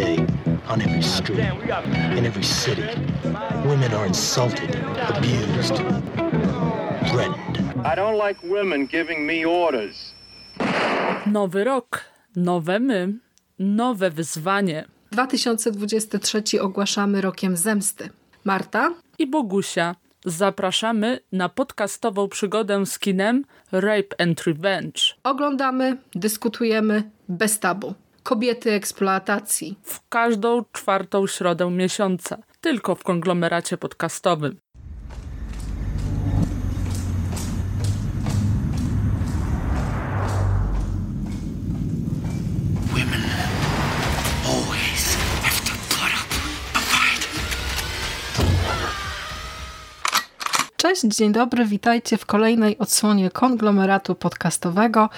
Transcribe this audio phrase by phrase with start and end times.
[0.00, 0.16] day,
[0.68, 1.38] on every street,
[2.18, 2.88] in every city,
[3.64, 4.70] women are insulted,
[5.16, 5.76] abused,
[7.10, 7.56] threatened.
[7.92, 10.14] I don't like women giving me orders.
[11.26, 12.04] Nowy rok,
[12.36, 13.12] nowe my,
[13.58, 14.84] nowe wyzwanie.
[15.12, 18.10] 2023 ogłaszamy rokiem zemsty.
[18.44, 19.94] Marta i Bogusia.
[20.24, 25.00] Zapraszamy na podcastową przygodę z kinem Rape and Revenge.
[25.24, 27.94] Oglądamy, dyskutujemy bez tabu.
[28.26, 29.78] Kobiety eksploatacji.
[29.82, 32.38] W każdą czwartą środę miesiąca.
[32.60, 34.60] Tylko w konglomeracie podcastowym.
[50.86, 55.10] Cześć, dzień dobry, witajcie w kolejnej odsłonie konglomeratu podcastowego.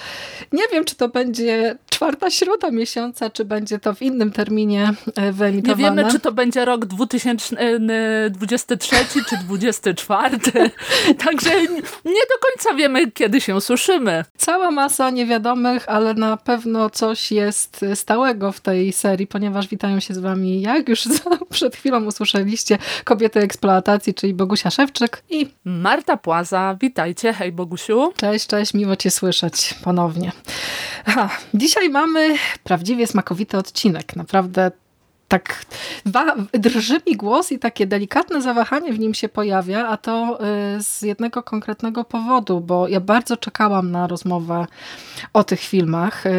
[0.51, 5.31] Nie wiem, czy to będzie czwarta środa miesiąca, czy będzie to w innym terminie e,
[5.31, 5.81] wyemitowane.
[5.81, 8.95] Nie wiemy, czy to będzie rok 2023
[9.29, 10.37] czy 2024.
[11.25, 11.61] Także
[12.05, 14.25] nie do końca wiemy, kiedy się suszymy.
[14.37, 20.13] Cała masa niewiadomych, ale na pewno coś jest stałego w tej serii, ponieważ witają się
[20.13, 21.03] z wami, jak już
[21.49, 26.77] przed chwilą usłyszeliście, kobiety eksploatacji, czyli Bogusia Szewczyk i Marta Płaza.
[26.81, 28.13] Witajcie, hej Bogusiu.
[28.17, 30.31] Cześć, cześć, miło cię słyszeć ponownie.
[31.05, 34.15] Aha, dzisiaj mamy prawdziwie smakowity odcinek.
[34.15, 34.71] Naprawdę
[35.29, 35.65] tak
[36.53, 40.39] drży mi głos i takie delikatne zawahanie w nim się pojawia, a to
[40.77, 44.65] y, z jednego konkretnego powodu, bo ja bardzo czekałam na rozmowę
[45.33, 46.31] o tych filmach, y,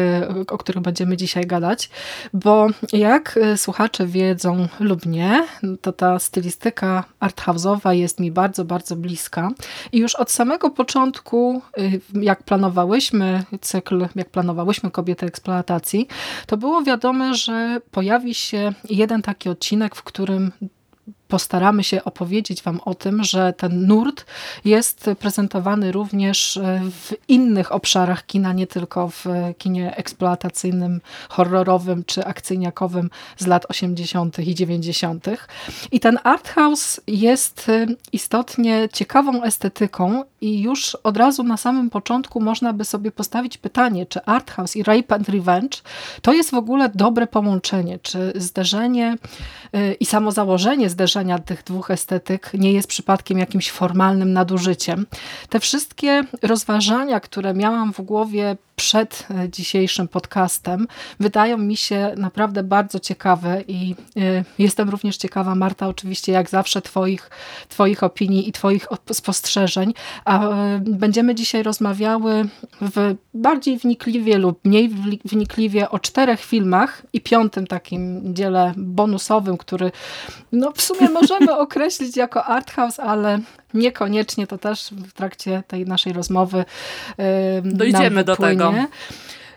[0.47, 1.89] o których będziemy dzisiaj gadać,
[2.33, 5.47] bo jak y, słuchacze wiedzą lub nie,
[5.81, 9.49] to ta stylistyka arthouse'owa jest mi bardzo, bardzo bliska.
[9.91, 11.61] I już od samego początku,
[12.13, 16.07] jak planowałyśmy cykl, jak planowałyśmy Kobiety Eksploatacji,
[16.47, 20.51] to było wiadome, że pojawi się jeden taki odcinek, w którym
[21.27, 24.25] postaramy się opowiedzieć Wam o tym, że ten nurt
[24.65, 26.59] jest prezentowany również
[26.91, 29.25] w innych obszarach kina, nie tylko w
[29.57, 34.39] kinie eksploatacyjnym, horrorowym czy akcyjniakowym z lat 80.
[34.39, 35.25] i 90.
[35.91, 37.71] I ten art house jest
[38.11, 44.05] istotnie ciekawą estetyką i już od razu na samym początku można by sobie postawić pytanie,
[44.05, 45.77] czy art house i rape and revenge
[46.21, 49.17] to jest w ogóle dobre połączenie, czy zderzenie
[49.75, 55.05] y, i samo założenie zderzenia tych dwóch estetyk nie jest przypadkiem jakimś formalnym nadużyciem.
[55.49, 60.87] Te wszystkie rozważania, które miałam w głowie przed e, dzisiejszym podcastem
[61.19, 66.81] wydają mi się naprawdę bardzo ciekawe i e, jestem również ciekawa, Marta, oczywiście jak zawsze
[66.81, 67.29] twoich,
[67.69, 69.93] twoich opinii i twoich spostrzeżeń,
[70.31, 72.45] a e, będziemy dzisiaj rozmawiały
[72.81, 74.89] w bardziej wnikliwie lub mniej
[75.25, 79.91] wnikliwie o czterech filmach i piątym takim dziele bonusowym, który
[80.51, 83.39] no w sumie możemy określić jako art house, ale
[83.73, 86.65] niekoniecznie to też w trakcie tej naszej rozmowy
[87.63, 88.73] Dojdziemy do tego.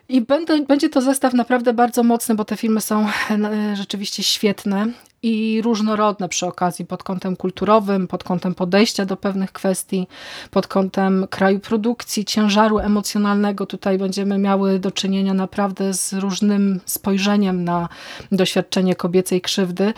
[0.09, 4.87] I będę, będzie to zestaw naprawdę bardzo mocny, bo te filmy są e, rzeczywiście świetne
[5.25, 10.07] i różnorodne przy okazji pod kątem kulturowym, pod kątem podejścia do pewnych kwestii,
[10.51, 13.67] pod kątem kraju produkcji, ciężaru emocjonalnego.
[13.67, 17.89] Tutaj będziemy miały do czynienia naprawdę z różnym spojrzeniem na
[18.33, 19.95] doświadczenie kobiecej krzywdy.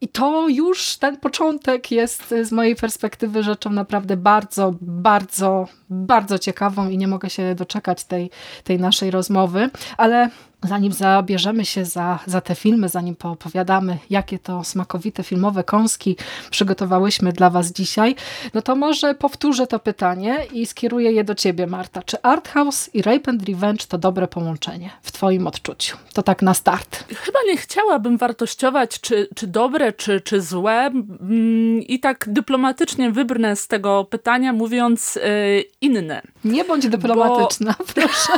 [0.00, 6.88] I to już ten początek jest z mojej perspektywy rzeczą naprawdę bardzo, bardzo, bardzo ciekawą
[6.88, 8.30] i nie mogę się doczekać tej,
[8.64, 9.70] tej naszej rozmowy.
[9.96, 10.30] Ale
[10.66, 16.16] zanim zabierzemy się za, za te filmy, zanim poopowiadamy, jakie to smakowite filmowe kąski
[16.50, 18.14] przygotowałyśmy dla Was dzisiaj,
[18.54, 22.02] no to może powtórzę to pytanie i skieruję je do Ciebie, Marta.
[22.02, 25.96] Czy Art House i Rape and Revenge to dobre połączenie w Twoim odczuciu?
[26.12, 27.04] To tak na start.
[27.14, 30.86] Chyba nie chciałabym wartościować, czy, czy dobre, czy, czy złe.
[30.86, 36.22] Mm, I tak dyplomatycznie wybrnę z tego pytania, mówiąc yy, inne.
[36.44, 37.84] Nie bądź dyplomatyczna, bo...
[37.94, 38.32] proszę.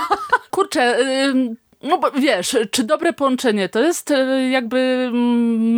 [0.50, 0.98] Kurczę,
[1.82, 5.16] no bo wiesz, czy dobre połączenie to jest e, jakby mm,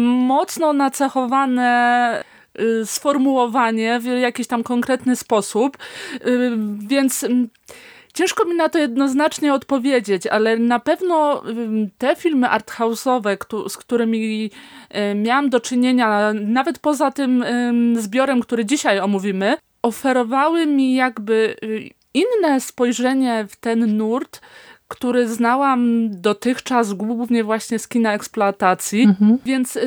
[0.06, 2.24] mocno nacechowane
[2.60, 5.78] y, sformułowanie w jakiś tam konkretny sposób,
[6.26, 7.48] y, więc mm,
[8.14, 11.42] ciężko mi na to jednoznacznie odpowiedzieć, ale na pewno
[11.98, 13.36] te filmy arthouse'owe,
[13.68, 14.50] z którymi
[14.88, 17.44] e, miałam do czynienia, nawet poza tym
[17.96, 24.40] zbiorem, który dzisiaj omówimy, oferowały mi jakby y, inne spojrzenie w ten nurt,
[24.90, 29.38] który znałam dotychczas głównie właśnie z kina eksploatacji, mhm.
[29.44, 29.78] więc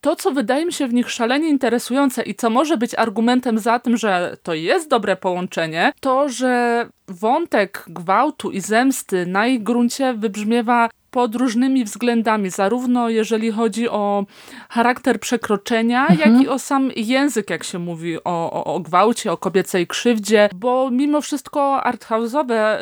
[0.00, 3.78] to, co wydaje mi się w nich szalenie interesujące i co może być argumentem za
[3.78, 10.14] tym, że to jest dobre połączenie, to, że wątek gwałtu i zemsty na ich gruncie
[10.14, 14.26] wybrzmiewa pod różnymi względami, zarówno jeżeli chodzi o
[14.68, 16.18] charakter przekroczenia, mhm.
[16.20, 20.48] jak i o sam język, jak się mówi o, o, o gwałcie, o kobiecej krzywdzie,
[20.54, 22.76] bo mimo wszystko arthouse'owe,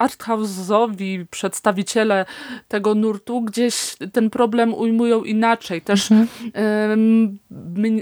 [0.00, 2.26] arthouse'owi przedstawiciele
[2.68, 5.82] tego nurtu gdzieś ten problem ujmują inaczej.
[5.82, 7.38] Też mhm.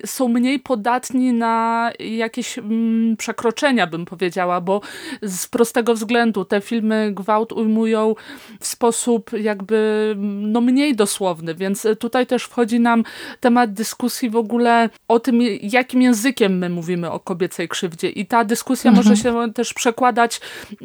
[0.05, 4.81] są mniej podatni na jakieś mm, przekroczenia, bym powiedziała, bo
[5.23, 8.15] z prostego względu te filmy gwałt ujmują
[8.61, 9.72] w sposób jakby
[10.17, 13.05] no mniej dosłowny, więc tutaj też wchodzi nam
[13.41, 18.45] temat dyskusji w ogóle o tym, jakim językiem my mówimy o kobiecej krzywdzie i ta
[18.45, 19.07] dyskusja mhm.
[19.07, 20.41] może się też przekładać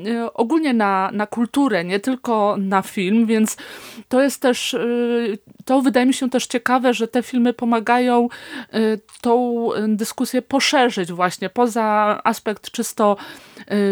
[0.07, 3.57] e, ogólnie na, na kulturę, nie tylko na film, więc
[4.09, 4.79] to jest też, e,
[5.65, 8.27] to wydaje mi się też ciekawe, że te filmy pomagają
[8.73, 8.79] e,
[9.21, 13.17] tą dyskusję poszerzyć właśnie poza aspekt czysto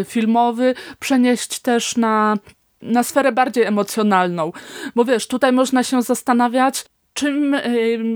[0.04, 2.36] filmowy, przenieść też na
[2.86, 4.52] na sferę bardziej emocjonalną.
[4.94, 6.84] Bo wiesz, tutaj można się zastanawiać,
[7.16, 7.56] czym,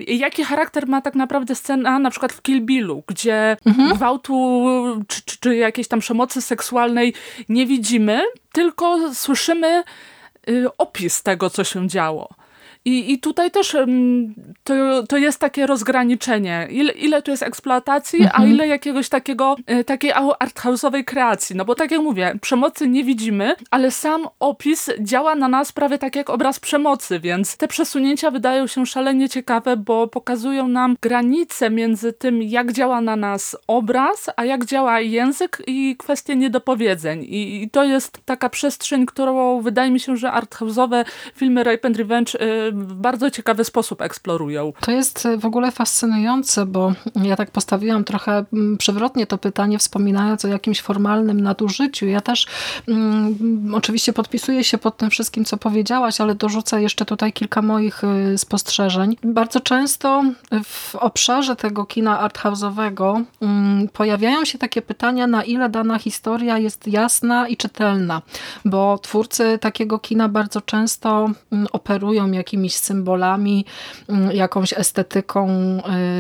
[0.07, 3.97] jaki charakter ma tak naprawdę scena na przykład w Kill Billu, gdzie mhm.
[3.97, 4.67] gwałtu
[5.09, 7.15] czy, czy, czy jakiejś tam przemocy seksualnej
[7.49, 8.23] nie widzimy,
[8.53, 9.83] tylko słyszymy
[10.49, 12.29] y, opis tego, co się działo.
[12.85, 13.77] I, i tutaj też
[14.65, 16.69] to, to jest takie rozgraniczenie.
[16.71, 18.43] Ile, ile tu jest eksploatacji, mhm.
[18.43, 21.57] a ile jakiegoś takiego, e, takiej arthouse'owej kreacji.
[21.57, 25.99] No bo tak jak mówię, przemocy nie widzimy, ale sam opis działa na nas prawie
[25.99, 31.71] tak jak obraz przemocy, więc te przesunięcia wydają się szalenie ciekawe, bo pokazują nam granice
[31.71, 37.25] między tym, jak działa na nas obraz, a jak działa język i kwestie niedopowiedzeń.
[37.25, 41.05] I, i to jest taka przestrzeń, którą wydaje mi się, że arthouse'owe
[41.35, 44.73] filmy Rape and Revenge y, w bardzo ciekawy sposób eksplorują.
[44.81, 50.45] To jest w ogóle fascynujące, bo ja tak postawiłam trochę mm, przewrotnie to pytanie, wspominając
[50.45, 52.07] o jakimś formalnym nadużyciu.
[52.07, 52.47] Ja też
[52.89, 58.05] um, oczywiście podpisuję się pod tym wszystkim, co powiedziałaś, ale dorzucę jeszcze tutaj kilka moich
[58.05, 59.17] y, spostrzeżeń.
[59.25, 60.25] Bardzo często
[60.65, 66.89] w obszarze tego kina arthouse'owego um, pojawiają się takie pytania, na ile dana historia jest
[66.89, 68.23] jasna i czytelna,
[68.65, 73.65] bo twórcy takiego kina bardzo często um, operują jakimiś jakimiś symbolami,
[74.09, 75.49] mm, jakąś estetyką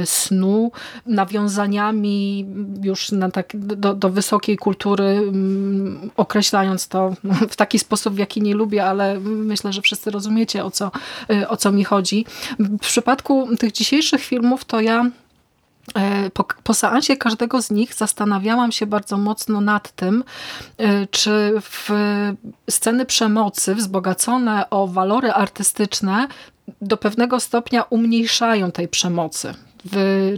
[0.02, 0.72] y, snu,
[1.06, 2.46] nawiązaniami
[2.82, 7.14] już na tak, do, do wysokiej kultury, mm, określając to
[7.50, 10.90] w taki sposób, w jaki nie lubię, ale myślę, że wszyscy rozumiecie, o co,
[11.30, 12.26] y, o co mi chodzi.
[12.58, 15.10] W przypadku tych dzisiejszych filmów to ja
[16.34, 20.24] po, po seansie każdego z nich zastanawiałam się bardzo mocno nad tym,
[20.78, 21.90] e, czy w
[22.70, 26.28] sceny przemocy wzbogacone o walory artystyczne
[26.80, 29.54] do pewnego stopnia umniejszają tej przemocy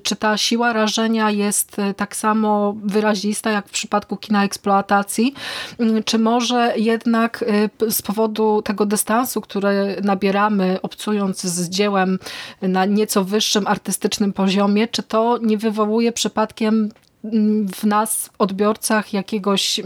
[0.03, 5.35] czy ta siła rażenia jest e, tak samo wyrazista jak w przypadku kina eksploatacji,
[5.79, 7.45] mm, czy może jednak
[7.83, 12.19] e, z powodu tego dystansu, który nabieramy obcując z dziełem
[12.63, 16.89] na nieco wyższym artystycznym poziomie, czy to nie wywołuje przypadkiem
[17.75, 19.81] w nas, odbiorcach, jakiegoś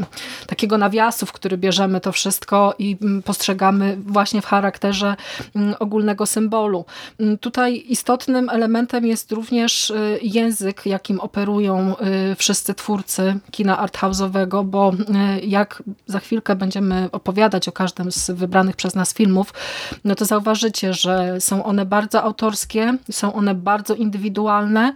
[0.47, 5.17] takiego nawiasu, w który bierzemy to wszystko i mm, postrzegamy właśnie w charakterze
[5.55, 6.85] mm, ogólnego symbolu.
[7.21, 11.95] Mm, tutaj istotnym elementem jest również y, język, jakim operują
[12.33, 18.31] y, wszyscy twórcy kina arthouse'owego, bo y, jak za chwilkę będziemy opowiadać o każdym z
[18.31, 19.55] wybranych przez nas filmów,
[20.05, 24.95] no to zauważycie, że są one bardzo autorskie, są one bardzo indywidualne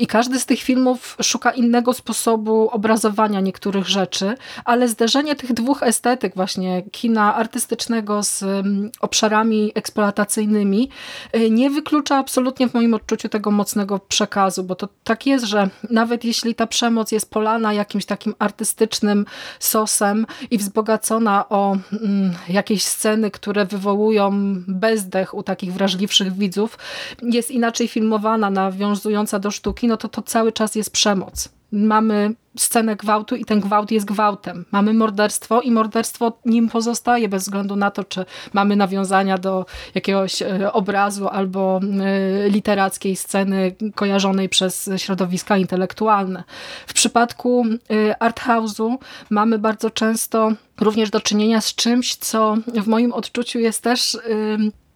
[0.00, 5.82] i każdy z tych filmów szuka innego sposobu obrazowania niektórych rzeczy, ale zderzenie tych dwóch
[5.82, 10.88] estetyk właśnie kina artystycznego z mm, obszarami eksploatacyjnymi
[11.36, 15.68] y, nie wyklucza absolutnie w moim odczuciu tego mocnego przekazu, bo to tak jest, że
[15.90, 19.26] nawet jeśli ta przemoc jest polana jakimś takim artystycznym
[19.58, 24.30] sosem i wzbogacona o mm, jakieś sceny, które wywołują
[24.68, 26.78] bezdech u takich wrażliwszych widzów,
[27.22, 31.48] jest inaczej filmowana, nawiązująca do sztuki, no to to cały czas jest przemoc.
[31.72, 34.64] Mamy scenę gwałtu i ten gwałt jest gwałtem.
[34.70, 40.42] Mamy morderstwo i morderstwo nim pozostaje bez względu na to, czy mamy nawiązania do jakiegoś
[40.42, 46.44] e, obrazu albo e, literackiej sceny kojarzonej przez środowiska intelektualne.
[46.86, 48.96] W przypadku e, arthouse'u
[49.30, 54.18] mamy bardzo często również do czynienia z czymś, co w moim odczuciu jest też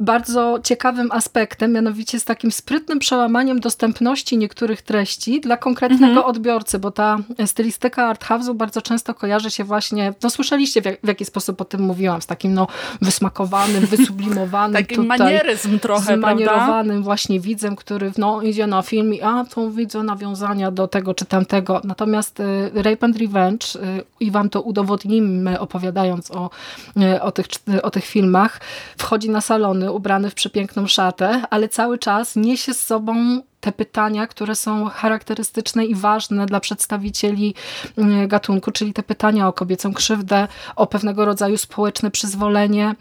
[0.04, 6.26] bardzo ciekawym aspektem, mianowicie z takim sprytnym przełamaniem dostępności niektórych treści dla konkretnego mhm.
[6.26, 11.00] odbiorcy, bo ta stylistyka art house'u bardzo często kojarzy się właśnie, no słyszeliście w, jak,
[11.02, 12.66] w jaki sposób o tym mówiłam, z takim no
[13.02, 19.22] wysmakowanym, wysublimowanym Takim tutaj, manieryzm trochę, zmanierowanym właśnie widzem, który no, idzie na film i
[19.22, 21.80] a, to widzę nawiązania do tego czy tamtego.
[21.84, 26.50] Natomiast y, Rape and Revenge y, i wam to udowodnimy opowiadając o,
[26.96, 27.46] y, o, tych,
[27.82, 28.60] o tych filmach,
[28.96, 34.26] wchodzi na salony ubrany w przepiękną szatę, ale cały czas niesie z sobą te pytania,
[34.26, 37.54] które są charakterystyczne i ważne dla przedstawicieli
[37.98, 42.94] mm, gatunku, czyli te pytania o kobiecą krzywdę, o pewnego rodzaju społeczne przyzwolenie,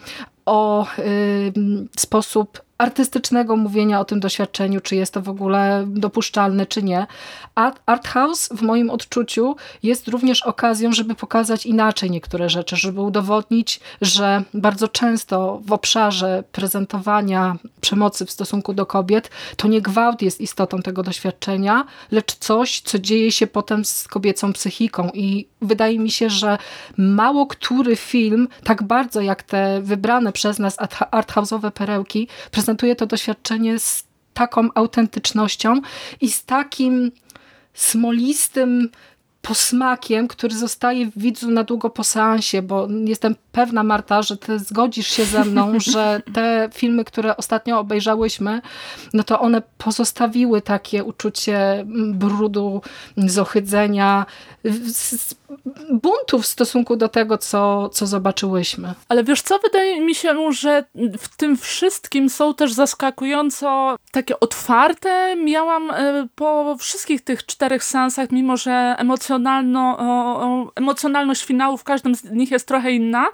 [0.46, 1.54] o y,
[1.98, 7.08] sposób artystycznego mówienia o tym doświadczeniu, czy jest to w ogóle dopuszczalne, czy nie.
[7.86, 13.80] Art House w moim odczuciu jest również okazją, żeby pokazać inaczej niektóre rzeczy, żeby udowodnić,
[14.02, 20.42] że bardzo często w obszarze prezentowania przemocy w stosunku do kobiet, to nie gwałt jest
[20.42, 26.12] istotą tego doświadczenia, lecz coś, co dzieje się potem z kobiecą psychiką i wydaje mi
[26.12, 26.58] się, że
[26.98, 30.78] mało który film, tak bardzo jak te wybrane przez nas
[31.12, 32.28] arthouse'owe perełki,
[32.64, 34.04] prezentuje to doświadczenie z
[34.34, 35.82] taką autentycznością
[36.22, 37.12] i z takim
[37.74, 38.90] smolistym
[39.42, 44.60] posmakiem, który zostaje w widzu na długo po seansie, bo jestem pewna, Marta, że ty
[44.60, 48.62] zgodzisz się ze mną, że te filmy, które ostatnio obejrzałyśmy,
[49.14, 52.82] no to one pozostawiły takie uczucie brudu,
[53.18, 54.26] zohydzenia,
[55.90, 58.94] buntu w stosunku do tego, co, co zobaczyłyśmy.
[59.10, 60.84] Ale wiesz co, wydaje mi się, że
[61.18, 65.36] w tym wszystkim są też zaskakująco takie otwarte.
[65.36, 69.98] Miałam e, po wszystkich tych czterech seansach, mimo że emocjonalno,
[70.76, 73.26] emocjonalność finału w każdym z nich jest trochę inna,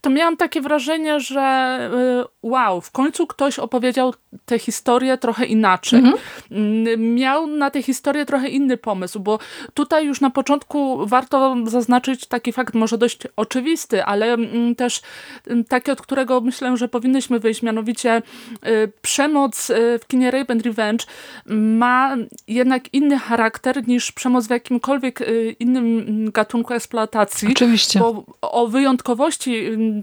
[0.00, 4.14] to miałam takie wrażenie, że e, wow, w końcu ktoś opowiedział
[4.44, 5.98] tę historię trochę inaczej.
[5.98, 6.16] Mhm.
[6.50, 9.38] Mm, miał na tę historię trochę inny pomysł, bo
[9.74, 15.02] tutaj już na początku warto zaznaczyć taki fakt, może dość oczywisty, ale mm, też
[15.46, 18.22] mm, taki, od którego myślę, że powinnyśmy wyjść, mianowicie
[18.66, 21.04] y, przemoc y, w kinie Rape and Revenge
[21.46, 22.16] ma
[22.48, 27.48] jednak inny charakter niż przemoc w jakimkolwiek y, innym gatunku eksploatacji.
[27.52, 27.98] Oczywiście.
[27.98, 29.51] Bo o wyjątkowości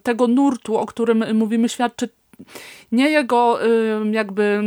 [0.03, 2.09] tego nurtu, o którym mówimy, świadczy
[2.91, 3.59] nie jego
[4.11, 4.61] jakby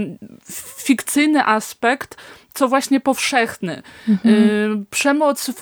[0.76, 2.16] fikcyjny aspekt,
[2.54, 3.82] co właśnie powszechny.
[4.08, 4.86] Mhm.
[4.90, 5.60] Przemoc w,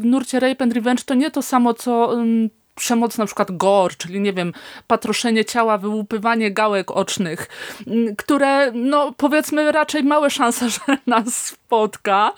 [0.00, 2.16] w nurcie Rape and Revenge to nie to samo, co
[2.78, 4.52] przemoc na przykład gore, czyli nie wiem,
[4.86, 7.48] patroszenie ciała, wyłupywanie gałek ocznych,
[8.18, 12.32] które no powiedzmy raczej małe szanse, że nas spotka,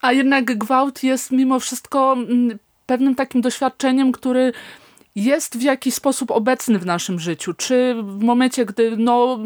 [0.00, 2.16] a jednak gwałt jest mimo wszystko
[2.86, 4.52] pewnym takim doświadczeniem, który
[5.14, 7.54] jest w jakiś sposób obecny w naszym życiu.
[7.54, 9.38] Czy w momencie, gdy no,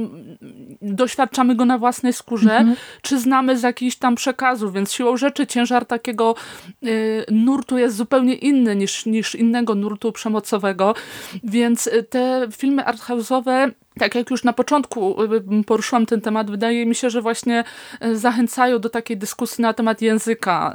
[0.83, 2.77] doświadczamy go na własnej skórze, mhm.
[3.03, 6.35] czy znamy z jakichś tam przekazów, więc siłą rzeczy ciężar takiego
[6.85, 10.95] y, nurtu jest zupełnie inny niż, niż innego nurtu przemocowego,
[11.45, 16.87] więc y, te filmy arthouse'owe tak jak już na początku y, poruszyłam ten temat, wydaje
[16.87, 17.65] mi się, że właśnie
[18.05, 20.75] y, zachęcają do takiej dyskusji na temat języka,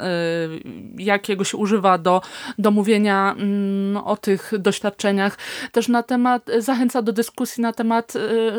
[0.97, 2.21] y, jakiego się używa do,
[2.57, 5.37] do mówienia mm, o tych doświadczeniach.
[5.71, 8.13] Też na temat, zachęca do dyskusji na temat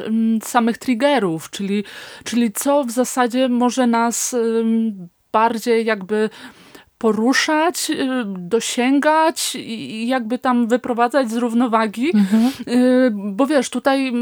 [0.06, 1.84] mm, samych triggerów, czyli,
[2.24, 4.36] czyli co w zasadzie może nas
[5.32, 6.30] bardziej jakby
[7.04, 12.10] poruszać, y, dosięgać i jakby tam wyprowadzać z równowagi.
[12.14, 12.50] Mhm.
[12.68, 14.12] Y, bo wiesz, tutaj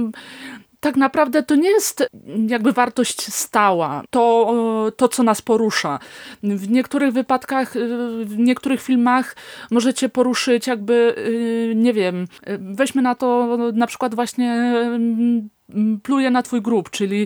[0.80, 2.08] tak naprawdę to nie jest
[2.48, 5.98] jakby wartość stała, to, to co nas porusza.
[6.42, 7.88] W niektórych wypadkach, y,
[8.24, 9.36] w niektórych filmach
[9.70, 11.14] możecie poruszyć jakby,
[11.74, 12.26] nie wiem,
[12.58, 14.74] weźmy na to na przykład właśnie
[16.02, 17.22] pluje na twój grób, czyli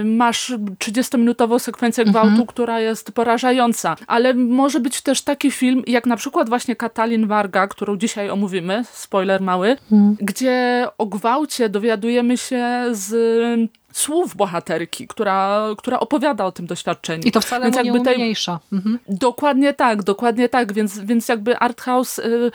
[0.00, 2.46] y, masz 30-minutową sekwencję gwałtu, mhm.
[2.46, 3.96] która jest porażająca.
[4.06, 8.84] Ale może być też taki film, jak na przykład właśnie Katalin Warga, którą dzisiaj omówimy,
[8.92, 10.16] spoiler mały, mhm.
[10.20, 17.22] gdzie o gwałcie dowiadujemy się z słów bohaterki, która, która opowiada o tym doświadczeniu.
[17.24, 18.60] I to wcale więc jakby nie umniejsza.
[18.72, 18.98] Mhm.
[19.08, 22.50] Dokładnie tak, dokładnie tak, więc, więc jakby Arthouse y,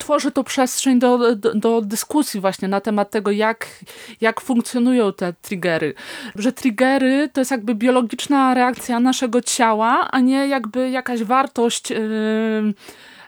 [0.00, 3.66] tworzy to przestrzeń do, do, do, dyskusji właśnie na temat tego, jak,
[4.20, 5.94] jak funkcjonują te triggery.
[6.34, 11.98] Że triggery to jest jakby biologiczna reakcja naszego ciała, a nie jakby jakaś wartość yy,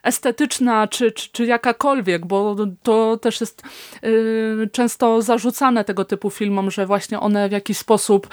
[0.03, 3.63] estetyczna, czy, czy, czy jakakolwiek, bo to też jest
[4.05, 8.29] y, często zarzucane tego typu filmom, że właśnie one w jakiś sposób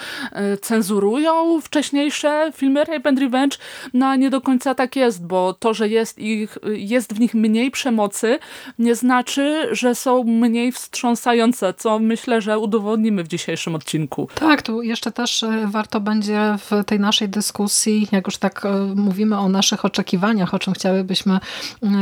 [0.54, 3.58] y, cenzurują wcześniejsze filmy Rape and Revenge,
[3.94, 7.70] no nie do końca tak jest, bo to, że jest, ich, jest w nich mniej
[7.70, 8.38] przemocy,
[8.78, 14.28] nie znaczy, że są mniej wstrząsające, co myślę, że udowodnimy w dzisiejszym odcinku.
[14.34, 18.70] Tak, tu jeszcze też e, warto będzie w tej naszej dyskusji, jak już tak e,
[18.96, 21.40] mówimy o naszych oczekiwaniach, o czym chciałybyśmy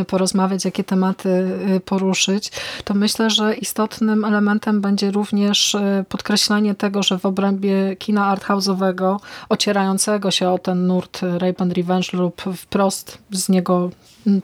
[0.07, 1.29] porozmawiać, jakie tematy
[1.77, 2.51] e, poruszyć,
[2.85, 5.77] to myślę, że istotnym elementem będzie również
[6.09, 9.17] podkreślenie tego, że w obrębie kina arthouse'owego,
[9.49, 13.91] ocierającego się o ten nurt Rape and Revenge lub wprost z niego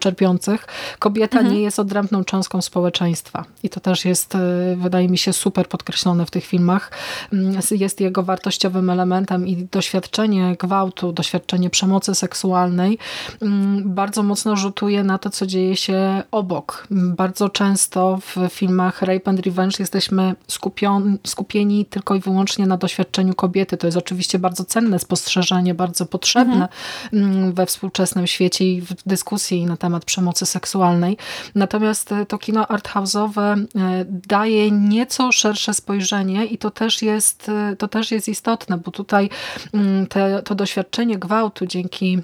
[0.00, 0.66] czerpiących,
[0.98, 1.54] kobieta mhm.
[1.54, 3.44] nie jest odrębną cząstką społeczeństwa.
[3.62, 4.38] I to też jest, e,
[4.76, 6.90] wydaje mi się, super podkreślone w tych filmach.
[7.32, 12.98] Mm, jest jego wartościowym elementem i doświadczenie gwałtu, doświadczenie przemocy seksualnej
[13.42, 16.86] mm, bardzo mocno rzutuje na to, co dzieje się obok.
[16.90, 23.34] Bardzo często w filmach Rape and Revenge jesteśmy skupion, skupieni tylko i wyłącznie na doświadczeniu
[23.34, 23.76] kobiety.
[23.76, 26.68] To jest oczywiście bardzo cenne spostrzeżenie, bardzo potrzebne
[27.12, 27.52] mhm.
[27.52, 31.16] we współczesnym świecie i w dyskusji na temat przemocy seksualnej.
[31.54, 37.76] Natomiast e, to kino arthouse'owe e, daje nieco szersze spojrzenie i to też jest, e,
[37.76, 39.30] to też jest istotne, bo tutaj
[39.72, 42.18] mm, te, to doświadczenie gwałtu dzięki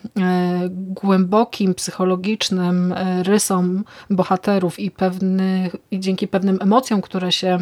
[0.75, 7.59] głębokim psychologicznym rysom bohaterów i, pewnych, i dzięki pewnym emocjom, które się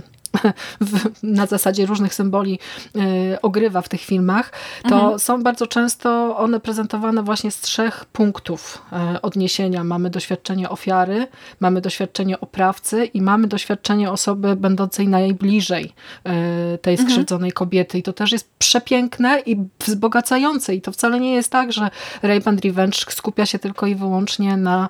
[1.23, 2.59] na zasadzie różnych symboli
[2.97, 5.19] e, ogrywa w tych filmach, to mhm.
[5.19, 9.85] są bardzo często one prezentowane właśnie z trzech punktów e, odniesienia.
[9.85, 11.27] Mamy doświadczenie ofiary,
[11.61, 15.93] mamy doświadczenie oprawcy i mamy doświadczenie osoby będącej najbliżej
[16.25, 17.09] e, tej mhm.
[17.09, 17.99] skrzywdzonej kobiety.
[17.99, 19.57] I to też jest przepiękne i
[19.87, 20.75] wzbogacające.
[20.75, 21.91] I to wcale nie jest tak, że
[22.23, 24.89] Rape and Revenge skupia się tylko i wyłącznie na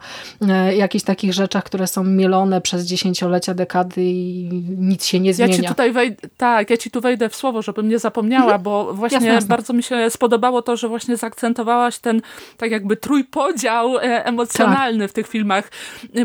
[0.77, 5.55] jakichś takich rzeczach, które są mielone przez dziesięciolecia, dekady i nic się nie nie zmienia.
[5.55, 8.95] Ja ci tutaj wejdę, tak, ja ci tu wejdę w słowo, żebym nie zapomniała, bo
[8.95, 9.49] właśnie jasne, jasne.
[9.49, 12.23] bardzo mi się spodobało to, że właśnie zaakcentowałaś ten
[12.57, 15.11] tak jakby trójpodział e, emocjonalny tak.
[15.11, 15.71] w tych filmach,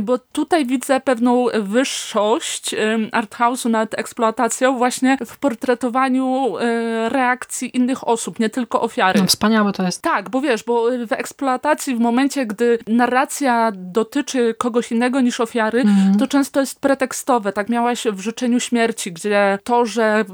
[0.01, 2.75] bo tutaj widzę pewną wyższość
[3.12, 9.19] arthouse'u nad eksploatacją właśnie w portretowaniu e, reakcji innych osób, nie tylko ofiary.
[9.19, 10.01] No, wspaniałe to jest.
[10.01, 15.81] Tak, bo wiesz, bo w eksploatacji w momencie, gdy narracja dotyczy kogoś innego niż ofiary,
[15.81, 16.17] mm.
[16.19, 17.53] to często jest pretekstowe.
[17.53, 20.25] Tak miałaś w życzeniu śmierci śmierci, gdzie to, że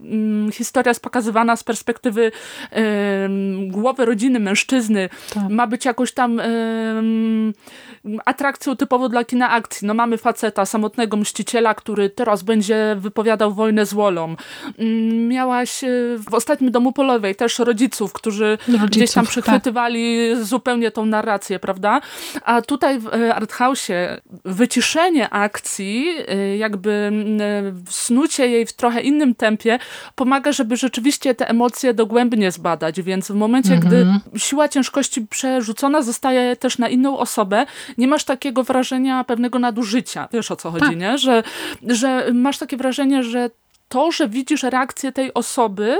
[0.00, 2.32] mm, historia jest pokazywana z perspektywy
[3.66, 5.48] głowy rodziny mężczyzny, tak.
[5.48, 6.40] ma być jakoś tam
[8.24, 9.86] atrakcją typowo dla kina akcji.
[9.86, 14.36] No mamy faceta, samotnego mściciela, który teraz będzie wypowiadał wojnę z Wolą.
[14.78, 15.88] Mm, miałaś e,
[16.30, 19.30] w ostatnim domu polowej też rodziców, którzy rodziców, gdzieś tam tak.
[19.30, 20.44] przychwytywali tak.
[20.44, 22.00] zupełnie tą narrację, prawda?
[22.44, 27.12] A tutaj w e, arthouse'ie wyciszenie akcji, e, jakby
[27.98, 29.78] snucie jej w trochę innym tempie
[30.14, 33.88] pomaga, żeby rzeczywiście te emocje dogłębnie zbadać, więc w momencie, mhm.
[33.88, 37.66] gdy siła ciężkości przerzucona zostaje też na inną osobę,
[37.98, 40.28] nie masz takiego wrażenia pewnego nadużycia.
[40.32, 40.96] Wiesz o co chodzi, tak.
[40.96, 41.18] nie?
[41.18, 41.42] Że,
[41.86, 43.50] że masz takie wrażenie, że
[43.88, 45.96] to, że widzisz reakcję tej osoby,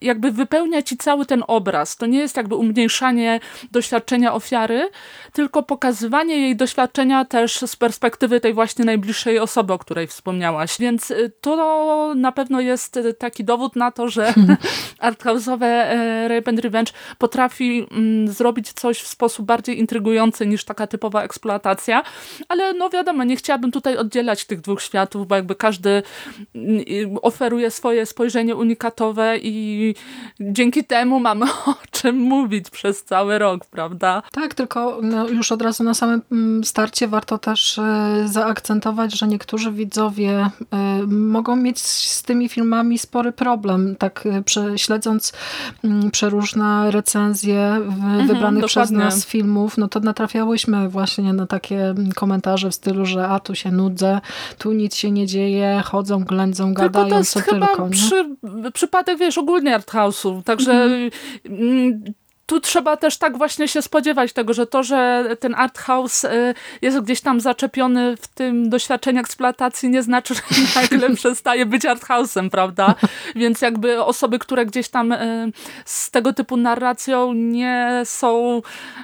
[0.00, 1.96] jakby wypełnia ci cały ten obraz.
[1.96, 3.40] To nie jest jakby umniejszanie
[3.70, 4.90] doświadczenia ofiary,
[5.32, 10.78] tylko pokazywanie jej doświadczenia też z perspektywy tej właśnie najbliższej osoby, o której wspomniałaś.
[10.78, 14.34] Więc y, to na pewno jest y, taki dowód na to, że
[15.08, 20.86] arthouse'owe e, Rape and Revenge potrafi mm, zrobić coś w sposób bardziej intrygujący niż taka
[20.86, 22.02] typowa eksploatacja,
[22.48, 26.02] ale no wiadomo, nie chciałabym tutaj oddzielać tych dwóch światów, bo jakby każdy
[26.54, 29.94] mm, oferuje swoje spojrzenie unikatowe i
[30.40, 34.22] dzięki temu mamy o czym mówić przez cały rok, prawda?
[34.32, 39.26] Tak, tylko no, już od razu na samym mm, starcie warto też e, zaakcentować, że
[39.26, 43.96] niektórzy widzowie e, mogą mieć z tymi filmami spory problem.
[43.96, 45.32] Tak e, śledząc
[45.84, 52.70] mm, przeróżne recenzje mhm, wybranych przez nas filmów, no to natrafiałyśmy właśnie na takie komentarze
[52.70, 54.20] w stylu, że a tu się nudzę,
[54.58, 57.88] tu nic się nie dzieje, chodzą, ględzą, gadają, tylko to jest co chyba tylko.
[57.88, 58.36] Przy,
[58.72, 60.88] przypadek tak wiesz, ogólnie art house'u, także
[61.44, 62.02] mm
[62.52, 66.54] tu trzeba też tak właśnie się spodziewać tego, że to, że ten art house y,
[66.82, 70.42] jest gdzieś tam zaczepiony w tym doświadczeniu eksploatacji nie znaczy, że
[70.76, 72.94] nagle przestaje być art house'em, prawda?
[73.36, 75.52] Więc jakby osoby, które gdzieś tam y,
[75.84, 78.62] z tego typu narracją nie są,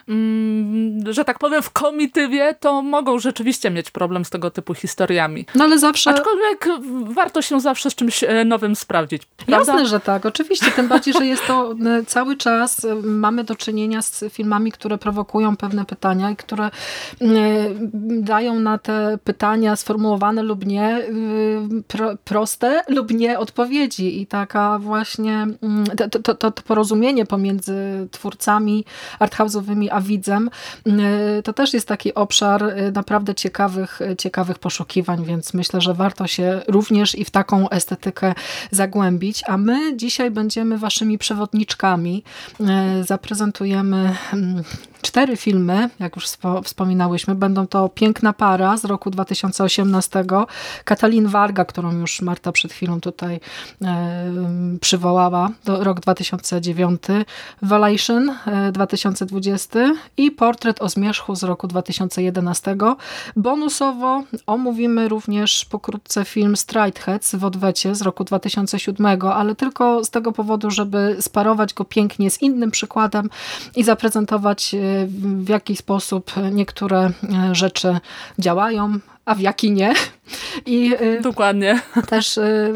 [0.08, 5.46] mm, że tak powiem, w komitywie, to mogą rzeczywiście mieć problem z tego typu historiami.
[5.54, 6.10] No ale zawsze...
[6.10, 6.68] Aczkolwiek
[7.04, 9.22] warto się zawsze z czymś y, nowym sprawdzić.
[9.46, 9.72] Prawda?
[9.72, 10.70] Jasne, że tak, oczywiście.
[10.70, 11.74] Tym bardziej, że jest to
[12.06, 16.70] cały czas, mamy mamy do czynienia z filmami, które prowokują pewne pytania i które
[18.02, 21.02] dają na te pytania sformułowane lub nie
[21.88, 25.46] pro, proste lub nie odpowiedzi i taka właśnie
[25.96, 28.84] to, to, to, to porozumienie pomiędzy twórcami
[29.20, 30.50] arthouse'owymi a widzem
[31.44, 37.14] to też jest taki obszar naprawdę ciekawych, ciekawych poszukiwań, więc myślę, że warto się również
[37.14, 38.34] i w taką estetykę
[38.70, 42.22] zagłębić, a my dzisiaj będziemy waszymi przewodniczkami.
[42.60, 44.64] E, zaprezentujemy mm,
[45.02, 46.26] cztery filmy, jak już
[46.64, 47.34] wspominałyśmy.
[47.34, 50.24] Będą to Piękna para z roku 2018,
[50.84, 53.40] Katalin Warga, którą już Marta przed chwilą tutaj
[53.82, 54.32] e,
[54.80, 57.02] przywołała, do, rok 2009,
[57.62, 59.78] Valation e, 2020
[60.16, 62.76] i Portret o zmierzchu z roku 2011.
[63.36, 70.32] Bonusowo omówimy również pokrótce film Strideheads w odwecie z roku 2007, ale tylko z tego
[70.32, 73.30] powodu, żeby sparować go pięknie z innym przykładem
[73.76, 74.87] i zaprezentować e,
[75.22, 77.98] w jaki sposób niektóre e, rzeczy
[78.38, 79.94] działają, a w jaki nie.
[80.66, 81.80] I e, Dokładnie.
[82.08, 82.72] Też e,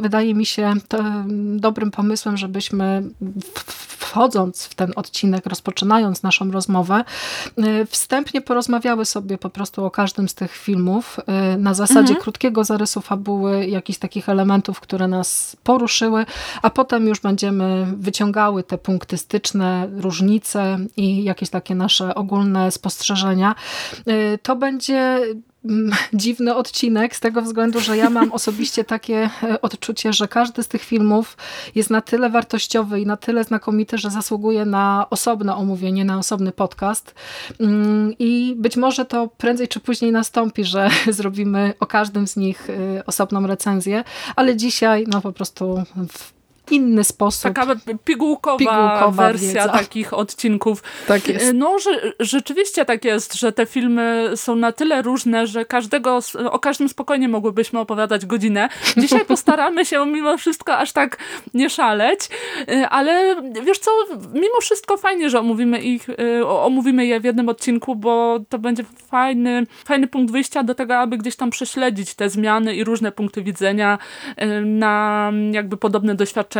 [0.00, 0.74] wydaje mi się
[1.56, 3.02] dobrym pomysłem, żebyśmy
[4.10, 7.04] wchodząc w ten odcinek, rozpoczynając naszą rozmowę,
[7.86, 11.20] wstępnie porozmawiały sobie po prostu o każdym z tych filmów
[11.58, 12.20] na zasadzie mhm.
[12.20, 16.26] krótkiego zarysu fabuły, jakichś takich elementów, które nas poruszyły,
[16.62, 23.54] a potem już będziemy wyciągały te punkty styczne, różnice i jakieś takie nasze ogólne spostrzeżenia.
[24.42, 25.20] To będzie
[26.12, 30.68] dziwny odcinek z tego względu, że ja mam osobiście takie e, odczucie, że każdy z
[30.68, 31.36] tych filmów
[31.74, 36.52] jest na tyle wartościowy i na tyle znakomity, że zasługuje na osobne omówienie, na osobny
[36.52, 37.14] podcast.
[37.60, 42.70] Mm, i być może to prędzej czy później nastąpi, że zrobimy o każdym z nich
[42.70, 44.04] e, osobną recenzję,
[44.36, 46.39] ale dzisiaj no po prostu w
[46.72, 47.54] inny sposób.
[47.54, 49.68] Taka pigułkowa, pigułkowa wersja wiedza.
[49.68, 50.82] takich odcinków.
[51.08, 51.52] Tak jest.
[51.54, 56.18] No, że, rzeczywiście tak jest, że te filmy są na tyle różne, że każdego,
[56.50, 58.68] o każdym spokojnie mogłybyśmy opowiadać godzinę.
[58.96, 61.16] Dzisiaj postaramy się mimo wszystko aż tak
[61.54, 62.20] nie szaleć,
[62.70, 63.90] y, ale wiesz co,
[64.34, 68.84] mimo wszystko fajnie, że omówimy ich, y, omówimy je w jednym odcinku, bo to będzie
[69.08, 73.42] fajny, fajny punkt wyjścia do tego, aby gdzieś tam prześledzić te zmiany i różne punkty
[73.42, 73.98] widzenia
[74.64, 76.59] na jakby podobne doświadczenia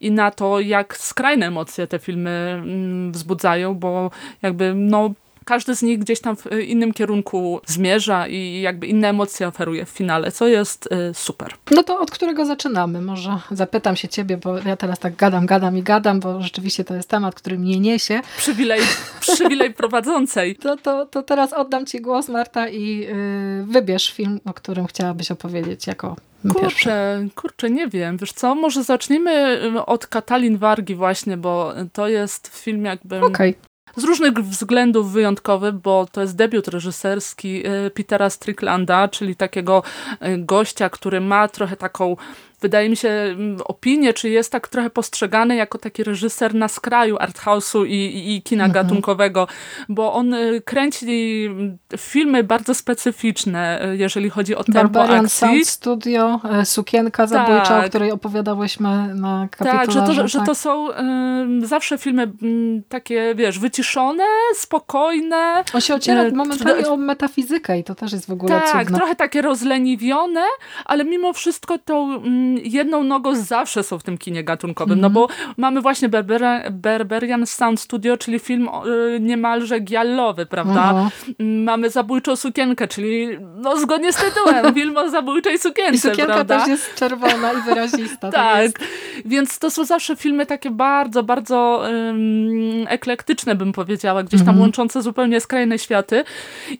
[0.00, 4.10] i na to, jak skrajne emocje te filmy mm, wzbudzają, bo
[4.42, 5.10] jakby no
[5.44, 9.88] każdy z nich gdzieś tam w innym kierunku zmierza i jakby inne emocje oferuje w
[9.88, 11.54] finale, co jest y, super.
[11.70, 13.00] No to od którego zaczynamy?
[13.00, 16.94] Może zapytam się ciebie, bo ja teraz tak gadam, gadam i gadam, bo rzeczywiście to
[16.94, 18.20] jest temat, który mnie niesie.
[18.36, 18.80] Przywilej,
[19.20, 20.56] przywilej prowadzącej.
[20.56, 25.30] To, to, to teraz oddam ci głos, Marta, i yy, wybierz film, o którym chciałabyś
[25.30, 26.16] opowiedzieć jako
[26.52, 28.16] Kurczę, kurczę, nie wiem.
[28.16, 33.20] Wiesz co, może zaczniemy y, od Katalin Wargi właśnie, bo to jest film jakby...
[33.20, 33.54] Okay.
[33.96, 40.38] Z różnych względów wyjątkowy, bo to jest debiut reżyserski y, Petera Stricklanda, czyli takiego y,
[40.38, 42.16] gościa, który ma trochę taką
[42.64, 47.16] wydaje mi się, mm, opinię, czy jest tak trochę postrzegany jako taki reżyser na skraju
[47.16, 48.84] arthouse'u i, i, i kina mhm.
[48.84, 49.46] gatunkowego,
[49.88, 55.38] bo on y, kręci mm, filmy bardzo specyficzne, y, jeżeli chodzi o tempo Barbarian akcji.
[55.38, 57.86] Sound Studio, y, Sukienka zabójcza, tak.
[57.86, 59.86] o której opowiadałyśmy na kapitularze.
[59.86, 60.28] Tak, że to, tak.
[60.28, 64.24] że to są y, zawsze filmy y, takie, wiesz, wyciszone,
[64.54, 65.64] spokojne.
[65.74, 68.98] On się ociera momentami o metafizykę i to też jest w ogóle tak, cudne.
[68.98, 70.44] trochę takie rozleniwione,
[70.84, 75.14] ale mimo wszystko to mm, jedną nogą zawsze są w tym kinie gatunkowym, mm -hmm.
[75.14, 75.54] no bo mhm.
[75.56, 80.90] mamy właśnie Berbera, Berberian Sound Studio, czyli film y, niemalże giallowy, prawda?
[80.90, 81.64] Mm -hmm.
[81.64, 86.58] Mamy Zabójczą sukienkę, czyli no zgodnie z tytułem, film o zabójczej sukience, I sukienka prawda?
[86.58, 88.30] też jest czerwona i wyrazista.
[88.30, 88.78] tak, jest...
[89.24, 94.58] więc to są zawsze filmy takie bardzo, bardzo um, eklektyczne, bym powiedziała, gdzieś tam mm
[94.58, 94.60] -hmm.
[94.60, 96.24] łączące zupełnie skrajne światy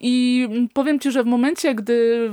[0.00, 2.30] i powiem ci, że w momencie, gdy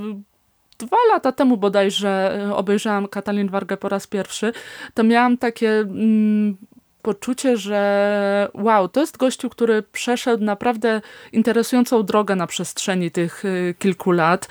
[0.86, 4.52] dwa lata temu bodajże e, obejrzałam Katalin Wargę po raz pierwszy,
[4.94, 6.56] to miałam takie mm,
[7.02, 11.00] poczucie, że wow, to jest gościu, który przeszedł naprawdę
[11.32, 14.48] interesującą drogę na przestrzeni tych y, kilku lat.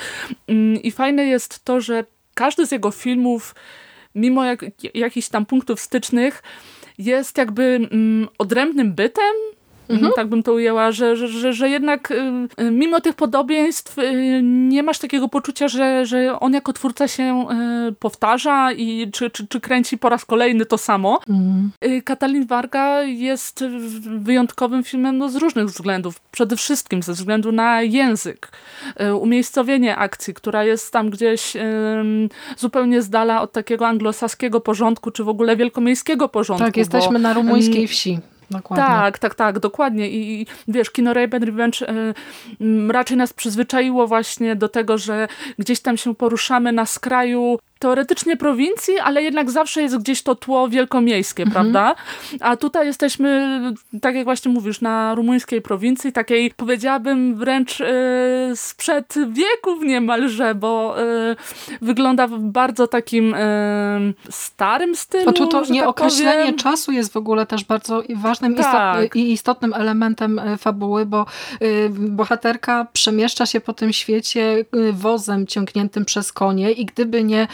[0.47, 3.55] Mm, I fajne jest to, że każdy z jego filmów,
[4.15, 6.43] mimo jak, jakichś tam punktów stycznych,
[6.97, 9.35] jest jakby mm, odrębnym bytem,
[9.91, 10.11] Mhm.
[10.15, 12.15] Tak bym to ujęła, że, że, że, że jednak y,
[12.61, 17.45] y, mimo tych podobieństw y, nie masz takiego poczucia, że, że on jako twórca się
[17.99, 21.19] powtarza i czy, czy, czy kręci po raz kolejny to samo.
[21.29, 21.71] Mhm.
[22.03, 23.63] Katalin Warga jest
[24.19, 26.21] wyjątkowym filmem no, z różnych względów.
[26.31, 28.51] Przede wszystkim ze względu na język,
[29.19, 31.53] umiejscowienie akcji, która jest tam gdzieś
[32.57, 36.65] zupełnie z dala od takiego anglosaskiego porządku, czy w ogóle wielkomiejskiego porządku.
[36.65, 38.19] Tak, jesteśmy bo, na rumuńskiej wsi.
[38.51, 38.85] Dokładnie.
[38.85, 40.09] Tak, tak, tak, dokładnie.
[40.09, 45.27] I, i wiesz, kino Rape and Revenge y, raczej nas przyzwyczaiło właśnie do tego, że
[45.59, 50.69] gdzieś tam się poruszamy na skraju teoretycznie prowincji, ale jednak zawsze jest gdzieś to tło
[50.69, 51.53] wielkomiejskie, mhm.
[51.53, 51.95] prawda?
[52.39, 53.59] A tutaj jesteśmy,
[54.01, 57.87] tak jak właśnie mówisz, na rumuńskiej prowincji, takiej powiedziałabym wręcz yy,
[58.55, 61.35] sprzed wieków niemalże, bo yy,
[61.81, 65.33] wygląda w bardzo takim yy, starym stylu.
[65.33, 69.15] Tu to nieokreślenie tak czasu jest w ogóle też bardzo ważnym tak.
[69.15, 71.25] i istotnym elementem fabuły, bo
[71.89, 77.47] bohaterka przemieszcza się po tym świecie wozem ciągniętym przez konie i gdyby nie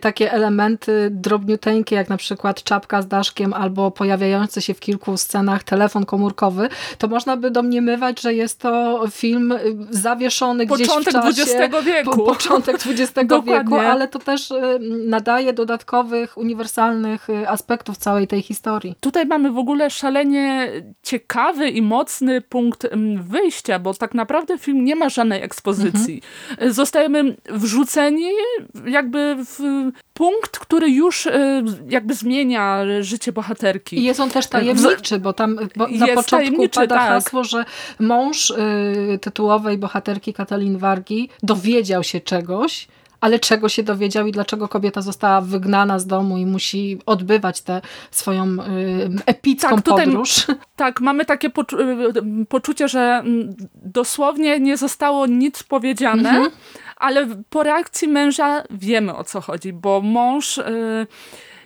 [0.00, 5.64] takie elementy drobniuteńkie, jak na przykład czapka z daszkiem albo pojawiający się w kilku scenach
[5.64, 9.54] telefon komórkowy, to można by domniemywać, że jest to film
[9.90, 11.58] zawieszony początek gdzieś w czasie.
[11.58, 12.10] XX wieku.
[12.10, 13.12] Po, początek XX
[13.46, 18.94] wieku, ale to też y, nadaje dodatkowych, uniwersalnych y, aspektów całej tej historii.
[19.00, 24.84] Tutaj mamy w ogóle szalenie ciekawy i mocny punkt mm, wyjścia, bo tak naprawdę film
[24.84, 26.22] nie ma żadnej ekspozycji.
[26.50, 26.72] Mhm.
[26.72, 28.30] Zostajemy wrzuceni
[28.86, 29.59] jakby w
[30.14, 33.98] punkt, który już e, jakby zmienia życie bohaterki.
[33.98, 37.08] I jest on też tajemniczy, bo tam bo na początku pada tak.
[37.08, 37.64] hasło, że
[38.00, 42.88] mąż y, tytułowej bohaterki Katalin Wargi dowiedział się czegoś,
[43.20, 47.80] ale czego się dowiedział i dlaczego kobieta została wygnana z domu i musi odbywać tę
[48.10, 48.56] swoją y,
[49.26, 50.46] epicką tak, tutaj, podróż.
[50.76, 51.76] Tak, mamy takie poczu
[52.48, 56.50] poczucie, że mm, dosłownie nie zostało nic powiedziane, mhm
[57.00, 60.60] ale po reakcji męża wiemy o co chodzi, bo mąż...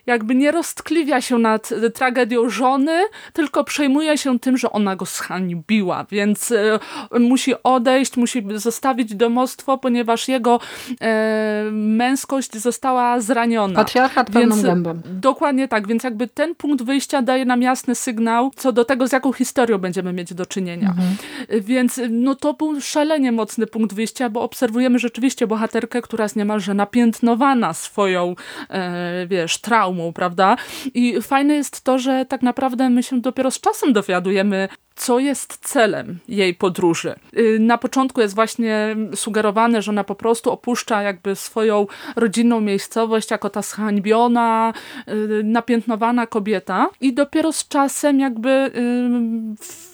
[0.06, 6.06] Jakby nie roztkliwia się nad tragedią żony, tylko przejmuje się tym, że ona go zhańbiła,
[6.10, 6.78] więc e,
[7.20, 10.60] musi odejść, musi zostawić domostwo, ponieważ jego
[11.00, 13.74] e, męskość została zraniona.
[13.74, 15.00] Patriarchat pełną gębą.
[15.04, 19.12] Dokładnie tak, więc jakby ten punkt wyjścia daje nam jasny sygnał co do tego, z
[19.12, 20.88] jaką historią będziemy mieć do czynienia.
[20.88, 21.16] Mhm.
[21.60, 26.74] Więc no to był szalenie mocny punkt wyjścia, bo obserwujemy rzeczywiście bohaterkę, która jest niemalże
[26.74, 28.34] napiętnowana swoją,
[28.70, 30.56] e, wiesz, traumą, traumą, prawda?
[30.94, 35.58] I fajne jest to, że tak naprawdę my się dopiero z czasem dowiadujemy, co jest
[35.68, 37.14] celem jej podróży.
[37.38, 43.30] Y, na początku jest właśnie sugerowane, że ona po prostu opuszcza jakby swoją rodzinną miejscowość
[43.30, 44.72] jako ta zhańbiona,
[45.08, 48.70] y, napiętnowana kobieta i dopiero z czasem jakby y,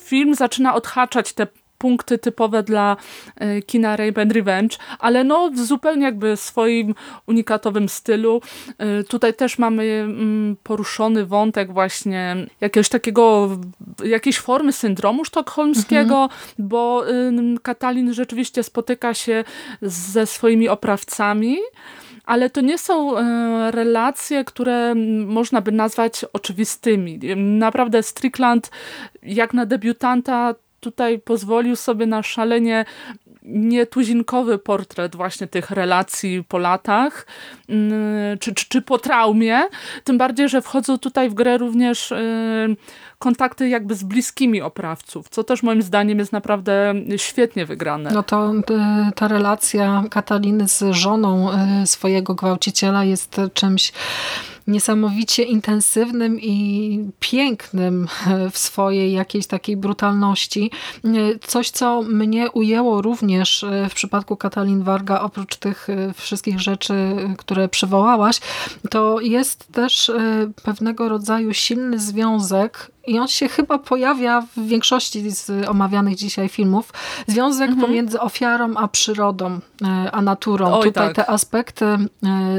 [0.05, 1.47] film zaczyna odhaczać te
[1.81, 2.97] punkty typowe dla
[3.37, 6.95] e, kina Rape and Revenge, ale no w zupełnie jakby swoim
[7.27, 8.41] unikatowym stylu.
[8.79, 13.49] E, tutaj też mamy mm, poruszony wątek właśnie jakiegoś takiego,
[14.05, 16.41] jakiejś formy syndromu sztokholmskiego, mhm.
[16.59, 17.05] bo
[17.63, 19.45] Katalin rzeczywiście spotyka się
[19.83, 21.59] ze swoimi oprawcami,
[22.25, 24.95] ale to nie są e, relacje, które
[25.27, 27.21] można by nazwać oczywistymi.
[27.37, 28.71] Naprawdę Strickland
[29.23, 32.85] jak na debiutanta tutaj pozwolił sobie na szalenie
[33.43, 37.27] nietuzinkowy portret właśnie tych relacji po latach,
[37.69, 39.61] mm, czy, czy, czy po traumie,
[40.05, 42.77] tym bardziej, że wchodzą tutaj w grę również y,
[43.19, 48.11] kontakty jakby z bliskimi oprawców, co też moim zdaniem jest naprawdę świetnie wygrane.
[48.15, 48.63] No to y,
[49.15, 51.51] ta relacja Kataliny z żoną
[51.83, 53.93] y, swojego gwałciciela jest czymś
[54.71, 58.09] niesamowicie intensywnym i pięknym
[58.51, 60.71] w swojej jakiejś takiej brutalności.
[61.47, 66.95] Coś, co mnie ujęło również w przypadku Katalin Warga, oprócz tych wszystkich rzeczy,
[67.39, 68.41] które przywołałaś,
[68.91, 70.13] to jest też
[70.63, 76.93] pewnego rodzaju silny związek i on się chyba pojawia w większości z omawianych dzisiaj filmów.
[77.27, 77.87] Związek mhm.
[77.87, 80.75] pomiędzy ofiarą a przyrodą, e, a naturą.
[80.75, 81.17] Oj, Tutaj tak.
[81.17, 81.99] te aspekty e,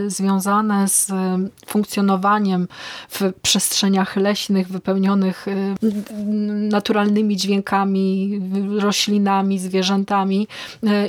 [0.07, 1.11] związane z
[1.67, 2.67] funkcjonowaniem
[3.09, 5.75] w przestrzeniach leśnych wypełnionych e,
[6.69, 8.39] naturalnymi dźwiękami,
[8.79, 10.47] roślinami, zwierzętami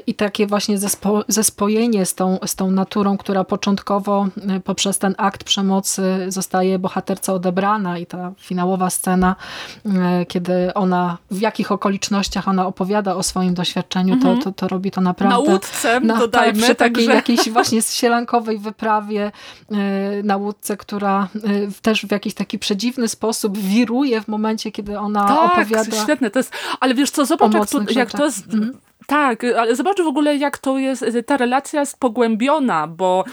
[0.06, 4.26] i takie właśnie zespo zespojenie z tą, z tą naturą, która początkowo
[4.64, 11.40] poprzez ten akt przemocy zostaje bohaterce odebrana i ta finałowa scena E, kiedy ona, w
[11.40, 14.42] jakich okolicznościach ona opowiada o swoim doświadczeniu, to, mhm.
[14.42, 15.46] to, to robi to naprawdę...
[15.46, 16.52] Na łódce, na, dodajmy.
[16.52, 17.14] Tak, przy takiej także...
[17.14, 19.32] jakiejś właśnie sielankowej wyprawie
[19.70, 21.38] e, na łódce, która e,
[21.82, 25.96] też w jakiś taki przedziwny sposób wiruje w momencie, kiedy ona tak, opowiada.
[26.02, 26.52] świetne to jest.
[26.80, 28.44] Ale wiesz co, zobacz jak to, jak to jest...
[28.44, 28.78] Mhm.
[29.06, 33.24] Tak, ale zobacz w ogóle, jak to jest, ta relacja jest pogłębiona, bo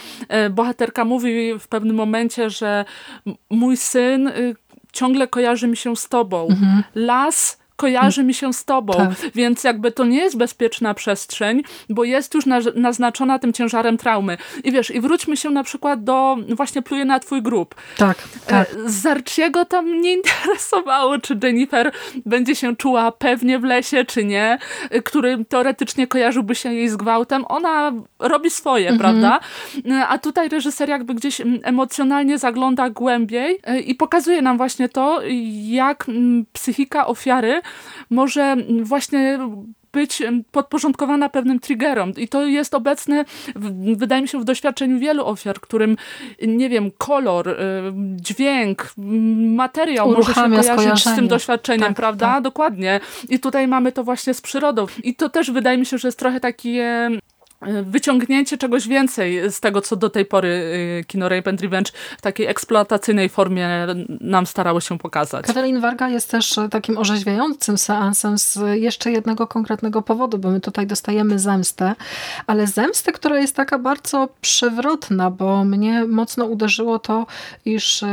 [0.51, 2.85] bohaterka mówi w pewnym momencie, że
[3.49, 4.31] mój syn
[4.93, 6.47] ciągle kojarzy mi się z tobą.
[6.49, 6.83] Mhm.
[6.95, 9.31] Las, kojarzy mi się z tobą, tak.
[9.35, 14.37] więc jakby to nie jest bezpieczna przestrzeń, bo jest już naznaczona tym ciężarem traumy.
[14.63, 17.75] I wiesz, i wróćmy się na przykład do, właśnie pluje na twój grób.
[17.97, 18.75] Tak, tak.
[18.85, 21.91] Zarciego tam nie interesowało, czy Jennifer
[22.25, 24.57] będzie się czuła pewnie w lesie, czy nie,
[25.03, 27.45] który teoretycznie kojarzyłby się jej z gwałtem.
[27.47, 28.99] Ona robi swoje, mhm.
[28.99, 29.39] prawda?
[30.09, 35.21] A tutaj reżyser jakby gdzieś emocjonalnie zagląda głębiej e, i pokazuje nam właśnie to,
[35.63, 36.05] jak
[36.53, 37.61] psychika ofiary
[38.09, 39.39] może właśnie
[39.91, 42.13] być podporządkowana pewnym triggerom.
[42.17, 43.25] I to jest obecne,
[43.95, 45.97] wydaje mi się, w doświadczeniu wielu ofiar, którym,
[46.41, 47.55] nie wiem, kolor, y,
[48.15, 48.93] dźwięk,
[49.37, 52.33] materiał Uruchamia może się kojarzyć z tym doświadczeniem, tak, prawda?
[52.33, 52.43] Tak.
[52.43, 52.99] Dokładnie.
[53.29, 54.85] I tutaj mamy to właśnie z przyrodą.
[55.03, 57.09] I to też wydaje mi się, że jest trochę takie
[57.83, 62.21] wyciągnięcie czegoś więcej z tego, co do tej pory y, kino Rape and Revenge w
[62.21, 63.69] takiej eksploatacyjnej formie
[64.21, 65.45] nam starało się pokazać.
[65.45, 70.87] Katalin Warga jest też takim orzeźwiającym seansem z jeszcze jednego konkretnego powodu, bo my tutaj
[70.87, 71.95] dostajemy zemstę,
[72.47, 77.25] ale zemstę, która jest taka bardzo przewrotna, bo mnie mocno uderzyło to,
[77.65, 78.03] iż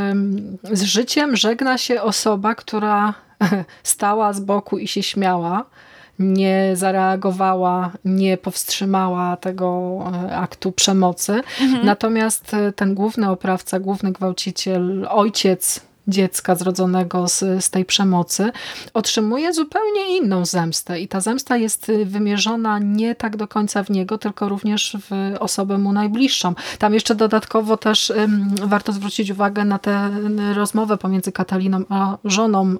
[0.63, 3.13] z życiem żegna się osoba, która
[3.83, 5.65] stała z boku i się śmiała,
[6.19, 9.99] nie zareagowała, nie powstrzymała tego
[10.29, 11.41] e, aktu przemocy.
[11.61, 11.85] Mhm.
[11.85, 18.51] Natomiast e, ten główny oprawca, główny gwałciciel, ojciec dziecka zrodzonego z, z tej przemocy,
[18.93, 20.99] otrzymuje zupełnie inną zemstę.
[20.99, 25.35] I ta zemsta jest y, wymierzona nie tak do końca w niego, tylko również w
[25.39, 26.53] osobę mu najbliższą.
[26.79, 28.13] Tam jeszcze dodatkowo też
[28.63, 30.09] warto zwrócić uwagę na tę
[30.53, 32.77] rozmowę pomiędzy Kataliną a żoną y,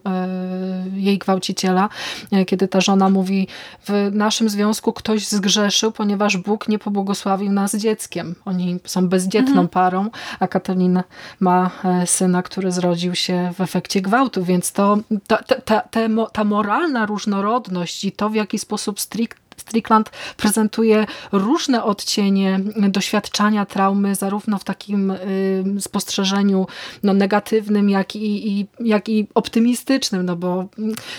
[0.93, 1.89] jej gwałciciela,
[2.33, 3.47] y, kiedy ta żona mówi,
[3.87, 8.35] w naszym związku ktoś zgrzeszył, ponieważ Bóg nie pobłogosławił nas dzieckiem.
[8.45, 9.67] Oni są bezdzietną mhm.
[9.67, 10.09] parą,
[10.39, 11.03] a Katalina
[11.39, 16.43] ma e, syna, który zrodził się w efekcie gwałtu, więc to, ta, ta, ta, ta
[16.43, 24.57] moralna różnorodność i to, w jaki sposób strict Strickland prezentuje różne odcienie doświadczania traumy, zarówno
[24.57, 26.67] w takim y, spostrzeżeniu
[27.03, 30.65] no, negatywnym, jak i, i, jak i optymistycznym, no bo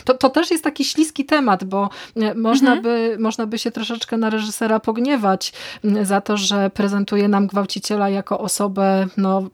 [0.05, 2.83] to, to też jest taki śliski temat, bo y, można, mhm.
[2.83, 5.53] by, można by się troszeczkę na reżysera pogniewać
[5.85, 9.51] y, za to, że prezentuje nam gwałciciela jako osobę no,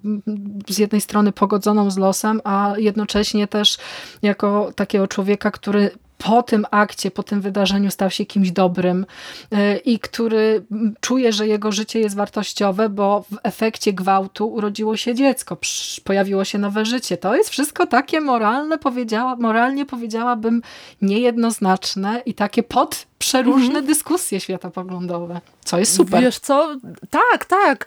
[0.68, 3.78] z jednej strony pogodzoną z losem, a jednocześnie też
[4.22, 9.06] jako takiego człowieka, który po tym akcie, po tym wydarzeniu stał się kimś dobrym
[9.52, 10.64] e, i który
[11.00, 15.56] czuje, że jego życie jest wartościowe, bo w efekcie gwałtu urodziło się dziecko,
[16.04, 17.16] pojawiło się nowe życie.
[17.16, 20.62] To jest wszystko takie moralne, powiedziała, moralnie powiedziałabym
[21.02, 23.86] niejednoznaczne i takie pod przeróżne mhm.
[23.86, 26.22] dyskusje światopoglądowe, co jest super.
[26.22, 26.76] Wiesz co?
[27.10, 27.86] Tak, tak.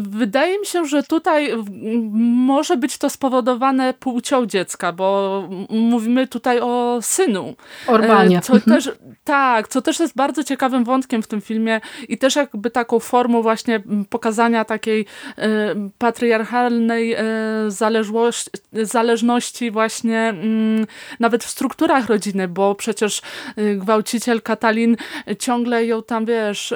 [0.00, 1.52] Wydaje mi się, że tutaj
[2.20, 7.54] może być to spowodowane płcią dziecka, bo mówimy tutaj o synu.
[7.86, 8.40] Orbanie.
[8.40, 8.76] Co mhm.
[8.76, 8.92] też,
[9.24, 13.42] tak, co też jest bardzo ciekawym wątkiem w tym filmie i też jakby taką formą
[13.42, 15.06] właśnie pokazania takiej
[15.98, 17.16] patriarchalnej
[17.68, 20.34] zależności, zależności właśnie
[21.20, 23.22] nawet w strukturach rodziny, bo przecież
[23.58, 24.96] y, gwałciciel Katarzyna Stalin
[25.38, 26.74] ciągle ją tam, wiesz,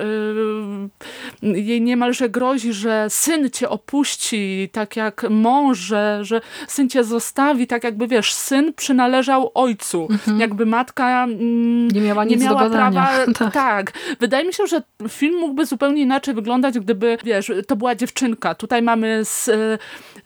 [1.43, 7.05] yy, jej niemalże grozi, że syn cię opuści, tak jak mąż, że, że syn cię
[7.05, 10.09] zostawi, tak jakby, wiesz, syn przynależał ojcu.
[10.11, 10.41] Mhm.
[10.41, 13.09] Jakby matka mm, nie miała, nie miała prawa.
[13.39, 13.53] tak.
[13.53, 13.93] tak.
[14.21, 18.55] Wydaje mi się, że film mógłby zupełnie inaczej wyglądać, gdyby, wiesz, to była dziewczynka.
[18.55, 19.45] Tutaj mamy z,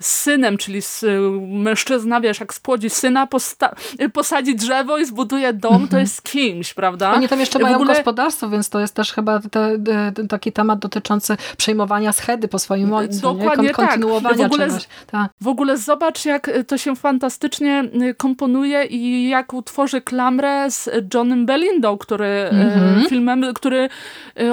[0.01, 1.05] z synem, czyli z,
[1.49, 3.29] mężczyzna, wiesz, jak spłodzi syna,
[4.13, 5.89] posadzi drzewo i zbuduje dom, mhm.
[5.89, 7.13] to jest kimś, prawda?
[7.13, 7.95] Oni tam jeszcze jeszcze mają ogóle...
[7.95, 9.79] gospodarstwo, więc to jest też chyba te,
[10.15, 13.21] te, taki temat dotyczący przejmowania schedy po swoim ojcu.
[13.21, 14.49] Dokładnie Kon kontynuowania tak.
[14.49, 14.89] W ogóle, czegoś.
[15.07, 15.31] Tak.
[15.41, 21.47] W ogóle zobacz, jak to się fantastycznie y, komponuje i jak utworzy klamrę z Johnem
[21.47, 23.09] Belindą, który mm -hmm.
[23.09, 23.89] filmem, który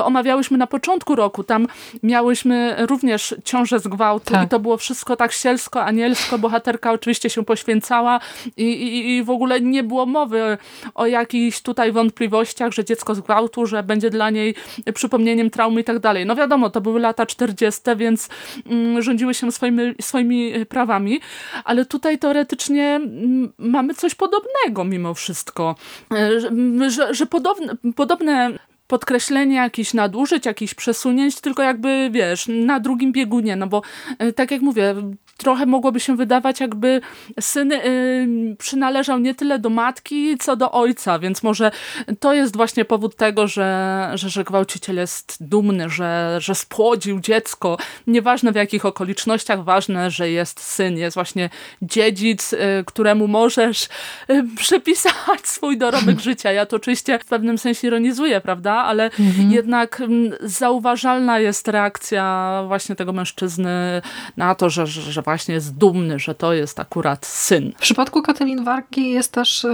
[0.03, 1.43] omawiałyśmy na początku roku.
[1.43, 1.67] Tam
[2.03, 4.45] miałyśmy również ciążę z gwałtu tak.
[4.45, 6.39] i to było wszystko tak sielsko, anielsko.
[6.39, 8.19] Bohaterka oczywiście się poświęcała
[8.57, 10.57] i, i, i w ogóle nie było mowy
[10.95, 14.55] o jakichś tutaj wątpliwościach, że dziecko z gwałtu, że będzie dla niej
[14.93, 16.25] przypomnieniem traumy i tak dalej.
[16.25, 18.29] No wiadomo, to były lata 40., więc
[18.65, 21.19] mm, rządziły się swoimi, swoimi e, prawami,
[21.63, 25.75] ale tutaj teoretycznie mm, mamy coś podobnego mimo wszystko,
[26.13, 33.11] e, że, że, podobne, podobne podkreślenie jakichś nadużyć, jakichś przesunięć, tylko jakby, wiesz, na drugim
[33.11, 33.81] biegunie, no bo
[34.19, 34.95] e, tak jak mówię,
[35.37, 37.01] trochę mogłoby się wydawać, jakby
[37.39, 41.71] syn y, przynależał nie tyle do matki, co do ojca, więc może
[42.19, 47.77] to jest właśnie powód tego, że, że, że gwałciciel jest dumny, że, że spłodził dziecko.
[48.07, 51.49] Nieważne w jakich okolicznościach, ważne, że jest syn, jest właśnie
[51.81, 53.89] dziedzic, y, któremu możesz
[54.29, 56.51] y, przypisać swój dorobek życia.
[56.51, 58.73] Ja to oczywiście w pewnym sensie ironizuję, prawda?
[58.73, 59.51] Ale mhm.
[59.51, 64.01] jednak mm, zauważalna jest reakcja właśnie tego mężczyzny
[64.37, 67.71] na to, że, że właśnie jest dumny, że to jest akurat syn.
[67.77, 69.67] W przypadku Katalin Wargi jest też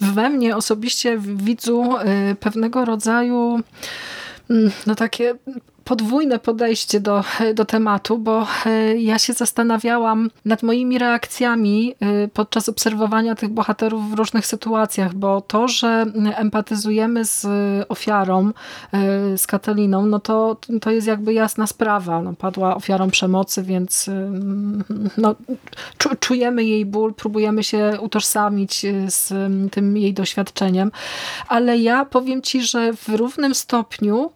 [0.00, 3.60] we mnie osobiście widzu y, pewnego rodzaju
[4.50, 5.34] mm, no takie
[5.90, 7.24] podwójne podejście do,
[7.54, 14.10] do tematu, bo e, ja się zastanawiałam nad moimi reakcjami e, podczas obserwowania tych bohaterów
[14.10, 17.46] w różnych sytuacjach, bo to, że empatyzujemy z
[17.88, 18.50] ofiarą,
[18.92, 22.22] e, z Kataliną, no to, to jest jakby jasna sprawa.
[22.22, 24.10] No, padła ofiarą przemocy, więc
[25.16, 25.34] no,
[26.20, 29.32] czujemy jej ból, próbujemy się utożsamić z
[29.72, 30.92] tym jej doświadczeniem,
[31.48, 34.30] ale ja powiem ci, że w równym stopniu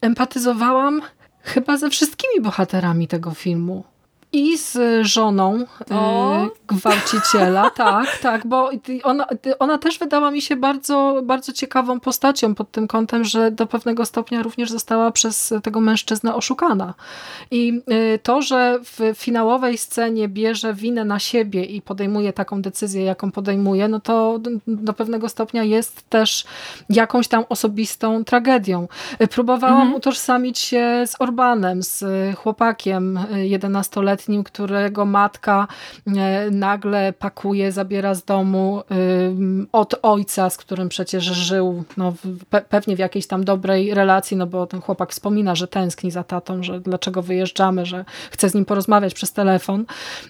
[0.00, 1.02] empatyzowałam
[1.42, 3.84] chyba ze wszystkimi bohaterami tego filmu
[4.32, 6.44] i z żoną o.
[6.44, 8.70] Y, gwałciciela, tak, tak, bo
[9.02, 9.26] ona,
[9.58, 14.06] ona też wydała mi się bardzo, bardzo ciekawą postacią pod tym kątem, że do pewnego
[14.06, 16.94] stopnia również została przez tego mężczyznę oszukana.
[17.50, 17.82] I
[18.14, 23.32] y, to, że w finałowej scenie bierze winę na siebie i podejmuje taką decyzję, jaką
[23.32, 26.44] podejmuje, no to do pewnego stopnia jest też
[26.90, 28.88] jakąś tam osobistą tragedią.
[29.30, 29.94] Próbowałam mhm.
[29.94, 32.04] utożsamić się z Orbanem, z
[32.36, 35.68] chłopakiem 11-letnim, którego matka
[36.06, 38.82] e, nagle pakuje, zabiera z domu
[39.72, 42.12] od ojca, z którym przecież żył no,
[42.68, 46.62] pewnie w jakiejś tam dobrej relacji, no bo ten chłopak wspomina, że tęskni za tatą,
[46.62, 49.84] że dlaczego wyjeżdżamy, że chce z nim porozmawiać przez telefon.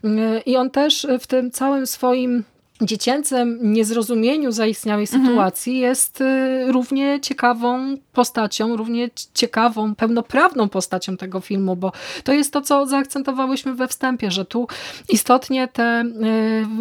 [0.04, 2.44] E, I on też w tym całym swoim
[2.82, 5.26] dziecięcym niezrozumieniu zaistniałej mhm.
[5.26, 11.92] sytuacji jest y, równie ciekawą postacią, równie ciekawą, pełnoprawną postacią tego filmu, bo
[12.24, 14.68] to jest to, co zaakcentowałyśmy we wstępie, że tu
[15.08, 16.04] istotnie te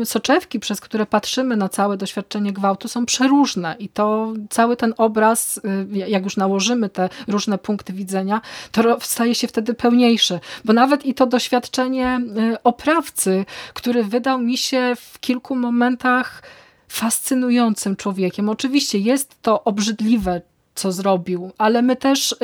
[0.02, 4.94] y, soczewki, przez które patrzymy na całe doświadczenie gwałtu są przeróżne i to cały ten
[4.98, 5.58] obraz,
[5.94, 8.42] y, jak już nałożymy te różne punkty widzenia,
[8.72, 12.22] to staje się wtedy pełniejszy, bo nawet i to doświadczenie
[12.64, 16.44] oprawcy, który wydał mi się w kilku momentach momentach
[16.88, 18.50] fascynującym człowiekiem.
[18.50, 20.42] Oczywiście jest to obrzydliwe,
[20.76, 22.36] co zrobił, ale my też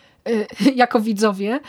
[0.74, 1.60] jako widzowie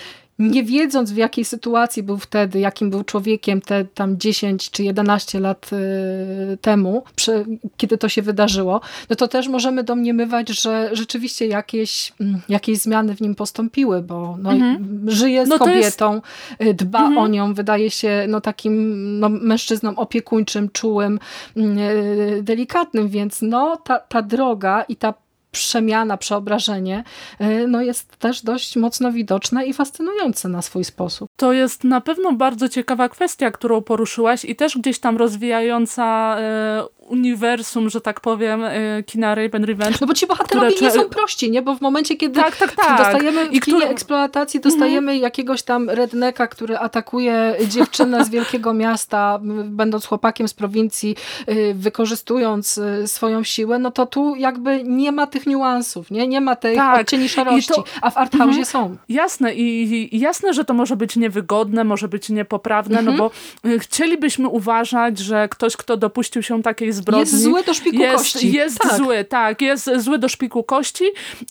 [0.50, 5.40] nie wiedząc w jakiej sytuacji był wtedy, jakim był człowiekiem te tam 10 czy 11
[5.40, 7.46] lat y, temu, przy,
[7.78, 13.16] kiedy to się wydarzyło, no to też możemy domniemywać, że rzeczywiście jakieś, mm, jakieś zmiany
[13.16, 15.06] w nim postąpiły, bo no, mhm.
[15.08, 16.72] żyje z no kobietą, jest...
[16.72, 17.18] Y, dba mhm.
[17.18, 21.20] o nią, wydaje się no, takim no, mężczyzną opiekuńczym, czułym,
[21.58, 25.14] mm, y, delikatnym, więc no, ta, ta droga i ta
[25.52, 27.04] przemiana, przeobrażenie
[27.42, 31.30] y, no jest też dość mocno widoczne i fascynujące na swój sposób.
[31.36, 37.01] To jest na pewno bardzo ciekawa kwestia, którą poruszyłaś i też gdzieś tam rozwijająca y,
[37.02, 39.98] uniwersum, że tak powiem, y, kina Rape and Revenge.
[40.02, 40.88] No bo ci bohaterowie które...
[40.88, 41.62] nie są prości, nie?
[41.62, 42.98] Bo w momencie, kiedy tak, tak, tak.
[42.98, 43.92] dostajemy w I kinie który...
[43.92, 45.22] eksploatacji, dostajemy mhm.
[45.22, 51.16] jakiegoś tam redneka, który atakuje dziewczynę z wielkiego miasta, będąc chłopakiem z prowincji,
[51.50, 56.28] y, wykorzystując y, swoją siłę, no to tu jakby nie ma tych niuansów, nie?
[56.28, 57.02] Nie ma tej tak.
[57.02, 57.84] odcieni szarości, to...
[58.02, 58.66] a w arthouse'ie mhm.
[58.66, 58.98] są.
[59.10, 63.18] Jasne i, i jasne, że to może być niewygodne, może być niepoprawne, no mhm.
[63.18, 63.24] no
[63.64, 67.20] bo chcielibyśmy uważać, że ktoś, kto dopuścił się takiej zbrodni.
[67.20, 68.52] Jest zły do szpiku jest, kości.
[68.52, 68.98] Jest tak.
[68.98, 69.62] zły, tak.
[69.62, 71.04] Jest zły do szpiku kości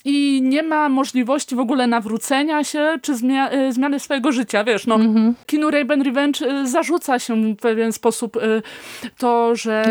[0.04, 4.64] i nie ma możliwości w ogóle nawrócenia się czy zmia y, zmiany swojego życia.
[4.64, 5.32] Wiesz, no, mm -hmm.
[5.46, 8.62] kinu Raven Revenge y, zarzuca się w pewien sposób y,
[9.18, 9.84] to, że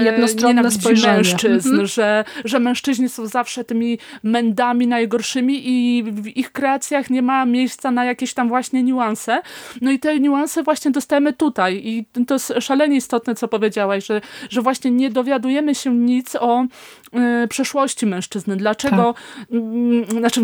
[0.43, 1.88] nienawidzi mężczyzn, mm -hmm.
[1.88, 7.91] że, że mężczyźni są zawsze tymi mędami najgorszymi i w ich kreacjach nie ma miejsca
[7.91, 9.41] na jakieś tam właśnie niuanse.
[9.82, 14.22] No i te niuanse właśnie dostajemy tutaj i to jest szalenie istotne, co powiedziałaś, że,
[14.49, 18.55] że właśnie nie dowiadujemy dowiadujemy się nic o y, przeszłości mężczyzny.
[18.55, 19.51] Dlaczego, tak.
[19.51, 20.41] y, znaczy,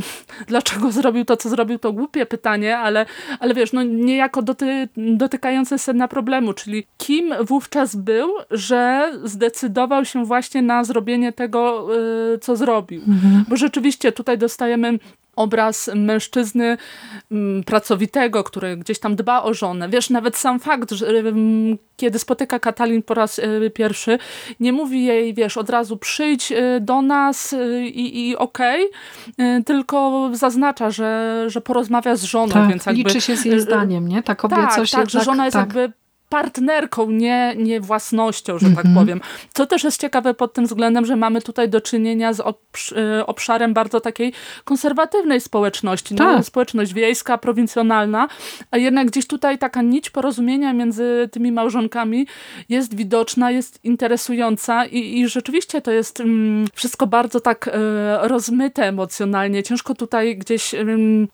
[0.47, 3.05] dlaczego zrobił to, co zrobił, to głupie pytanie, ale,
[3.39, 10.25] ale wiesz, no niejako doty, dotykające sedna problemu, czyli kim wówczas był, że zdecydował się
[10.25, 11.87] właśnie na zrobienie tego,
[12.35, 13.01] y, co zrobił.
[13.07, 13.45] Mhm.
[13.49, 14.99] Bo rzeczywiście tutaj dostajemy
[15.35, 16.77] obraz mężczyzny
[17.31, 19.89] mm, pracowitego, który gdzieś tam dba o żonę.
[19.89, 24.17] Wiesz, nawet sam fakt, że mm, kiedy spotyka Katalin po raz y, pierwszy,
[24.59, 28.89] nie mówi jej, wiesz, od razu przyjdź y, do nas y, i, i okej,
[29.33, 32.53] okay, tylko zaznacza, że, że porozmawia z żoną.
[32.53, 34.23] Tak, więc jakby, liczy się z jej zdaniem, nie?
[34.23, 35.65] Ta kobiecość tak, tak, że żona jest tak.
[35.65, 38.95] jakby partnerką, nie, nie własnością, że tak mhm.
[38.95, 39.21] powiem.
[39.53, 43.73] Co też jest ciekawe pod tym względem, że mamy tutaj do czynienia z y, obszarem
[43.73, 46.15] bardzo takiej konserwatywnej społeczności.
[46.15, 46.37] No, tak.
[46.37, 48.27] No, społeczność wiejska, prowincjonalna,
[48.71, 52.27] a jednak gdzieś tutaj taka nić porozumienia między tymi małżonkami
[52.69, 57.71] jest widoczna, jest interesująca i, i rzeczywiście to jest mm, wszystko bardzo tak y,
[58.21, 59.63] rozmyte emocjonalnie.
[59.63, 61.27] Ciężko tutaj gdzieś y,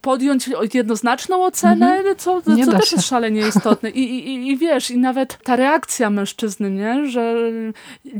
[0.00, 2.18] podjąć jednoznaczną ocenę, mm -hmm.
[2.18, 2.96] co, co też się.
[2.96, 3.90] jest szalenie istotne.
[3.90, 7.06] I, i, I wiesz, i nawet ta reakcja mężczyzny, nie?
[7.06, 7.34] że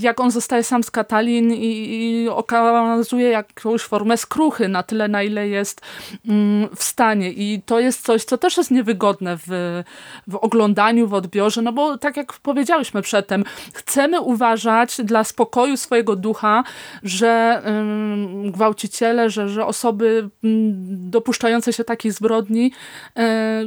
[0.01, 5.23] jak on zostaje sam z Katalin i, i okazuje jakąś formę skruchy na tyle, na
[5.23, 5.81] ile jest
[6.29, 7.33] mm, w stanie.
[7.33, 9.83] I to jest coś, co też jest niewygodne w,
[10.27, 13.45] w oglądaniu, w odbiorze, no bo tak jak powiedziałyśmy przedtem,
[13.75, 16.65] chcemy uważać dla spokoju swojego ducha,
[17.03, 22.73] że ym, gwałciciele, że, że osoby ym, dopuszczają dopuszczające się takich zbrodni
[23.17, 23.63] e,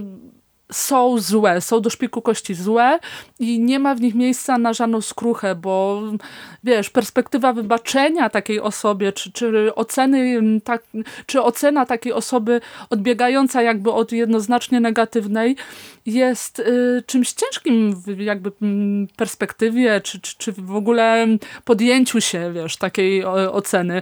[0.74, 3.00] są złe, są do szpiku kości złe
[3.40, 6.02] i nie ma w nich miejsca na żadną skruchę, bo
[6.64, 10.84] wiesz, perspektywa wybaczenia takiej osobie, czy, czy oceny, tak,
[11.26, 15.56] czy ocena takiej osoby odbiegająca jakby od jednoznacznie negatywnej
[16.06, 18.52] jest y, czymś ciężkim w jakby
[19.16, 21.28] perspektywie, czy, czy, czy w ogóle
[21.66, 24.02] podjęciu się, wiesz, takiej o, oceny.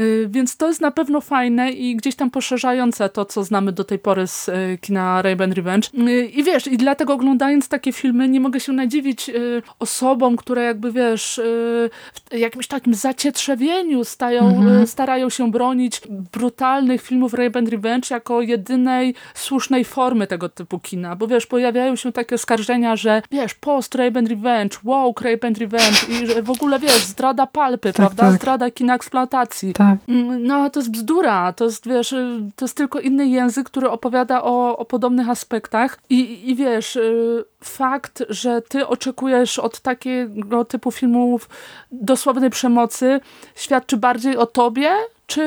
[0.00, 3.84] Y, więc to jest na pewno fajne i gdzieś tam poszerzające to, co znamy do
[3.84, 5.88] tej pory z y, kina Raven Revenge.
[5.98, 10.62] Y, I wiesz, i dlatego oglądając takie filmy nie mogę się nadziwić y, osobom, które
[10.62, 11.90] jakby, wiesz, y,
[12.30, 14.86] w jakimś takim zacietrzewieniu stają, mhm.
[14.86, 16.00] starają się bronić
[16.32, 22.12] brutalnych filmów Raven Revenge jako jedynej słusznej formy tego typu kina, bo wiesz, pojawiają się
[22.12, 27.04] takie skarżenia, że wiesz, post Raven Revenge, woke Raven Revenge i że w ogóle, wiesz,
[27.04, 28.22] zdrada palpy, tak, prawda?
[28.22, 28.34] Tak.
[28.34, 29.72] Zdrada kina eksploatacji.
[29.72, 29.98] Tak.
[30.08, 32.14] Mm, no, to jest bzdura, to jest, wiesz,
[32.56, 37.44] to jest tylko inny język, który opowiada o, o podobnych aspektach i, i wiesz, y,
[37.64, 41.48] fakt, że ty oczekujesz od takiego typu filmów
[41.92, 43.20] dosłownej przemocy
[43.54, 44.90] świadczy bardziej o tobie,
[45.26, 45.42] czy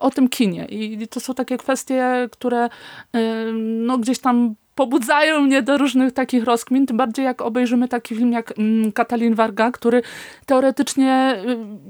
[0.00, 0.64] o tym kinie.
[0.64, 2.68] I to są takie kwestie, które y,
[3.54, 8.32] no, gdzieś tam pobudzają mnie do różnych takich rozkmin, tym bardziej jak obejrzymy taki film
[8.32, 10.02] jak mm, Katalin Warga, który
[10.46, 11.36] teoretycznie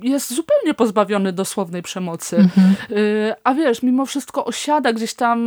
[0.03, 2.37] y, jest zupełnie pozbawiony dosłownej przemocy.
[2.37, 2.75] Mhm.
[2.91, 5.41] Y, a wiesz, mimo wszystko osiada gdzieś tam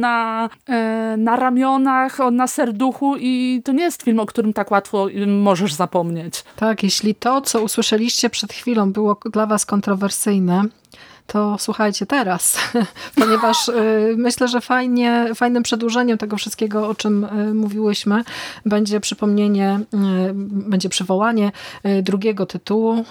[0.00, 5.08] na, e, na ramionach, na serduchu i to nie jest film, o którym tak łatwo
[5.10, 6.44] y, możesz zapomnieć.
[6.56, 10.64] Tak, jeśli to, co usłyszeliście przed chwilą było dla was kontrowersyjne,
[11.26, 12.58] to słuchajcie teraz,
[13.20, 18.24] ponieważ y, myślę, że fajnie, fajnym przedłużeniem tego wszystkiego, o czym y, mówiłyśmy,
[18.66, 19.98] będzie przypomnienie, y,
[20.34, 21.52] będzie przywołanie
[22.02, 23.04] drugiego tytułu,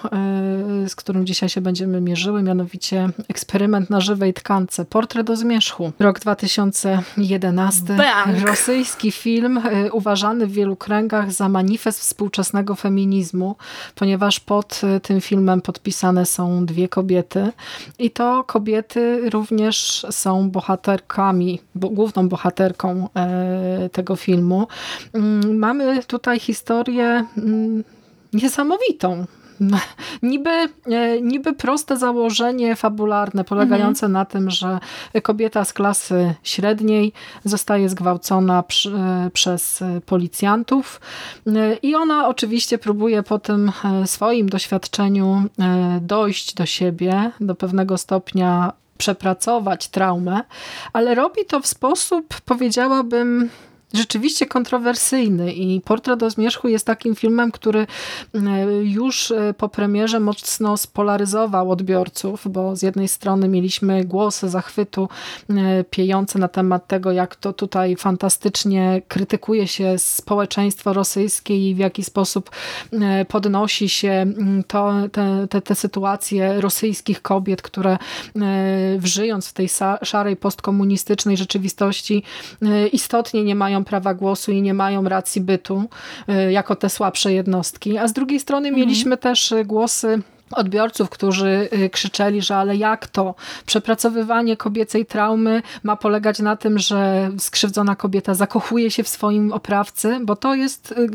[0.87, 6.19] z którym dzisiaj się będziemy mierzyły, mianowicie Eksperyment na żywej tkance, Portret do zmierzchu, rok
[6.19, 8.47] 2011, Bang.
[8.47, 13.55] rosyjski film uważany w wielu kręgach za manifest współczesnego feminizmu,
[13.95, 17.51] ponieważ pod tym filmem podpisane są dwie kobiety
[18.01, 24.67] i to kobiety również są bohaterkami, bo, główną bohaterką e, tego filmu.
[25.13, 27.83] Mm, mamy tutaj historię mm,
[28.33, 29.25] niesamowitą.
[30.23, 34.11] Niby, e, niby proste założenie fabularne, polegające mhm.
[34.11, 34.79] na tym, że
[35.23, 41.01] kobieta z klasy średniej zostaje zgwałcona przy, e, przez policjantów
[41.47, 43.71] e, i ona oczywiście próbuje po tym
[44.05, 45.43] swoim doświadczeniu
[46.01, 50.41] dojść do siebie, do pewnego stopnia przepracować traumę,
[50.93, 53.49] ale robi to w sposób, powiedziałabym,
[53.93, 57.87] rzeczywiście kontrowersyjny i Portret o Zmierzchu jest takim filmem, który
[58.33, 58.39] e,
[58.83, 65.09] już e, po premierze mocno spolaryzował odbiorców, bo z jednej strony mieliśmy głosy zachwytu
[65.49, 71.77] e, piejące na temat tego, jak to tutaj fantastycznie krytykuje się społeczeństwo rosyjskie i w
[71.77, 72.51] jaki sposób
[73.27, 74.25] podnosi się
[74.67, 77.97] to, te, te, te sytuacje rosyjskich kobiet, które
[79.03, 79.69] żyjąc w tej
[80.03, 82.23] szarej postkomunistycznej rzeczywistości
[82.91, 85.83] istotnie nie mają prawa głosu i nie mają racji bytu
[86.29, 87.97] y, jako te słabsze jednostki.
[87.97, 88.81] A z drugiej strony mhm.
[88.81, 90.21] mieliśmy też głosy
[90.51, 93.35] odbiorców, którzy y, krzyczeli, że ale jak to?
[93.65, 100.19] Przepracowywanie kobiecej traumy ma polegać na tym, że skrzywdzona kobieta zakochuje się w swoim oprawcy,
[100.21, 101.09] bo to jest y,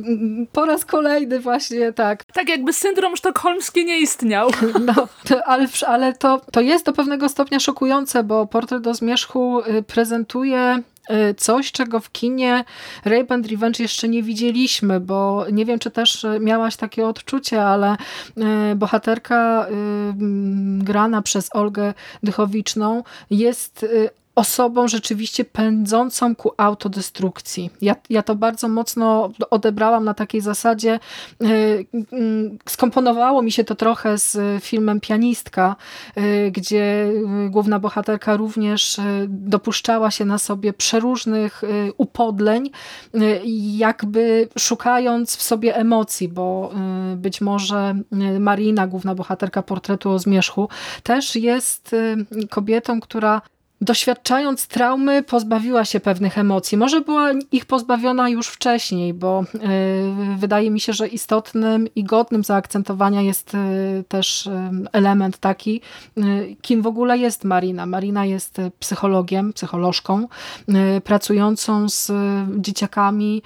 [0.53, 2.25] po raz kolejny właśnie tak.
[2.25, 4.51] Tak jakby syndrom sztokholmski nie istniał.
[4.87, 9.63] No, to, ale, ale to, to jest do pewnego stopnia szokujące, bo portret do zmierzchu
[9.87, 10.96] prezentuje Y,
[11.37, 12.65] coś, czego w kinie
[13.05, 17.97] Rape and Revenge jeszcze nie widzieliśmy, bo nie wiem, czy też miałaś takie odczucie, ale
[18.73, 19.73] y, bohaterka y,
[20.79, 23.87] grana przez Olgę Dychowiczną jest
[24.37, 27.71] osobą rzeczywiście pędzącą ku autodestrukcji.
[27.81, 30.99] Ja, ja to bardzo mocno odebrałam na takiej zasadzie,
[32.69, 35.77] skomponowało mi się to trochę z filmem Pianistka,
[36.51, 37.13] gdzie
[37.51, 38.97] główna bohaterka również
[39.29, 41.63] dopuszczała się na sobie przeróżnych
[41.97, 42.71] upodleń,
[43.77, 46.73] jakby szukając w sobie emocji, bo
[47.17, 47.95] być może
[48.41, 50.69] Marina, główna bohaterka portretu o zmierzchu,
[51.03, 51.97] też jest
[52.51, 53.43] kobietą, która
[53.81, 56.79] doświadczając traumy, pozbawiła się pewnych emocji.
[56.79, 62.45] Może była ich pozbawiona już wcześniej, bo y, wydaje mi się, że istotnym i godnym
[62.45, 64.51] zaakcentowania jest y, też y,
[64.93, 65.81] element taki,
[66.63, 67.87] kim w ogóle jest Marina.
[67.87, 70.29] Marina jest psychologiem, psycholożką,
[71.05, 72.13] pracującą z
[72.59, 73.43] dzieciakami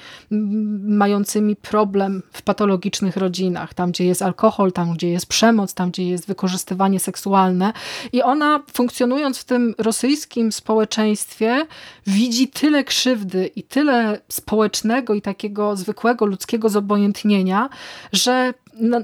[0.86, 6.08] mającymi problem w patologicznych rodzinach, tam gdzie jest alkohol, tam gdzie jest przemoc, tam gdzie
[6.08, 7.72] jest wykorzystywanie seksualne
[8.12, 11.66] i ona funkcjonując w tym rosyjskim rosyjskim społeczeństwie
[12.06, 17.68] widzi tyle krzywdy i tyle społecznego i takiego zwykłego ludzkiego zobojętnienia,
[18.12, 18.54] że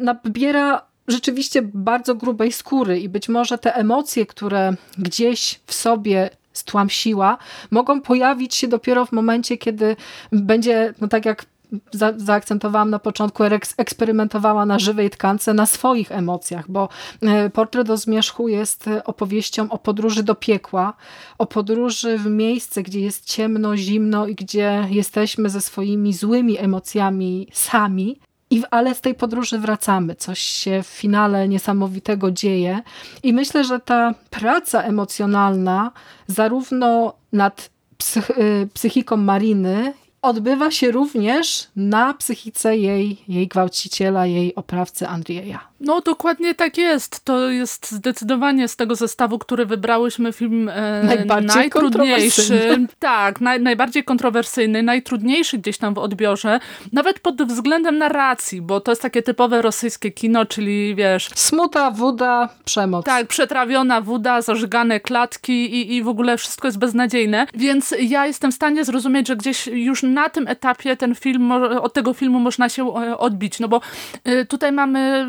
[0.01, 7.39] nabiera rzeczywiście bardzo grubej skóry i być może te emocje, które gdzieś w sobie stłamsiła,
[7.71, 9.97] mogą pojawić się dopiero w momencie, kiedy
[10.33, 11.45] będzie, no tak jak
[11.93, 13.43] za, zaakcentowałam na początku,
[13.77, 16.89] eksperymentowała na żywej tkance, na swoich emocjach, bo
[17.23, 20.95] e, portret o zmierzchu jest opowieścią o podróży do piekła,
[21.39, 27.49] o podróży w miejsce, gdzie jest ciemno, zimno i gdzie jesteśmy ze swoimi złymi emocjami
[27.53, 30.15] sami, i, ale z tej podróży wracamy.
[30.15, 32.83] Coś się w finale niesamowitego dzieje.
[33.23, 35.93] I myślę, że ta praca emocjonalna,
[36.27, 37.71] zarówno nad
[38.17, 39.95] e, psychiką Mariny,
[40.27, 45.69] odbywa się również na psychice jej, jej gwałciciela, jej oprawcy Andrieja.
[45.81, 47.25] No dokładnie tak jest.
[47.25, 52.87] To jest zdecydowanie z tego zestawu, który wybrałyśmy film e, najtrudniejszy.
[52.99, 56.61] Tak, naj, najbardziej kontrowersyjny, najtrudniejszy gdzieś tam w odbiorze.
[56.93, 61.31] Nawet pod względem narracji, bo to jest takie typowe rosyjskie kino, czyli wiesz...
[61.35, 63.07] Smuta, woda, przemoc.
[63.07, 67.47] Tak, przetrawiona woda, zażygane klatki i, i w ogóle wszystko jest beznadziejne.
[67.55, 71.93] Więc ja jestem w stanie zrozumieć, że gdzieś już na tym etapie ten film, od
[71.93, 73.61] tego filmu można się e, odbić.
[73.61, 73.81] No bo
[74.25, 75.27] e, tutaj mamy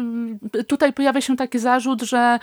[0.68, 2.40] tutaj pojawia się taki zarzut, że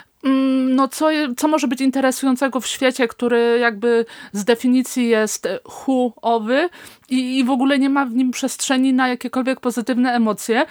[0.69, 6.69] no co, co może być interesującego w świecie, który jakby z definicji jest hu-owy
[7.11, 10.67] i, i w ogóle nie ma w nim przestrzeni na jakiekolwiek pozytywne emocje,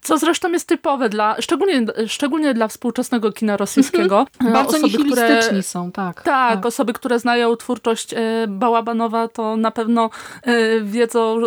[0.00, 4.26] co zresztą jest typowe dla, szczególnie, szczególnie dla współczesnego kina rosyjskiego.
[4.40, 4.52] Mhm.
[4.52, 6.24] Bardzo osoby, które, są, tak, tak.
[6.24, 10.10] Tak, osoby, które znają twórczość e, Bałabanowa, to na pewno
[10.42, 11.40] e, wiedzą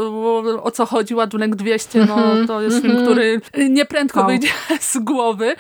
[0.64, 1.16] o, co chodzi.
[1.16, 2.48] Ładunek 200, no mhm.
[2.48, 4.48] to jest film, który nieprędko wyjdzie
[4.80, 5.56] z głowy.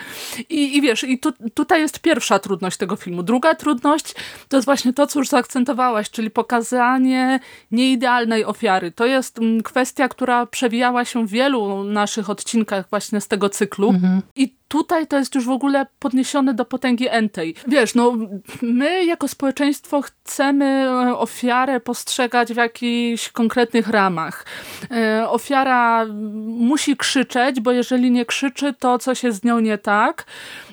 [0.50, 3.24] I, i wiesz, i tu, tutaj jest pierwsza trudność tego filmu.
[3.24, 4.16] Druga trudność
[4.48, 7.40] to jest właśnie to, co już zaakcentowałaś, czyli pokazanie
[7.72, 8.92] nieidealnej ofiary.
[8.92, 13.90] To jest mm, kwestia, która przewijała się w wielu naszych odcinkach właśnie z tego cyklu.
[13.90, 14.22] Mhm.
[14.36, 17.56] I tutaj to jest już w ogóle podniesione do potęgi entej.
[17.68, 18.14] Wiesz, no
[18.62, 24.46] my jako społeczeństwo chcemy e, ofiarę postrzegać w jakichś konkretnych ramach.
[24.92, 26.06] E, ofiara
[26.46, 30.26] musi krzyczeć, bo jeżeli nie krzyczy, to coś jest z nią nie tak.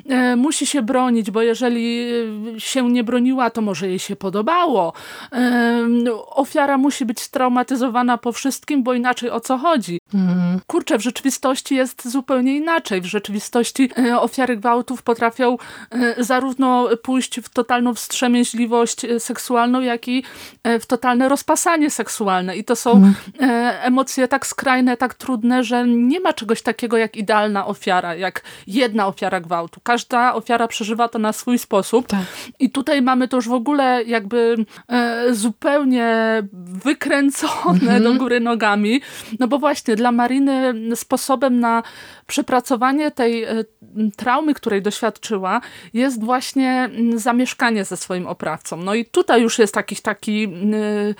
[0.09, 2.07] E, musi się bronić, bo jeżeli
[2.59, 4.93] się nie broniła, to może jej się podobało.
[6.27, 10.01] Ofiara musi być straumatyzowana po wszystkim, bo inaczej o co chodzi.
[10.15, 10.61] Mhm.
[10.67, 13.01] Kurczę, w rzeczywistości jest zupełnie inaczej.
[13.01, 15.57] W rzeczywistości E, ofiary gwałtów potrafią
[15.91, 20.25] e, zarówno pójść w totalną wstrzemięźliwość e, seksualną, jak i
[20.81, 22.57] w totalne rozpasanie seksualne.
[22.57, 23.15] I to są mhm.
[23.83, 29.07] emocje tak skrajne, tak trudne, że nie ma czegoś takiego jak idealna ofiara, jak jedna
[29.07, 29.81] ofiara gwałtu.
[29.97, 32.07] Każda ofiara przeżywa to na swój sposób.
[32.07, 32.21] Tak.
[32.59, 34.57] I tutaj mamy to już w ogóle jakby
[35.31, 36.43] zupełnie
[36.85, 38.03] wykręcone mhm.
[38.03, 39.01] do góry nogami.
[39.39, 41.83] No bo właśnie dla Mariny sposobem na
[42.27, 43.47] przepracowanie tej
[44.17, 45.61] traumy, której doświadczyła,
[45.95, 48.77] jest właśnie mm, zamieszkanie ze swoim oprawcą.
[48.77, 50.43] No i tutaj już jest jakiś taki...
[50.43, 51.15] Yy,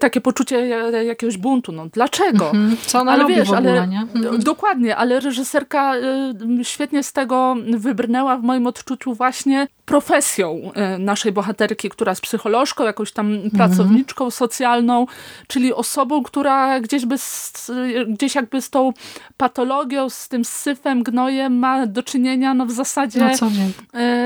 [0.00, 0.68] takie poczucie
[1.04, 1.72] jakiegoś buntu.
[1.72, 2.46] No dlaczego?
[2.46, 2.76] Mhm.
[2.86, 3.82] Co ona ale robi wiesz, ogóle, ale?
[3.82, 4.38] Mhm.
[4.38, 11.32] Dokładnie, ale reżyserka y, świetnie z tego wybrnęła w moim odczuciu właśnie profesją y, naszej
[11.32, 13.50] bohaterki, która jest psycholożką, jakąś tam mhm.
[13.50, 15.06] pracowniczką socjalną,
[15.46, 17.70] czyli osobą, która gdzieś, by z,
[18.08, 18.92] gdzieś jakby z tą
[19.36, 23.72] patologią, z tym syfem, gnojem ma do czynienia no w zasadzie na co dzień,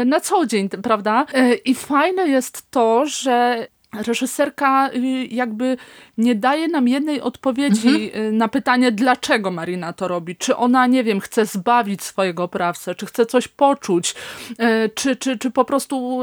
[0.03, 1.27] y, na co dzień prawda?
[1.65, 5.77] I fajne jest to, że reżyserka y, jakby
[6.19, 8.27] nie daje nam jednej odpowiedzi mhm.
[8.27, 10.37] Y, na pytanie, dlaczego Marina to robi.
[10.37, 14.15] Czy ona, nie wiem, chce zbawić swojego oprawcę, czy chce coś poczuć,
[14.51, 16.21] y, czy, czy, czy po prostu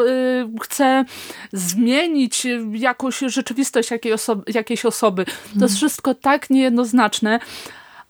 [0.62, 1.06] chce
[1.54, 5.26] zmienić jakąś rzeczywistość jakiej osoby, jakiejś osoby.
[5.26, 5.76] To jest mhm.
[5.76, 7.40] wszystko tak niejednoznaczne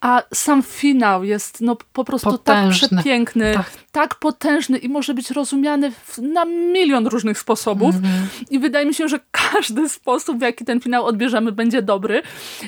[0.01, 2.89] a sam finał jest no, po prostu tak Potężny.
[2.89, 3.69] tak przepiękny, tak.
[3.91, 4.15] tak.
[4.15, 7.95] potężny i może być rozumiany w, na milion różnych sposobów.
[7.95, 8.43] Mm -hmm.
[8.49, 12.21] I wydaje mi się, że każdy sposób, w jaki ten finał odbierzemy, będzie dobry.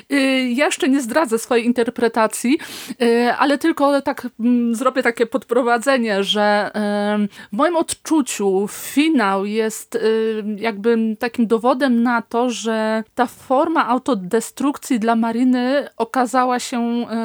[0.08, 2.58] Yy, jeszcze nie zdradzę swojej interpretacji,
[3.00, 6.70] yy, ale tylko tak yy, zrobię takie podprowadzenie, że
[7.24, 13.88] y, w moim odczuciu finał jest y, jakby takim dowodem na to, że ta forma
[13.88, 17.21] autodestrukcji dla Mariny okazała się y,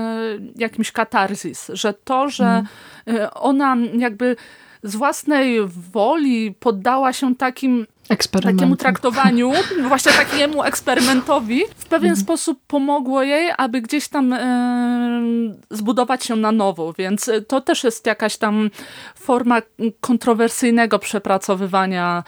[0.55, 2.63] jakimś katarzis, że to, że
[3.07, 3.29] mm.
[3.33, 4.35] ona jakby
[4.83, 7.87] z własnej woli poddała się takim
[8.43, 9.51] takiemu traktowaniu,
[9.87, 12.23] właśnie takiemu eksperymentowi, w pewien mhm.
[12.23, 14.39] sposób pomogło jej, aby gdzieś tam e,
[15.71, 18.69] zbudować się na nowo, więc to też jest jakaś tam
[19.15, 19.61] forma
[20.01, 22.23] kontrowersyjnego przepracowywania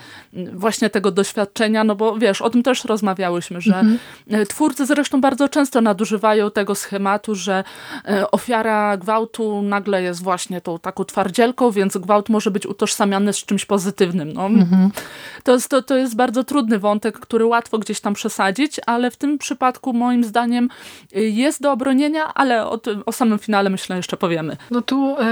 [0.53, 3.99] właśnie tego doświadczenia, no bo wiesz, o tym też rozmawiałyśmy, że mhm.
[4.47, 7.63] twórcy zresztą bardzo często nadużywają tego schematu, że
[8.05, 13.45] e, ofiara gwałtu nagle jest właśnie tą taką twardzielką, więc gwałt może być utożsamiany z
[13.45, 14.33] czymś pozytywnym.
[14.33, 14.45] No.
[14.45, 14.91] Mhm.
[15.43, 19.17] To jest to, to jest bardzo trudny wątek, który łatwo gdzieś tam przesadzić, ale w
[19.17, 20.69] tym przypadku moim zdaniem
[21.15, 24.57] y, jest do obronienia, ale o, o samym finale myślę jeszcze powiemy.
[24.71, 25.25] No tu y,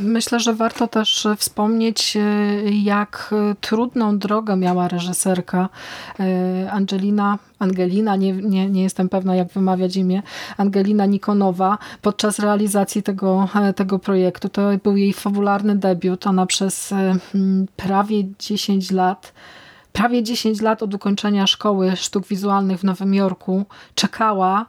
[0.00, 5.68] myślę, że warto też wspomnieć, y, jak trudną drogę miała reżyserka
[6.70, 10.22] Angelina Angelina, nie, nie, nie jestem pewna jak wymawiać imię,
[10.56, 14.48] Angelina Nikonowa podczas realizacji tego, tego projektu.
[14.48, 16.26] To był jej fabularny debiut.
[16.26, 16.94] Ona przez
[17.76, 19.23] prawie 10 lat
[19.92, 23.64] prawie 10 lat od ukończenia szkoły sztuk wizualnych w Nowym Jorku
[23.94, 24.66] czekała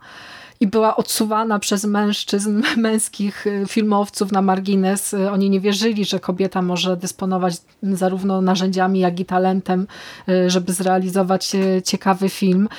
[0.60, 5.14] i była odsuwana przez mężczyzn, męskich y, filmowców na margines.
[5.14, 9.88] Y, oni nie wierzyli, że kobieta może dysponować zarówno narzędziami, jak i talentem,
[10.30, 11.52] y, żeby zrealizować
[11.84, 12.70] ciekawy film.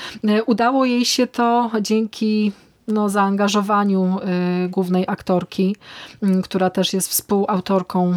[0.47, 2.53] Udało jej się to dzięki
[2.89, 4.19] no, zaangażowaniu
[4.65, 5.77] y, głównej aktorki,
[6.23, 8.13] y, która też jest współautorką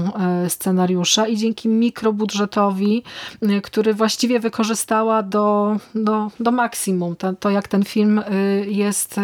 [0.45, 3.03] y, scenariusza i dzięki mikrobudżetowi,
[3.63, 7.15] który właściwie wykorzystała do, do, do maksimum.
[7.15, 8.21] To, to jak ten film
[8.67, 9.19] jest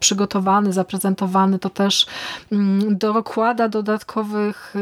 [0.00, 2.06] przygotowany, zaprezentowany, to też
[2.52, 4.74] mm, dokłada dodatkowych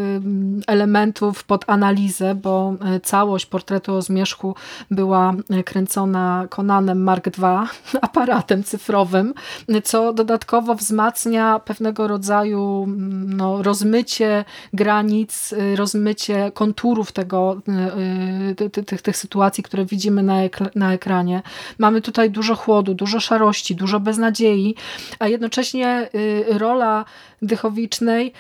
[0.67, 4.55] elementów pod analizę, bo całość portretu o zmierzchu
[4.91, 5.33] była
[5.65, 7.69] kręcona Konanem Mark II,
[8.03, 9.35] aparatem cyfrowym,
[9.85, 17.61] co dodatkowo wzmacnia pewnego rodzaju mm, no, rozmycie granic, y, rozmycie konturów tego,
[18.59, 20.35] y, y, tych, tych sytuacji, które widzimy na,
[20.75, 21.43] na ekranie.
[21.79, 24.75] Mamy tutaj dużo chłodu, dużo szarości, dużo beznadziei,
[25.19, 26.09] a jednocześnie
[26.49, 27.05] rola
[27.43, 28.33] Dychowicznej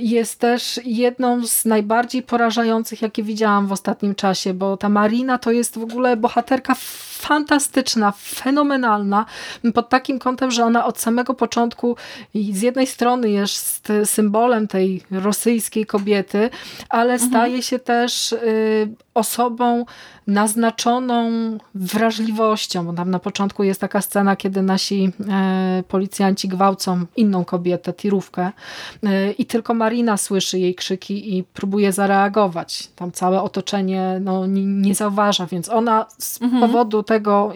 [0.00, 5.50] jest też jedną z najbardziej porażających, jakie widziałam w ostatnim czasie, bo ta Marina to
[5.50, 6.74] jest w ogóle bohaterka
[7.20, 9.26] fantastyczna, fenomenalna,
[9.74, 11.96] pod takim kątem, że ona od samego początku
[12.34, 16.50] z jednej strony jest symbolem tej rosyjskiej kobiety,
[16.88, 17.30] ale mhm.
[17.30, 18.38] staje się też y,
[19.14, 19.84] osobą
[20.30, 21.30] naznaczoną
[21.74, 27.92] wrażliwością, bo tam na początku jest taka scena, kiedy nasi e, policjanci gwałcą inną kobietę,
[27.92, 28.50] tirówkę
[29.02, 32.88] e, i tylko Marina słyszy jej krzyki i próbuje zareagować.
[32.96, 36.60] Tam całe otoczenie no, nie, nie zauważa, więc ona z mhm.
[36.62, 37.52] powodu tego,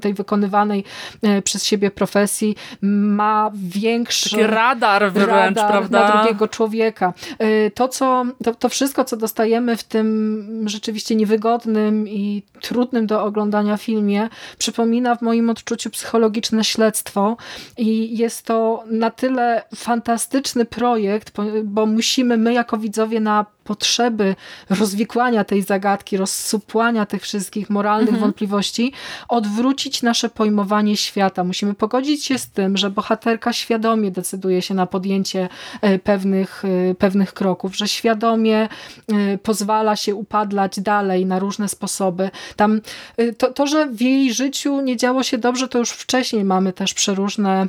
[0.00, 0.84] tej wykonywanej
[1.22, 6.00] e, przez siebie profesji ma większy Taki radar wręcz, radar prawda?
[6.00, 7.12] na drugiego człowieka.
[7.74, 13.76] To, co, to, to wszystko, co dostajemy w tym rzeczywiście niewygodnym i trudnym do oglądania
[13.76, 17.36] filmie przypomina w moim odczuciu psychologiczne śledztwo.
[17.78, 21.32] I jest to na tyle fantastyczny projekt,
[21.64, 24.36] bo musimy my jako widzowie na potrzeby
[24.70, 28.22] rozwikłania tej zagadki, rozsupłania tych wszystkich moralnych mhm.
[28.22, 28.92] wątpliwości,
[29.28, 31.44] odwrócić nasze pojmowanie świata.
[31.44, 35.48] Musimy pogodzić się z tym, że bohaterka świadomie decyduje się na podjęcie
[35.80, 38.68] e, pewnych, e, pewnych kroków, że świadomie
[39.08, 42.30] e, pozwala się upadlać dalej na różne sposoby.
[42.56, 42.80] Tam
[43.38, 46.94] to, to że w jej życiu nie działo się dobrze, to już wcześniej mamy też
[46.94, 47.66] przeróżne,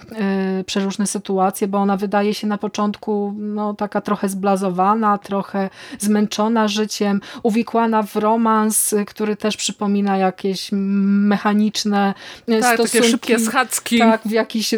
[0.65, 5.69] przeróżne sytuacje, bo ona wydaje się na początku no, taka trochę zblazowana, trochę
[5.99, 12.13] zmęczona życiem, uwikłana w romans, który też przypomina jakieś mechaniczne
[12.61, 12.97] tak, stosunki.
[12.97, 13.99] takie szybkie schadzki.
[13.99, 14.75] Tak, w jakichś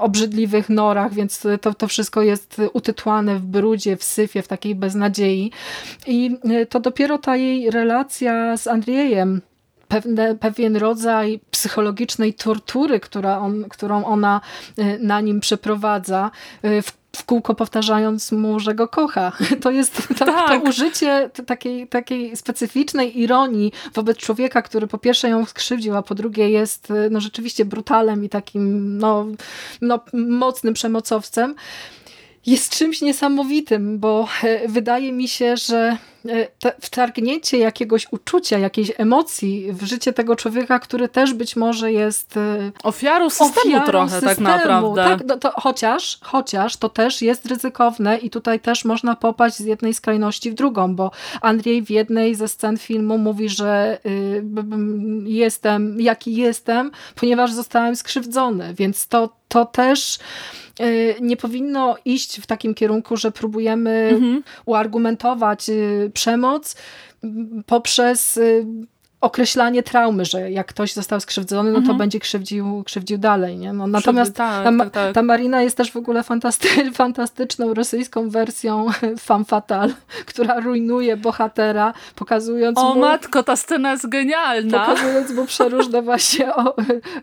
[0.00, 5.52] obrzydliwych norach, więc to, to wszystko jest utytłane w brudzie, w syfie, w takiej beznadziei.
[6.06, 6.36] I
[6.68, 9.40] to dopiero ta jej relacja z Andrzejem
[9.88, 14.40] pewne, pewien rodzaj psychologicznej tortury, która on, którą ona
[15.00, 16.30] na nim przeprowadza.
[16.62, 19.32] W w kółko powtarzając mu, że go kocha.
[19.62, 20.48] To jest to, tak.
[20.48, 26.14] to użycie takiej, takiej specyficznej ironii wobec człowieka, który po pierwsze ją skrzywdził, a po
[26.14, 29.26] drugie jest no, rzeczywiście brutalem i takim no,
[29.80, 31.54] no, mocnym przemocowcem
[32.46, 36.11] jest czymś niesamowitym, bo e, wydaje mi się, że e,
[36.80, 42.72] wtargnięcie jakiegoś uczucia, jakiejś emocji w życie tego człowieka, który też być może jest e,
[42.82, 45.04] ofiarą systemu ofiarą trochę tak systemu, tak naprawdę.
[45.04, 49.64] Tak, no to chociaż, chociaż to też jest ryzykowne i tutaj też można popaść z
[49.64, 51.10] jednej skrajności w drugą, bo
[51.40, 54.44] Andrzej w jednej ze scen filmu mówi, że y,
[55.24, 60.18] jestem jaki jestem, ponieważ zostałem skrzywdzony, więc to, to też
[60.80, 64.42] Y, nie powinno iść w takim kierunku, że próbujemy mhm.
[64.64, 66.76] uargumentować y, przemoc
[67.66, 68.66] poprzez y,
[69.22, 71.98] określanie traumy, że jak ktoś został skrzywdzony, no to mhm.
[71.98, 73.56] będzie krzywdził, krzywdził dalej.
[73.56, 73.72] Nie?
[73.72, 75.14] No, natomiast tak, ta, tak, tak.
[75.14, 78.86] ta, Marina jest też w ogóle fantasty fantastyczną rosyjską wersją
[79.26, 79.94] femme fatale,
[80.26, 83.00] która rujnuje bohatera, pokazując o, mu...
[83.00, 84.86] matko, ta scena jest genialna!
[84.86, 86.76] Pokazując mu przeróżne właśnie o,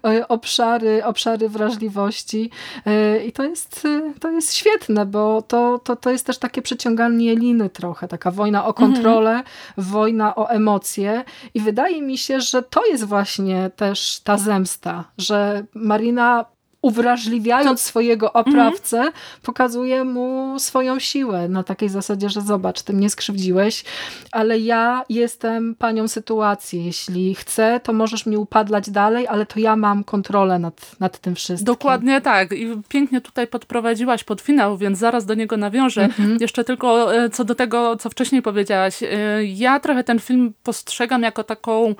[0.04, 2.50] o, obszary, obszary wrażliwości.
[2.86, 3.88] E, I to jest,
[4.20, 8.66] to jest świetne, bo to, to, to jest też takie przeciąganie liny trochę, taka wojna
[8.66, 9.45] o kontrolę, mhm.
[9.78, 11.24] wojna o emocje
[11.54, 16.45] i wydaje wydaje mi się, że to jest właśnie też ta zemsta, że Marina
[16.82, 18.45] uwrażliwiając swojego mhm.
[18.45, 19.41] oprawcę, mm -hmm.
[19.43, 23.84] pokazuje mu swoją siłę na takiej zasadzie, że zobacz, ty mnie skrzywdziłeś,
[24.32, 26.86] ale ja jestem panią sytuacji.
[26.86, 31.36] Jeśli chcę, to możesz mi upadlać dalej, ale to ja mam kontrolę nad, nad tym
[31.36, 31.65] wszystkim.
[31.65, 32.51] Dokładnie tak.
[32.51, 36.01] I pięknie tutaj podprowadziłaś pod finał, więc zaraz do niego nawiążę.
[36.01, 36.41] Mm -hmm.
[36.41, 39.03] Jeszcze tylko e, co do tego, co wcześniej powiedziałaś.
[39.03, 39.07] E,
[39.43, 41.95] ja trochę ten film postrzegam jako taką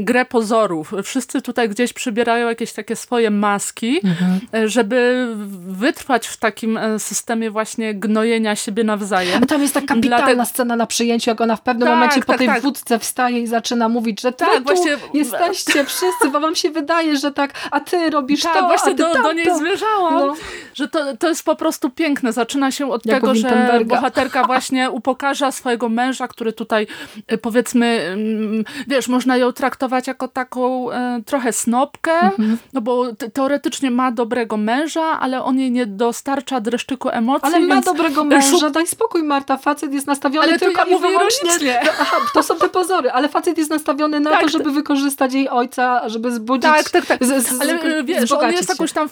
[0.00, 0.92] grę pozorów.
[1.04, 4.40] Wszyscy tutaj gdzieś przybierają jakieś takie swoje maski, mhm.
[4.54, 5.28] E, żeby
[5.68, 9.42] wytrwać w takim e, systemie właśnie gnojenia siebie nawzajem.
[9.42, 10.46] A tam jest ta kapitalna Dlatego...
[10.46, 12.62] scena na przyjęciu, jak ona w pewnym tak, momencie po tak, tej tak.
[12.62, 14.96] wódce wstaje i zaczyna mówić, że tak, właśnie...
[15.14, 18.94] jesteście wszyscy, bo wam się wydaje, że tak, a ty robisz tak, to, właśnie a
[18.94, 20.34] ty do, do niej zmierzałam, no.
[20.74, 22.32] że to, to jest po prostu piękne.
[22.32, 26.86] Zaczyna się od tego, że bohaterka właśnie upokarza swojego męża, który tutaj
[27.26, 32.58] e, powiedzmy, mm, wiesz, można można ją traktować jako taką e, trochę snopkę, mhm.
[32.72, 37.54] no bo teoretycznie ma dobrego męża, ale on jej nie dostarcza dreszczyku emocji.
[37.54, 41.80] Ale ma dobrego męża, daj spokój Marta, facet jest nastawiony ale tylko ja i wyłącznie...
[41.84, 45.34] No, aha, to są te pozory, ale facet jest nastawiony na tak, to, żeby wykorzystać
[45.34, 46.62] jej ojca, żeby zbudzić...
[46.62, 47.24] Tak, tak, tak.
[47.24, 49.08] Z, z, ale wiesz, on jest jakąś tam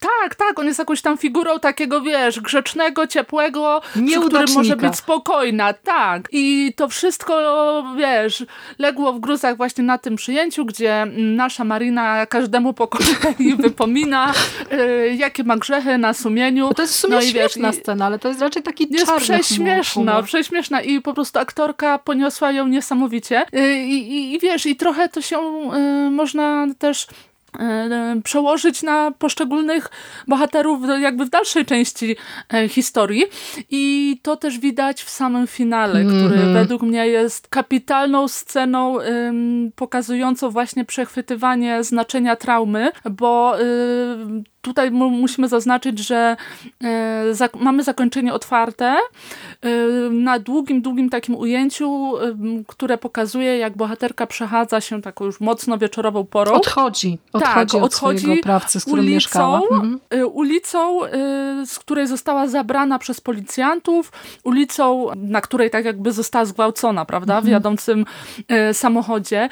[0.00, 4.96] Tak, tak, on jest jakąś tam figurą takiego, wiesz, grzecznego, ciepłego, przy którym może być
[4.96, 5.72] spokojna.
[5.72, 6.28] Tak.
[6.32, 7.34] I to wszystko,
[7.96, 8.46] wiesz,
[8.78, 14.32] legło w gruzach właśnie na tym przyjęciu, gdzie nasza Marina każdemu po kolei wypomina,
[14.72, 16.74] y, jakie ma grzechy na sumieniu.
[16.74, 19.20] To jest w sumie no śmieszna wiesz, scena, ale to jest raczej taki jest czarny
[19.20, 20.24] prześmieszna, humor.
[20.24, 23.46] prześmieszna i po prostu aktorka poniosła ją niesamowicie.
[23.54, 27.27] Y, I, i, i wiesz, i trochę to się y, można też E,
[28.24, 29.90] przełożyć na poszczególnych
[30.28, 32.16] bohaterów jakby w dalszej części
[32.54, 33.24] e, historii
[33.70, 36.26] i to też widać w samym finale, mm -hmm.
[36.26, 38.96] który według mnie jest kapitalną sceną
[39.76, 43.64] pokazującą właśnie przechwytywanie znaczenia traumy, bo y,
[44.68, 46.36] tutaj musimy zaznaczyć, że
[46.84, 48.98] e, mamy zakończenie otwarte e,
[50.10, 52.36] na długim, długim takim ujęciu, e,
[52.66, 56.52] które pokazuje, jak bohaterka przechadza się taką już mocno wieczorową porą.
[56.52, 57.18] Odchodzi.
[57.38, 59.60] Odchodzi tak, od odchodzi swojego oprawcy, z którym ulicą, mieszkała.
[59.72, 60.00] Mhm.
[60.32, 61.00] Ulicą,
[61.66, 64.12] z której została zabrana przez policjantów,
[64.44, 67.44] ulicą, na której tak jakby została zgwałcona, prawda, mhm.
[67.44, 68.04] w jadącym
[68.72, 69.48] samochodzie.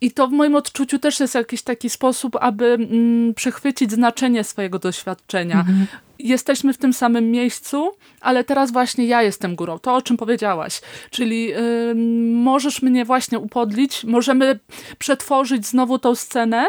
[0.00, 4.78] I to w moim odczuciu też jest jakiś taki sposób, aby mm, przechwycić znaczenie swojego
[4.78, 5.60] doświadczenia.
[5.60, 5.86] Mhm.
[6.18, 9.78] Jesteśmy w tym samym miejscu, ale teraz właśnie ja jestem górą.
[9.78, 10.80] To, o czym powiedziałaś.
[11.10, 11.94] Czyli yy,
[12.34, 14.58] możesz mnie właśnie upodlić, możemy
[14.98, 16.66] przetworzyć znowu tą scenę,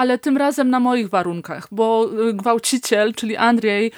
[0.00, 3.92] ale tym razem na moich warunkach, bo y, gwałciciel, czyli Andrzej,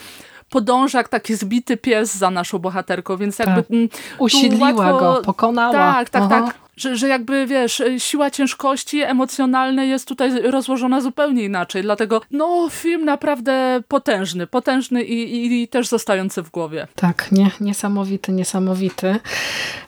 [0.50, 3.62] podąża jak taki zbity pies za naszą bohaterką, więc jakby...
[3.62, 4.00] Tak.
[4.18, 4.98] Usiedliła łatwo...
[4.98, 5.72] go, pokonała.
[5.72, 6.46] Tak, tak, Aha.
[6.46, 11.82] tak że, że jakby wiesz, siła ciężkości emocjonalnej jest tutaj rozłożona zupełnie inaczej.
[11.82, 16.86] Dlatego no film naprawdę potężny, potężny i, i, i też zostający w głowie.
[16.94, 19.16] Tak, nie, niesamowity, niesamowity.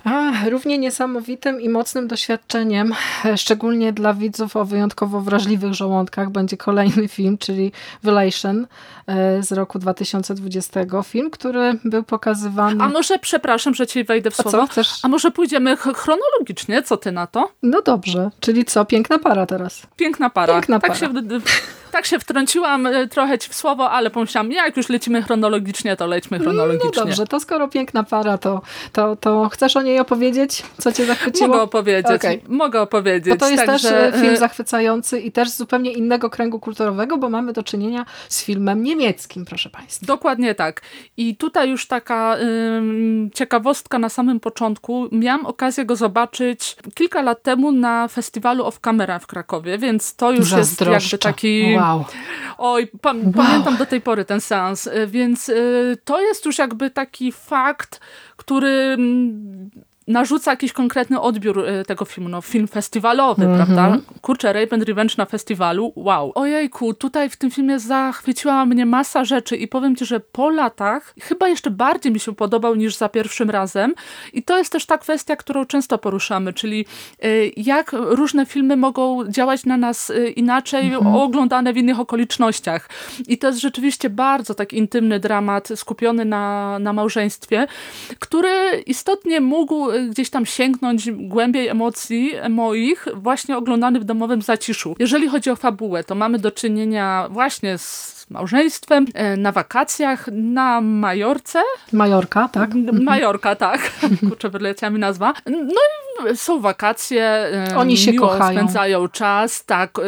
[0.05, 2.95] A, równie niesamowitym i mocnym doświadczeniem,
[3.37, 7.72] szczególnie dla widzów o wyjątkowo wrażliwych żołądkach, będzie kolejny film, czyli
[8.05, 8.66] Relation
[9.07, 10.80] e, z roku 2020.
[11.05, 12.85] Film, który był pokazywany...
[12.85, 14.59] A może, przepraszam, że ci wejdę w słowo.
[14.59, 14.66] A, co?
[14.66, 14.89] Chcesz?
[15.03, 16.74] A może pójdziemy chronologicznie?
[16.75, 16.83] Nie?
[16.83, 17.51] Co ty na to?
[17.62, 18.85] No dobrze, czyli co?
[18.85, 19.87] Piękna para teraz.
[19.97, 20.53] Piękna para.
[20.55, 21.01] Piękna tak para.
[21.01, 21.41] Się,
[21.95, 26.07] tak się wtrąciłam e, trochę ci w słowo, ale pomyślałam, jak już lecimy chronologicznie, to
[26.07, 26.90] lećmy chronologicznie.
[26.97, 30.62] No dobrze, to skoro piękna para, to, to, to chcesz o niej opowiedzieć?
[30.78, 31.49] Co cię zachwyciło?
[31.49, 32.16] Mogę opowiedzieć.
[32.16, 32.42] Okej.
[32.49, 33.34] Mogę opowiedzieć.
[33.34, 36.61] Bo to jest Także, też e, film e, zachwycający i też z zupełnie innego kręgu
[36.61, 40.07] kulturowego, bo mamy do czynienia z filmem niemieckim, proszę Państwa.
[40.07, 40.82] Dokładnie tak.
[41.16, 45.09] I tutaj już taka ym, ciekawostka na samym początku.
[45.12, 50.30] Miałam okazję go zobaczyć kilka lat temu na festiwalu Off Camera w Krakowie, więc to
[50.30, 51.16] już jest Zazdroszczę.
[51.16, 51.74] jakby taki...
[51.76, 51.84] Wow.
[52.59, 56.91] Oj, pa pamiętam do tej pory ten seans, y, więc y, to jest już jakby
[56.91, 58.01] taki fakt,
[58.37, 59.70] który mm,
[60.09, 63.66] narzuca jakiś konkretny odbiór y, tego filmu, no film festiwalowy, Mhm.
[63.66, 63.98] prawda?
[64.20, 66.32] Kurczę, Rape and Revenge na festiwalu, wow.
[66.34, 71.14] Ojejku, tutaj w tym filmie zachwyciła mnie masa rzeczy i powiem ci, że po latach
[71.20, 73.94] chyba jeszcze bardziej mi się podobał niż za pierwszym razem
[74.32, 76.86] i to jest też ta kwestia, którą często poruszamy, czyli
[77.24, 82.88] y, jak różne filmy mogą działać na nas y, inaczej, oglądane w innych okolicznościach.
[83.28, 87.66] I to jest rzeczywiście bardzo tak intymny dramat skupiony na, na małżeństwie,
[88.18, 94.97] który istotnie mógł gdzieś tam sięgnąć głębiej emocji moich, właśnie oglądany w domowym zaciszu.
[94.99, 100.80] Jeżeli chodzi o fabułę, to mamy do czynienia właśnie z małżeństwem e, na wakacjach na
[100.80, 101.62] Majorce.
[101.92, 102.70] Majorka, tak?
[102.92, 103.90] Majorka, tak.
[104.28, 105.32] Kurczę, wyleciała mi nazwa.
[105.47, 105.80] No
[106.32, 107.47] i są wakacje.
[107.76, 108.59] Oni się kochają.
[108.59, 109.64] spędzają czas.
[109.64, 110.01] Tak.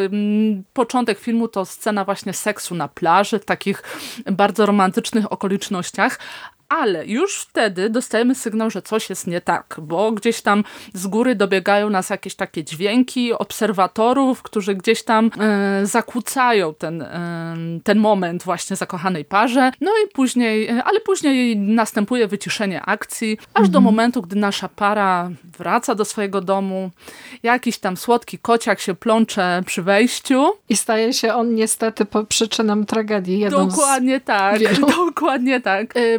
[0.72, 3.82] Początek filmu to scena właśnie seksu na plaży w takich
[4.32, 6.18] bardzo romantycznych okolicznościach.
[6.68, 10.64] Ale już wtedy dostajemy sygnał, że coś jest nie tak, bo gdzieś tam
[10.94, 17.56] z góry dobiegają nas jakieś takie dźwięki obserwatorów, którzy gdzieś tam e, zakłócają ten, e,
[17.84, 19.72] ten moment właśnie zakochanej parze.
[19.80, 25.30] No i później, e, ale później następuje wyciszenie akcji, aż do momentu, gdy nasza para
[25.58, 26.90] wraca do swojego domu.
[27.42, 30.52] Jakiś tam słodki kociak się plącze przy wejściu.
[30.68, 33.38] I staje się on niestety po przyczyną tragedii.
[33.38, 34.86] Jedną Dokładnie tak, wielu.
[35.06, 35.96] dokładnie tak.
[35.96, 36.18] E,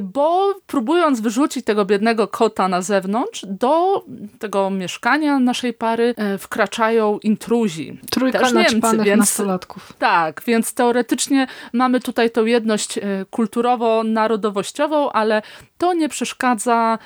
[0.67, 4.03] Próbując wyrzucić tego biednego kota na zewnątrz, do
[4.39, 7.99] tego mieszkania naszej pary e, wkraczają intruzi.
[8.11, 9.93] Trójka Też Niemcy, więc nastolatków.
[9.99, 15.41] tak, więc teoretycznie mamy tutaj tą jedność e, kulturowo-narodowościową, ale
[15.77, 16.99] to nie przeszkadza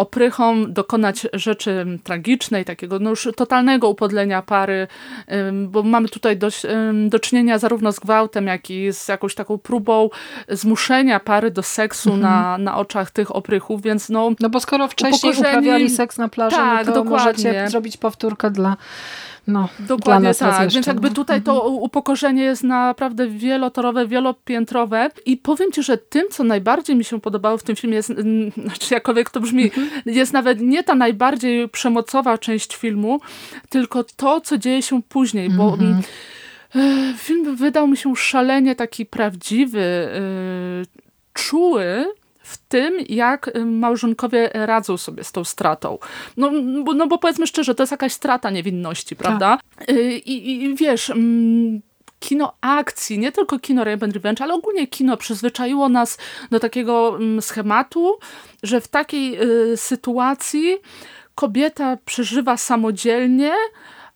[0.00, 4.86] oprychom dokonać rzeczy tragicznej, takiego no już totalnego upodlenia pary,
[5.68, 6.48] bo mamy tutaj do,
[7.08, 10.10] do czynienia zarówno z gwałtem, jak i z jakąś taką próbą
[10.48, 15.32] zmuszenia pary do seksu na, na oczach tych oprychów, więc no No bo skoro wcześniej
[15.32, 17.44] Upokorzeni- uprawiali seks na plaży, Tak, no to dokładnie.
[17.44, 18.76] możecie zrobić powtórkę dla,
[19.50, 21.14] no, Dokładnie tak, więc jakby no.
[21.14, 27.04] tutaj to upokorzenie jest naprawdę wielotorowe, wielopiętrowe i powiem ci, że tym, co najbardziej mi
[27.04, 28.12] się podobało w tym filmie jest,
[28.64, 29.88] znaczy jakkolwiek to brzmi, Mhm.
[30.06, 33.20] jest nawet nie ta najbardziej przemocowa część filmu,
[33.68, 36.00] tylko to, co dzieje się później, bo Mhm.
[36.76, 40.20] e, film wydał mi się szalenie taki prawdziwy, e,
[41.34, 42.04] czuły,
[42.50, 45.98] w tym, jak y, małżonkowie radzą sobie z tą stratą.
[46.36, 46.50] No
[46.84, 49.58] bo, no bo powiedzmy szczerze, to jest jakaś strata niewinności, prawda?
[49.90, 51.10] Y, I, i wiesz...
[51.10, 51.80] mm,
[52.20, 56.18] Kino akcji, nie tylko kino Rape and Revenge, ale ogólnie kino przyzwyczaiło nas
[56.50, 58.18] do takiego mm, schematu,
[58.62, 59.38] że w takiej
[59.72, 60.78] y, sytuacji
[61.34, 63.52] kobieta przeżywa samodzielnie,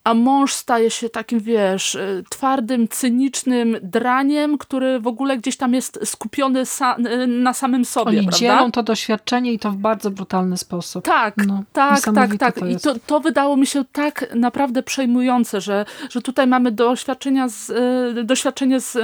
[0.05, 5.74] a mąż staje się takim, wiesz, y, twardym, cynicznym draniem, który w ogóle gdzieś tam
[5.74, 8.38] jest skupiony sa y, na samym sobie, Oni prawda?
[8.38, 11.05] dzielą to doświadczenie i to w bardzo brutalny sposób.
[11.05, 12.59] Tak, No, tak, tak, tak.
[12.59, 17.48] to I to, to wydało mi się tak naprawdę przejmujące, że, że tutaj mamy doświadczenia
[17.48, 17.70] z,
[18.18, 18.96] y, doświadczenie z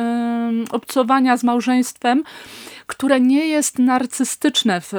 [0.70, 2.24] obcowania z małżeństwem,
[2.90, 4.98] które nie jest narcystyczne w y,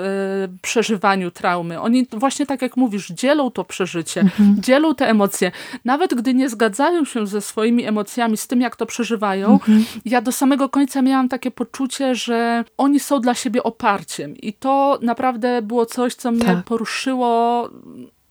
[0.61, 1.81] przeżywaniu traumy.
[1.81, 4.55] Oni właśnie tak jak mówisz, dzielą to przeżycie, Mhm.
[4.61, 5.51] dzielą te emocje.
[5.85, 9.85] Nawet gdy nie zgadzają się ze swoimi emocjami, z tym jak to przeżywają, Mhm.
[10.05, 14.37] ja do samego końca miałam takie poczucie, że oni są dla siebie oparciem.
[14.37, 16.63] I to naprawdę było coś, co mnie Tak.
[16.63, 17.69] poruszyło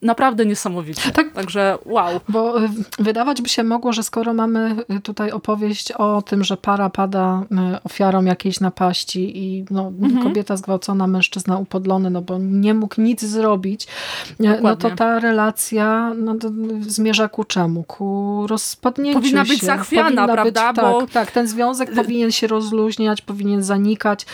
[0.02, 1.12] naprawdę niesamowicie.
[1.12, 1.32] Tak.
[1.32, 2.20] Także wow.
[2.28, 6.56] Bo y, wydawać by się mogło, że skoro mamy y, tutaj opowieść o tym, że
[6.56, 7.42] para pada
[7.74, 10.22] y, ofiarą jakiejś napaści i no, Mhm.
[10.22, 14.90] kobieta zgwałcona, mężczyzna upodlony, no bo nie mógł nic zrobić, y, no to Dokładnie.
[14.96, 16.34] ta relacja no,
[16.80, 17.82] zmierza ku czemu?
[17.82, 19.66] Ku rozpadnięciu Powinna być się.
[19.66, 20.72] zachwiana, Powinna prawda?
[20.72, 24.26] Być, Bo- tak, tak, ten związek powinien się rozluźniać, powinien zanikać.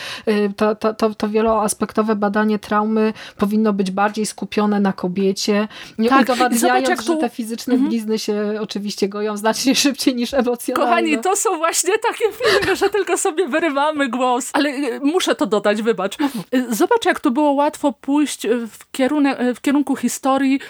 [0.56, 6.08] To, to, to, to wieloaspektowe badanie traumy powinno być bardziej skupione na kobiecie, się, nie
[6.08, 7.90] tak, udowadniając, zobacz, że te fizyczne mhm.
[7.90, 10.90] blizny się oczywiście goją znacznie szybciej niż emocjonalne.
[10.90, 14.50] Kochani, to są właśnie takie filmy, że tylko sobie wyrywamy głos.
[14.52, 16.16] Ale y, muszę to dodać, wybacz.
[16.54, 20.60] Y, zobacz, jak to było łatwo pójść w, kierunek, w kierunku historii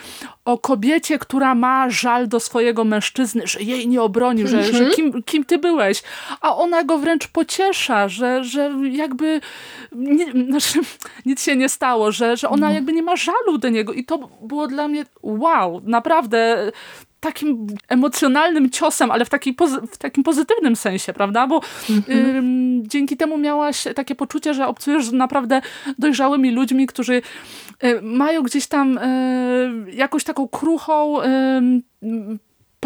[0.45, 4.91] o kobiecie, która ma żal do swojego mężczyzny, że jej nie obronił, że, że mhm.
[4.91, 6.03] kim, kim ty byłeś.
[6.41, 9.41] A ona go wręcz pociesza, że, że jakby
[9.93, 10.81] nie, znaczy,
[11.27, 12.75] nic się nie stało, że, że ona mhm.
[12.75, 13.93] jakby nie ma żalu do niego.
[13.93, 16.73] I to było dla mnie wow, naprawdę
[17.21, 19.57] takim emocjonalnym ciosem, ale w, takiej
[19.93, 21.47] w takim pozytywnym sensie, prawda?
[21.47, 21.61] Bo
[21.91, 22.85] mhm.
[22.85, 25.61] y, dzięki temu miałaś takie poczucie, że obcujesz naprawdę
[25.99, 27.23] dojrzałymi ludźmi, którzy
[27.85, 31.17] y, mają gdzieś tam y, jakąś taką kruchą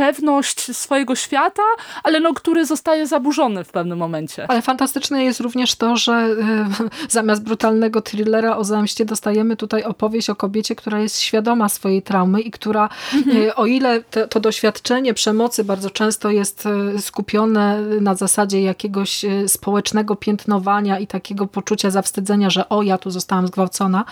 [0.00, 1.62] pewność swojego świata,
[2.02, 4.50] ale no, który zostaje zaburzony w pewnym momencie.
[4.50, 10.30] Ale fantastyczne jest również to, że y, zamiast brutalnego thrillera o zemście dostajemy tutaj opowieść
[10.30, 13.36] o kobiecie, która jest świadoma swojej traumy i która, mhm.
[13.36, 16.64] y, o ile to, to, doświadczenie przemocy bardzo często jest
[16.96, 23.10] y, skupione na zasadzie jakiegoś społecznego piętnowania i takiego poczucia zawstydzenia, że o, ja tu
[23.10, 24.04] zostałam zgwałcona,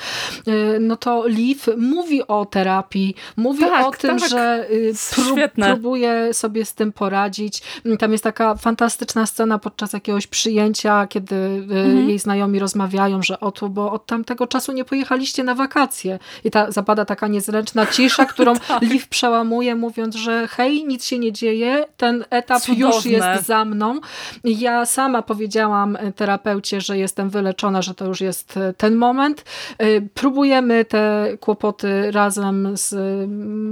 [0.80, 4.30] no to Liv mówi o terapii, mówi tak, o tym, tak.
[4.30, 4.66] że
[5.14, 5.39] prób,
[5.79, 7.62] próbuje sobie z tym poradzić.
[7.99, 12.09] Tam jest taka fantastyczna scena podczas jakiegoś przyjęcia, kiedy y, mhm.
[12.09, 16.18] jej znajomi rozmawiają, że o tu, bo od tamtego czasu nie pojechaliście na wakacje.
[16.45, 18.83] I ta zapada taka niezręczna cisza, którą tak.
[18.83, 22.87] Liv przełamuje, mówiąc, że hej, nic się nie dzieje, ten etap Cudowne.
[22.87, 24.01] już jest za mną.
[24.45, 29.45] Ja sama powiedziałam terapeucie, że jestem wyleczona, że to już jest e, ten moment.
[30.14, 32.95] Próbujemy te kłopoty razem z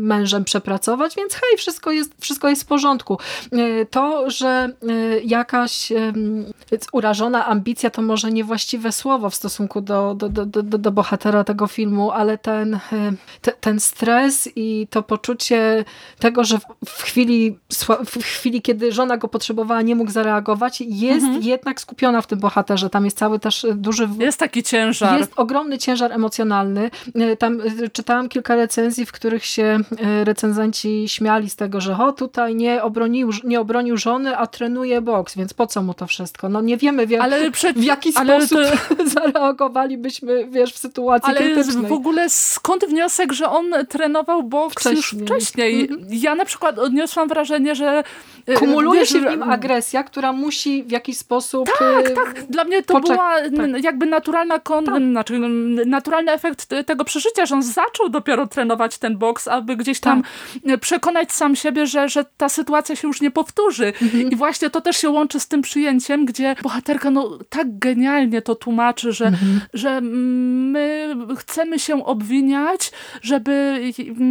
[0.07, 3.19] mężem przepracować, więc hej, wszystko jest, wszystko jest w porządku.
[3.53, 4.69] E, to, że
[5.25, 5.93] jakaś
[6.93, 11.67] urażona ambicja to może niewłaściwe słowo w stosunku do, do, do, do, do bohatera tego
[11.67, 12.79] filmu, ale ten,
[13.41, 15.85] te, ten stres i to poczucie
[16.19, 17.59] tego, że w chwili,
[18.07, 21.43] w chwili, kiedy żona go potrzebowała, nie mógł zareagować, jest mhm.
[21.43, 22.91] jednak skupiona w tym bohaterze.
[22.91, 24.09] Tam jest cały też duży...
[24.19, 25.19] Jest taki ciężar.
[25.19, 26.91] Jest ogromny ciężar emocjonalny.
[27.15, 31.99] E, tam e, czytałam kilka recenzji, w których się e, recenzenci śmiali z tego, że
[31.99, 36.07] o tutaj nie obronił, nie obronił żony, a trenuje boks, więc po co mu to
[36.07, 36.49] wszystko?
[36.49, 37.79] No nie wiemy w, jak, przed...
[37.79, 38.59] w jaki sposób
[38.89, 39.05] to...
[39.21, 41.87] zareagowalibyśmy, wiesz, w sytuacji ale krytycznej.
[41.87, 45.21] w ogóle skąd wniosek, że on trenował boks wcześniej.
[45.21, 45.81] już wcześniej?
[45.81, 46.09] Mhm.
[46.11, 48.05] Ja na przykład odniosłam wrażenie, że
[48.55, 52.45] kumuluje wiesz, się w nim agresja, która musi w jakiś sposób Tak, tak.
[52.45, 53.85] Dla mnie to była tak.
[53.85, 54.85] jakby naturalna kon...
[54.85, 55.03] tak.
[55.03, 55.39] znaczy,
[55.87, 60.23] naturalny efekt tego przeżycia, że on zaczął dopiero trenować ten boks, aby gdzieś tam
[60.67, 60.81] tak.
[60.81, 63.87] przekonać sam siebie, że, że ta sytuacja się już nie powtórzy.
[64.03, 64.31] Mhm.
[64.31, 68.55] I właśnie to też się łączy z tym przyjęciem, gdzie bohaterka no, tak genialnie to
[68.55, 69.61] tłumaczy, że, mhm.
[69.75, 72.93] że my chcemy się obwiniać,
[73.23, 73.83] żeby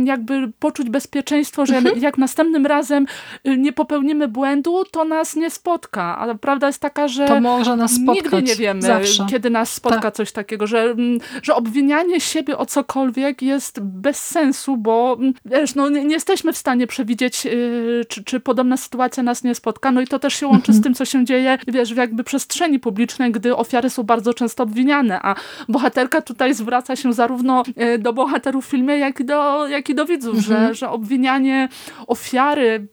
[0.03, 1.99] jakby poczuć bezpieczeństwo, że mhm.
[1.99, 3.05] jak następnym razem
[3.45, 6.17] nie popełnimy błędu, to nas nie spotka.
[6.17, 9.25] A prawda jest taka, że to może nas nigdy nie wiemy, Zawsze.
[9.29, 10.15] kiedy nas spotka tak.
[10.15, 10.95] coś takiego, że,
[11.41, 16.57] że obwinianie siebie o cokolwiek jest bez sensu, bo wiesz, no, nie, nie jesteśmy w
[16.57, 19.91] stanie przewidzieć, yy, czy, czy podobna sytuacja nas nie spotka.
[19.91, 22.79] No i to też się łączy z tym, co się dzieje, wiesz, w jakby przestrzeni
[22.79, 25.35] publicznej, gdy ofiary są bardzo często obwiniane, a
[25.69, 29.95] bohaterka tutaj zwraca się zarówno yy, do bohaterów w filmie, jak i do, jak i
[29.95, 30.67] do widzów, mhm.
[30.67, 31.69] że, że obwinianie
[32.07, 32.87] ofiary,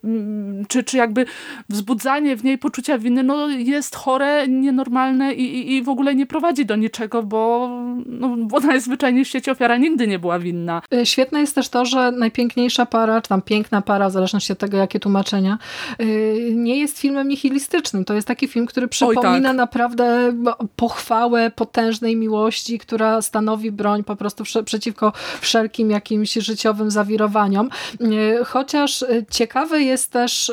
[0.69, 1.27] czy, czy jakby
[1.69, 6.27] wzbudzanie w niej poczucia winy no, jest chore, nienormalne i, i, i w ogóle nie
[6.27, 7.71] prowadzi do niczego, bo,
[8.07, 10.83] no, bo najzwyczajniej w świecie ofiara nigdy nie była winna.
[10.95, 14.59] Y, świetne jest też to, że najpiękniejsza para, czy tam piękna para, w zależności od
[14.59, 15.59] tego, jakie tłumaczenia,
[16.01, 18.05] y, nie jest filmem nihilistycznym.
[18.05, 19.57] To jest taki film, który przypomina tak.
[19.57, 20.33] naprawdę
[20.77, 27.71] pochwałę potężnej miłości, która stanowi broń po prostu przeciwko wszelkim jakimś życiowym zawirowaniom.
[28.01, 30.53] Y, chociaż ciekawe jest też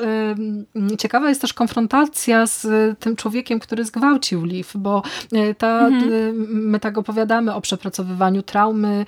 [0.97, 2.67] ciekawa jest też konfrontacja z
[2.99, 5.03] tym człowiekiem, który zgwałcił Liv, bo
[5.57, 6.35] ta, mhm.
[6.49, 9.05] my tak opowiadamy o przepracowywaniu traumy,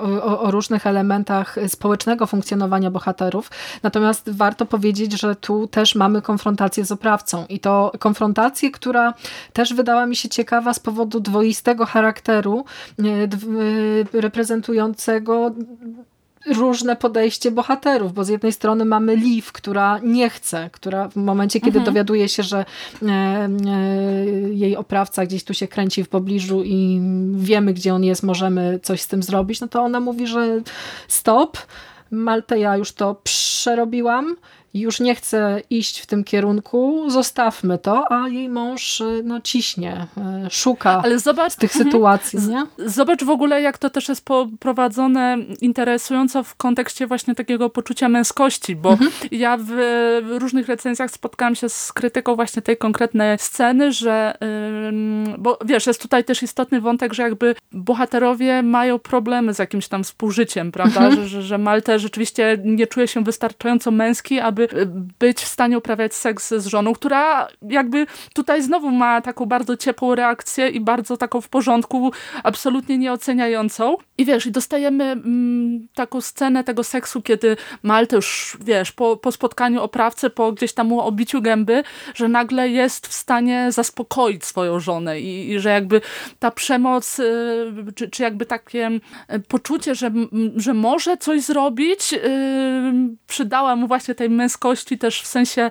[0.00, 3.39] o, o, różnych elementach społecznego funkcjonowania bohaterów.
[3.82, 9.14] Natomiast warto powiedzieć, że tu też mamy konfrontację z oprawcą i to konfrontację, która
[9.52, 12.64] też wydała mi się ciekawa z powodu dwoistego charakteru
[12.98, 13.02] e,
[14.20, 15.52] reprezentującego
[16.46, 21.60] różne podejście bohaterów, bo z jednej strony mamy Liv, która nie chce, która w momencie,
[21.60, 21.84] kiedy mhm.
[21.84, 22.64] dowiaduje się, że
[23.02, 23.48] e, e,
[24.50, 27.00] jej oprawca gdzieś tu się kręci w pobliżu i
[27.34, 30.60] wiemy, gdzie on jest, możemy coś z tym zrobić, no to ona mówi, że
[31.08, 31.58] stop,
[32.10, 34.36] Maltę ja już to przerobiłam,
[34.74, 40.06] już nie chce iść w tym kierunku, zostawmy to, a jej mąż no, ciśnie,
[40.50, 41.84] szuka Ale zobacz, tych mhm.
[41.84, 42.38] sytuacji.
[42.48, 42.66] Nie?
[42.78, 48.76] Zobacz w ogóle, jak to też jest poprowadzone interesująco w kontekście właśnie takiego poczucia męskości,
[48.76, 49.10] bo mhm.
[49.30, 54.38] ja w różnych recenzjach spotkałam się z krytyką właśnie tej konkretnej sceny, że
[55.38, 60.04] bo wiesz, jest tutaj też istotny wątek, że jakby bohaterowie mają problemy z jakimś tam
[60.04, 61.00] współżyciem, prawda?
[61.06, 61.28] Mhm.
[61.28, 64.59] Że, że Malte rzeczywiście nie czuje się wystarczająco męski, aby
[65.18, 70.14] być w stanie uprawiać seks z żoną, która jakby tutaj znowu ma taką bardzo ciepłą
[70.14, 73.96] reakcję i bardzo taką w porządku, absolutnie nieoceniającą.
[74.18, 79.32] I wiesz, i dostajemy mm, taką scenę tego seksu, kiedy Malte już, wiesz, po, po
[79.32, 81.82] spotkaniu oprawcy, po gdzieś tam obiciu gęby,
[82.14, 86.00] że nagle jest w stanie zaspokoić swoją żonę i, i że jakby
[86.38, 88.90] ta przemoc, y, czy, czy jakby takie
[89.34, 90.10] y, poczucie, że,
[90.56, 92.18] że może coś zrobić, y,
[93.26, 94.49] przydała mu właśnie tej męskości
[95.00, 95.70] też w sensie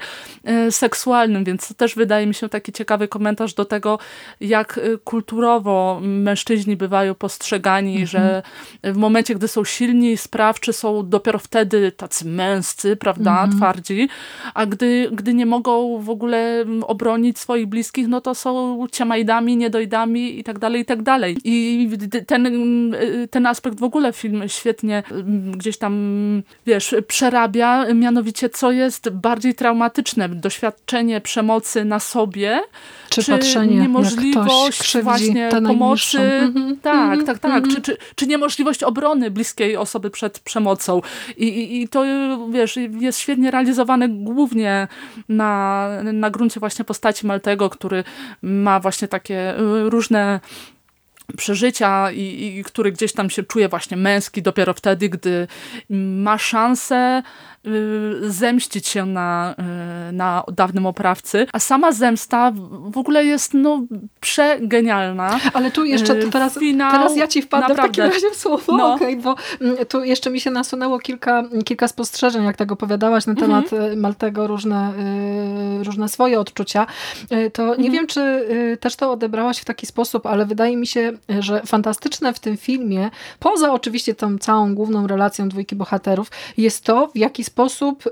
[0.70, 4.00] seksualnym, więc to też wydaje mi się taki ciekawy komentarz do tego,
[4.42, 8.08] jak kulturowo mężczyźni bywają postrzegani, mhm.
[8.08, 8.44] że
[8.84, 13.58] w momencie, gdy są silni, sprawczy, są dopiero wtedy tacy męscy, prawda, mhm.
[13.58, 14.10] twardzi,
[14.54, 20.40] a gdy, gdy nie mogą w ogóle obronić swoich bliskich, no to są ciamajdami, niedojdami
[20.40, 21.38] i tak dalej, i tak dalej.
[21.44, 21.90] I
[22.28, 22.48] ten,
[23.32, 25.04] ten aspekt w ogóle film świetnie
[25.52, 32.62] gdzieś tam, wiesz, przerabia, mianowicie co jest bardziej traumatyczne, doświadczenie przemocy na sobie,
[33.10, 37.76] czy, czy patrzenie, niemożliwość właśnie pomocy, mm -hmm, tak, mm -hmm, tak, tak, mm -hmm.
[37.76, 41.02] czy, czy, czy niemożliwość obrony bliskiej osoby przed przemocą.
[41.38, 42.04] I, i, I to,
[42.52, 44.88] wiesz, jest świetnie realizowane głównie
[45.30, 48.04] na, na gruncie właśnie postaci Maltego, który
[48.42, 50.40] ma właśnie takie y, różne
[51.38, 55.48] przeżycia i, i który gdzieś tam się czuje właśnie męski dopiero wtedy, gdy
[55.90, 57.24] ma szansę
[58.22, 59.56] zemścić się na,
[60.10, 62.52] y, na dawnym oprawcy, a sama zemsta
[62.86, 63.84] w ogóle jest no
[64.20, 65.40] przegenialna.
[65.54, 67.94] Ale tu jeszcze y, teraz, Finał, teraz ja ci wpadnę naprawdę.
[67.94, 68.94] w takim razie w słowo, no.
[68.94, 73.36] okay, bo mm, tu jeszcze mi się nasunęło kilka, kilka spostrzeżeń, jak tak opowiadałaś na
[73.36, 74.00] temat mhm.
[74.00, 74.94] Maltego, różne,
[75.84, 76.88] różne swoje odczucia.
[77.54, 77.92] To nie mhm.
[77.92, 78.48] wiem, czy
[78.80, 83.10] też to odebrałaś w taki sposób, ale wydaje mi się, że fantastyczne w tym filmie,
[83.40, 87.59] poza oczywiście tą całą główną relacją dwójki bohaterów, jest to, w jaki sposób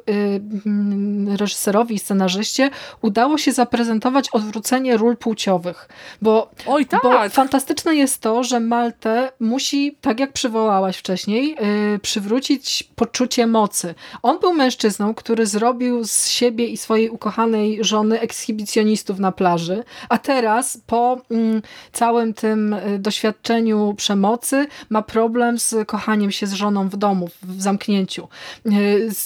[0.09, 2.69] y, mm, reżyserowi i scenarzyście
[3.01, 5.89] udało się zaprezentować odwrócenie ról płciowych.
[6.21, 7.03] Bo, Oj, tak.
[7.03, 11.57] bo fantastyczne jest to, że Maltę musi, tak jak przywołałaś wcześniej,
[11.95, 13.95] y, przywrócić poczucie mocy.
[14.21, 20.17] On był mężczyzną, który zrobił z siebie i swojej ukochanej żony ekshibicjonistów na plaży, a
[20.17, 21.61] teraz po mm,
[21.91, 27.61] całym tym y, doświadczeniu przemocy ma problem z kochaniem się z żoną w domu, w
[27.61, 28.27] zamknięciu.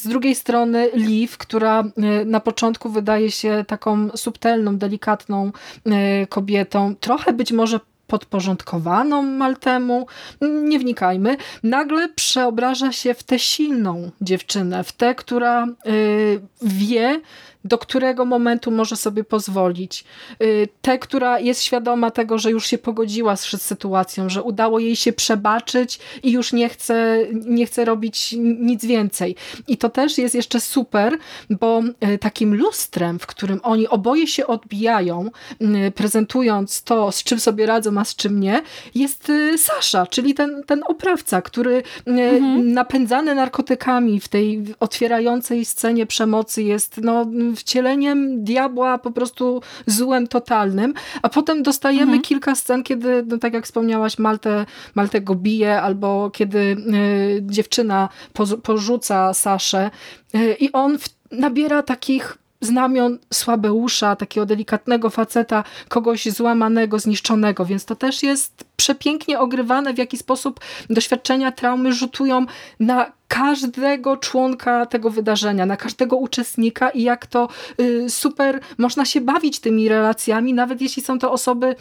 [0.01, 5.51] Z drugiej strony Liv, która e, na początku wydaje się taką subtelną, delikatną
[5.85, 10.07] e, kobietą, trochę być może podporządkowaną Maltemu,
[10.41, 15.69] nie wnikajmy, nagle przeobraża się w tę silną dziewczynę, w tę, która e,
[16.61, 17.21] wie,
[17.65, 20.03] do którego momentu może sobie pozwolić.
[20.43, 24.95] Y, tę, która jest świadoma tego, że już się pogodziła z sytuacją, że udało jej
[24.95, 29.35] się przebaczyć i już nie chce, nie chce robić nic więcej.
[29.67, 31.17] I to też jest jeszcze super,
[31.49, 31.81] bo
[32.13, 35.29] y, takim lustrem, w którym oni oboje się odbijają,
[35.61, 38.61] y, prezentując to, z czym sobie radzą, a z czym nie,
[38.95, 42.73] jest Sasza, czyli ten, ten oprawca, który mhm.
[42.73, 47.25] napędzany narkotykami w tej otwierającej scenie przemocy jest no,
[47.55, 52.21] wcieleniem diabła, po prostu złem totalnym, a potem dostajemy mhm.
[52.21, 54.65] kilka scen, kiedy, no tak jak wspomniałaś, Malte,
[54.95, 59.91] Malte go bije, albo kiedy y, dziewczyna po, porzuca Saszę
[60.35, 67.85] y, i on w, nabiera takich znamion słabeusza, takiego delikatnego faceta, kogoś złamanego, zniszczonego, więc
[67.85, 70.59] to też jest przepięknie ogrywane, w jaki sposób
[70.89, 72.45] doświadczenia traumy rzutują
[72.79, 77.47] na każdego członka tego wydarzenia, na każdego uczestnika i jak to
[77.81, 81.75] y, super można się bawić tymi relacjami, nawet jeśli są to osoby,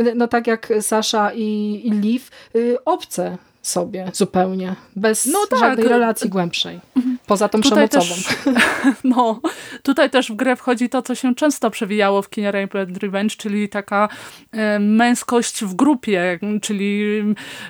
[0.00, 2.24] y, no tak jak Sasza i, i Liv,
[2.56, 5.58] y, obce sobie zupełnie, bez no tak.
[5.58, 7.18] żadnej relacji głębszej, mhm.
[7.26, 8.14] poza tą tutaj przemocową.
[8.44, 8.54] Też,
[9.04, 9.40] no,
[9.82, 13.36] tutaj też w grę wchodzi to, co się często przewijało w kinie Rape and Revenge,
[13.36, 14.08] czyli taka
[14.52, 17.18] e, męskość w grupie, czyli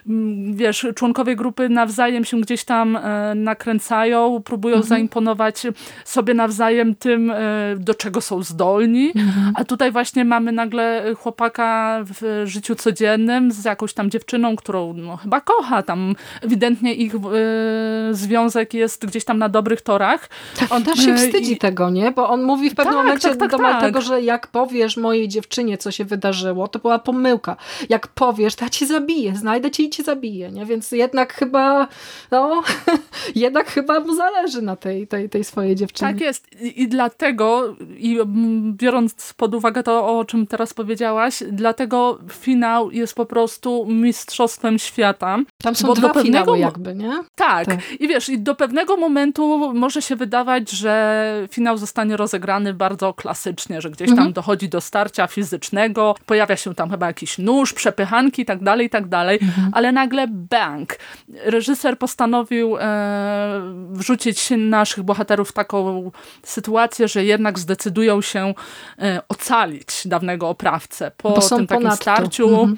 [0.09, 4.89] m, wiesz, członkowie grupy nawzajem się gdzieś tam e, nakręcają, próbują mhm.
[4.89, 5.63] zaimponować
[6.05, 7.37] sobie nawzajem tym, e,
[7.79, 9.53] do czego są zdolni, mhm.
[9.57, 15.17] a tutaj właśnie mamy nagle chłopaka w życiu codziennym z jakąś tam dziewczyną, którą no,
[15.17, 17.19] chyba kocha, tam ewidentnie ich e,
[18.11, 20.29] związek jest gdzieś tam na dobrych torach.
[20.71, 21.59] On też się wstydzi I...
[21.59, 22.13] tego, nie?
[22.13, 24.03] Bo on mówi w pewnym tak, momencie tak, tak, do tak.
[24.03, 27.57] że jak powiesz mojej dziewczynie, co się wydarzyło, to była pomyłka.
[27.89, 30.67] Jak powiesz, to ja cię zabiję, znajdę cię i cię zabiję, nie?
[30.67, 31.89] Więc jednak chyba,
[32.31, 32.63] no,
[33.35, 36.13] jednak chyba mu zależy na tej, tej, tej swojej dziewczynie.
[36.13, 38.19] Tak jest I, i dlatego, i
[38.73, 45.39] biorąc pod uwagę to, o czym teraz powiedziałaś, dlatego finał jest po prostu mistrzostwem świata.
[45.65, 46.39] Tam są dwa pewnego...
[46.39, 47.23] finały jakby, nie?
[47.35, 47.67] Tak.
[47.67, 47.79] tak.
[48.01, 53.81] I wiesz, i do pewnego momentu może się wydawać, że finał zostanie rozegrany bardzo klasycznie,
[53.81, 54.27] że gdzieś mhm.
[54.27, 58.87] tam dochodzi do starcia fizycznego, pojawia się tam chyba jakiś nóż, przepychanki i tak dalej,
[58.87, 59.71] i tak dalej, mhm.
[59.73, 60.97] ale nagle bang.
[61.45, 63.61] Reżyser postanowił e,
[63.91, 66.11] wrzucić naszych bohaterów w taką
[66.43, 68.55] sytuację, że jednak zdecydują się
[68.99, 72.49] e, ocalić dawnego oprawcę po tym takim starciu.
[72.49, 72.77] Mhm.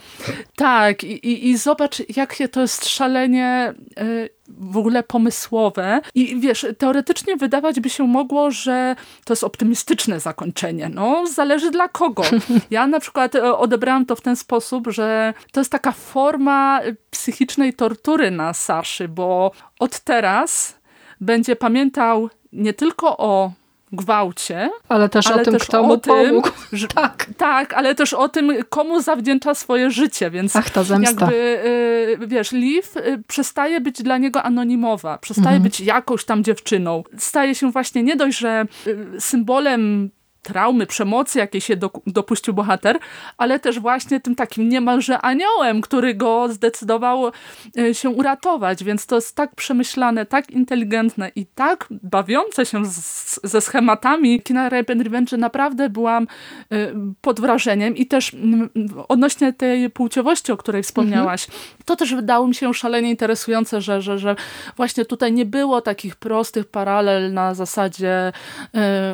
[0.57, 6.01] Tak, i, i, i zobacz, jakie to jest szalenie y, w ogóle pomysłowe.
[6.15, 10.89] I wiesz, teoretycznie wydawać by się mogło, że to jest optymistyczne zakończenie.
[10.89, 12.23] No, zależy dla kogo.
[12.71, 16.81] Ja na przykład e, odebrałam to w ten sposób, że to jest taka forma
[17.11, 20.79] psychicznej tortury na Saszy, bo od teraz
[21.21, 23.53] będzie pamiętał nie tylko o
[23.93, 24.71] gwałcie.
[24.89, 26.49] Ale też ale o tym, też kto mu pomógł.
[26.95, 27.27] Tak.
[27.37, 31.25] tak, ale też o tym, komu zawdzięcza swoje życie, więc Ach, ta zemsta.
[31.25, 31.37] jakby,
[32.25, 35.63] y, wiesz, Liv y, przestaje być dla niego anonimowa, przestaje mhm.
[35.63, 37.03] być jakąś tam dziewczyną.
[37.19, 40.11] Staje się właśnie nie dość, że y, symbolem
[40.47, 42.99] traumy, przemocy, jakiej się do, dopuścił bohater,
[43.39, 47.31] ale też właśnie tym takim niemalże aniołem, który go zdecydował
[47.79, 53.41] e, się uratować, więc to jest tak przemyślane, tak inteligentne i tak bawiące się z,
[53.45, 56.27] ze schematami kina Rape and Revenge, że naprawdę byłam
[56.73, 56.77] e,
[57.21, 58.37] pod wrażeniem i też
[59.09, 61.65] odnośnie tej płciowości, o której wspomniałaś, mhm.
[61.85, 64.37] to też wydało mi się szalenie interesujące, że, że, że
[64.77, 68.33] właśnie tutaj nie było takich prostych paralel na zasadzie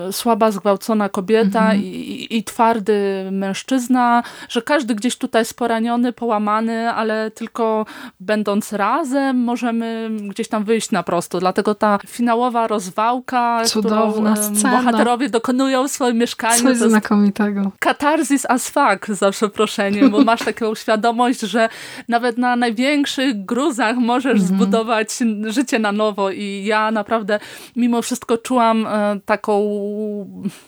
[0.08, 1.82] y, słaba, zgwałcona kobieta, kobieta mhm.
[1.82, 7.86] i, i, twardy mężczyzna, że każdy gdzieś tutaj jest poraniony, połamany, ale tylko
[8.20, 11.40] będąc razem możemy gdzieś tam wyjść na prosto.
[11.40, 14.76] Dlatego ta finałowa rozwałka, Cudowna którą scena.
[14.76, 16.62] bohaterowie dokonują w swoim mieszkaniu.
[16.62, 17.72] Coś znakomitego.
[17.78, 21.68] Katarzis as fuck, za przeproszeniem, bo masz taką świadomość, że
[22.08, 24.48] nawet na największych gruzach możesz mhm.
[24.48, 25.08] zbudować
[25.46, 27.40] życie na nowo i ja naprawdę
[27.76, 29.52] mimo wszystko czułam e, taką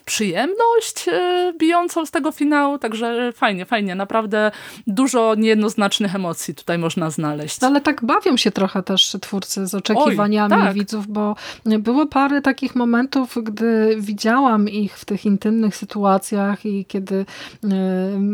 [0.05, 4.51] przyjemność przyjemność e, bijącą z tego finału, także fajnie, fajnie, naprawdę
[4.87, 7.61] dużo niejednoznacznych emocji tutaj można znaleźć.
[7.61, 10.75] No, ale tak bawią się trochę też twórcy z oczekiwaniami Oj, tak.
[10.75, 17.27] widzów, bo było parę takich momentów, gdy widziałam ich w tych intymnych sytuacjach i kiedy
[17.65, 17.69] e,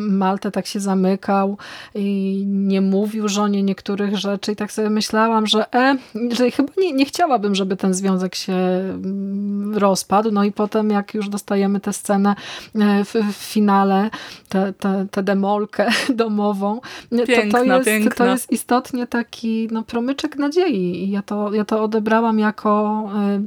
[0.09, 1.59] Malte tak się zamykał
[1.95, 5.97] i nie mówił żonie niektórych rzeczy i tak sobie myślałam, że e,
[6.31, 11.15] że chyba nie, nie chciałabym, żeby ten związek się mm, rozpadł, no i potem jak
[11.15, 12.35] już dostajemy te scenę
[12.75, 14.11] e, w, w finale,
[15.11, 16.81] tę demolkę domową,
[17.27, 18.11] piękna, to, to, jest, piękna.
[18.11, 23.41] to jest istotnie taki no, promyczek nadziei ja to, ja to odebrałam jako e,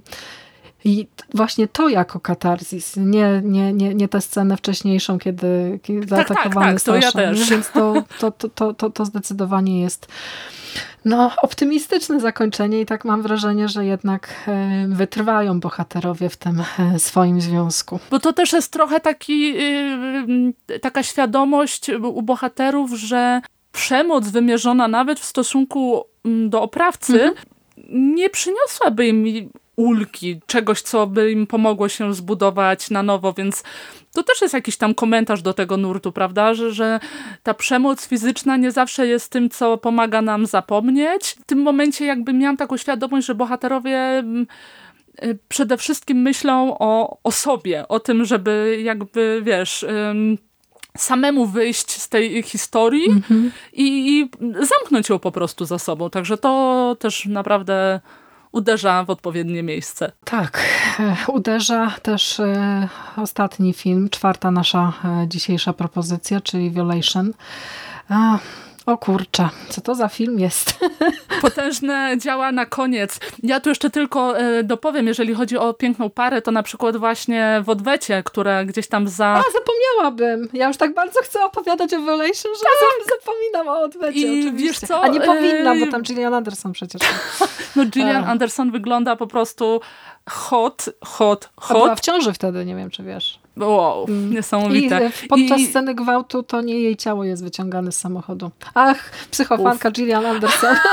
[0.85, 6.10] i właśnie to jako katarzis, nie, nie, nie, nie tę scenę wcześniejszą, kiedy, kiedy tak,
[6.10, 7.49] zaatakowany tak, tak, tak, to ja też.
[7.49, 10.07] Więc to, to, to, to, to zdecydowanie jest
[11.05, 16.99] no, optymistyczne zakończenie i tak mam wrażenie, że jednak e, wytrwają bohaterowie w tym e,
[16.99, 17.99] swoim związku.
[18.11, 19.53] Bo to też jest trochę taki,
[20.69, 23.41] y, taka świadomość u bohaterów, że
[23.72, 27.45] przemoc wymierzona nawet w stosunku mm, do oprawcy mhm.
[28.15, 33.63] nie przyniosłaby im ulgi, czegoś, co by im pomogło się zbudować na nowo, więc
[34.13, 36.99] to też jest jakiś tam komentarz do tego nurtu, prawda, że, że
[37.43, 41.35] ta przemoc fizyczna nie zawsze jest tym, co pomaga nam zapomnieć.
[41.41, 44.47] W tym momencie jakby miałam taką świadomość, że bohaterowie mm,
[45.23, 49.85] y, przede wszystkim myślą o, o sobie, o tym, żeby jakby, wiesz...
[50.97, 53.49] samemu wyjść z tej historii mm -hmm.
[53.73, 54.29] i, i
[54.65, 56.09] zamknąć ją po prostu za sobą.
[56.09, 57.99] Także to też naprawdę
[58.53, 60.11] uderza w odpowiednie miejsce.
[60.25, 60.61] Tak,
[60.99, 67.34] e, uderza też e, ostatni film, czwarta nasza e, dzisiejsza propozycja, czyli Violation.
[68.85, 70.80] O kurczę, co to za film jest?
[71.41, 73.19] Potężne działa na koniec.
[73.43, 77.61] Ja tu jeszcze tylko e, dopowiem, jeżeli chodzi o piękną parę, to na przykład właśnie
[77.65, 79.26] w odwecie, które gdzieś tam za...
[79.26, 80.49] A, zapomniałabym.
[80.53, 83.07] Ja już tak bardzo chcę opowiadać o Violation, że tak.
[83.19, 84.68] zapominam o odwecie I oczywiście.
[84.68, 85.03] wiesz co?
[85.03, 87.01] A nie powinna, bo tam Gillian Anderson przecież.
[87.76, 89.81] no Gillian Anderson wygląda po prostu
[90.29, 91.71] hot, hot, hot.
[91.71, 93.39] A była w ciąży wtedy, nie wiem czy wiesz.
[93.57, 94.33] Wow, mm.
[94.33, 95.11] niesamowite.
[95.25, 95.67] I podczas I...
[95.67, 98.51] sceny gwałtu to nie jej ciało jest wyciągane z samochodu.
[98.73, 99.95] Ach, psychofanka Uf.
[99.95, 100.75] Gillian Anderson.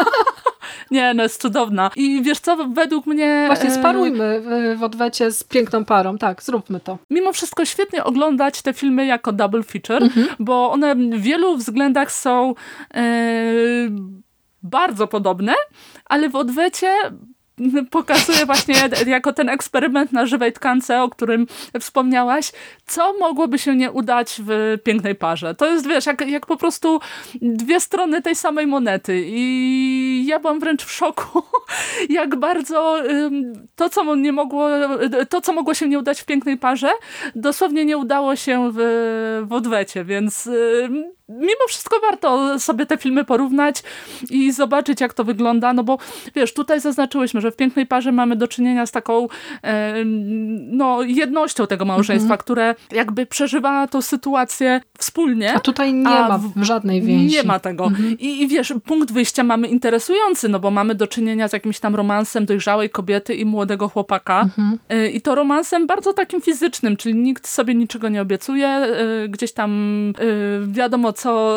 [0.90, 1.90] Nie, no jest cudowna.
[1.96, 3.44] I wiesz co, według mnie...
[3.46, 4.42] Właśnie e, sparujmy
[4.76, 6.18] w odwecie z piękną parą.
[6.18, 6.98] Tak, zróbmy to.
[7.10, 10.28] Mimo wszystko świetnie oglądać te filmy jako double feature, mhm.
[10.38, 12.54] bo one w wielu względach są
[12.94, 13.02] e,
[14.62, 15.54] bardzo podobne,
[16.04, 16.92] ale w odwecie
[17.90, 18.74] pokazuje właśnie
[19.06, 21.46] jako ten eksperyment na żywej tkance, o którym
[21.80, 22.52] wspomniałaś,
[22.86, 25.54] co mogłoby się nie udać w pięknej parze.
[25.54, 27.00] To jest, wiesz, jak, jak po prostu
[27.42, 29.22] dwie strony tej samej monety.
[29.26, 31.42] I ja byłam wręcz w szoku,
[32.08, 33.02] jak bardzo
[33.76, 34.68] to, co nie mogło,
[35.28, 36.90] to, co mogło się nie udać w pięknej parze,
[37.34, 38.78] dosłownie nie udało się w,
[39.48, 40.48] w odwecie, więc
[41.30, 43.82] mimo wszystko warto sobie te filmy porównać
[44.30, 45.98] i zobaczyć, jak to wygląda, no bo
[46.34, 49.28] wiesz, tutaj zaznaczyłyśmy, że w Pięknej Parze mamy do czynienia z taką
[49.62, 49.94] e,
[50.70, 52.40] no, jednością tego małżeństwa, mhm.
[52.40, 55.54] które jakby przeżywa tą sytuację wspólnie.
[55.54, 57.36] A tutaj nie a ma w żadnej więzi.
[57.36, 57.84] Nie ma tego.
[57.84, 58.18] Mhm.
[58.18, 61.94] I, I wiesz, punkt wyjścia mamy interesujący, no bo mamy do czynienia z jakimś tam
[61.94, 64.40] romansem dojrzałej kobiety i młodego chłopaka.
[64.40, 64.78] Mhm.
[64.88, 69.52] E, I to romansem bardzo takim fizycznym, czyli nikt sobie niczego nie obiecuje, e, gdzieś
[69.52, 69.70] tam
[70.18, 70.22] e,
[70.66, 71.56] wiadomo co,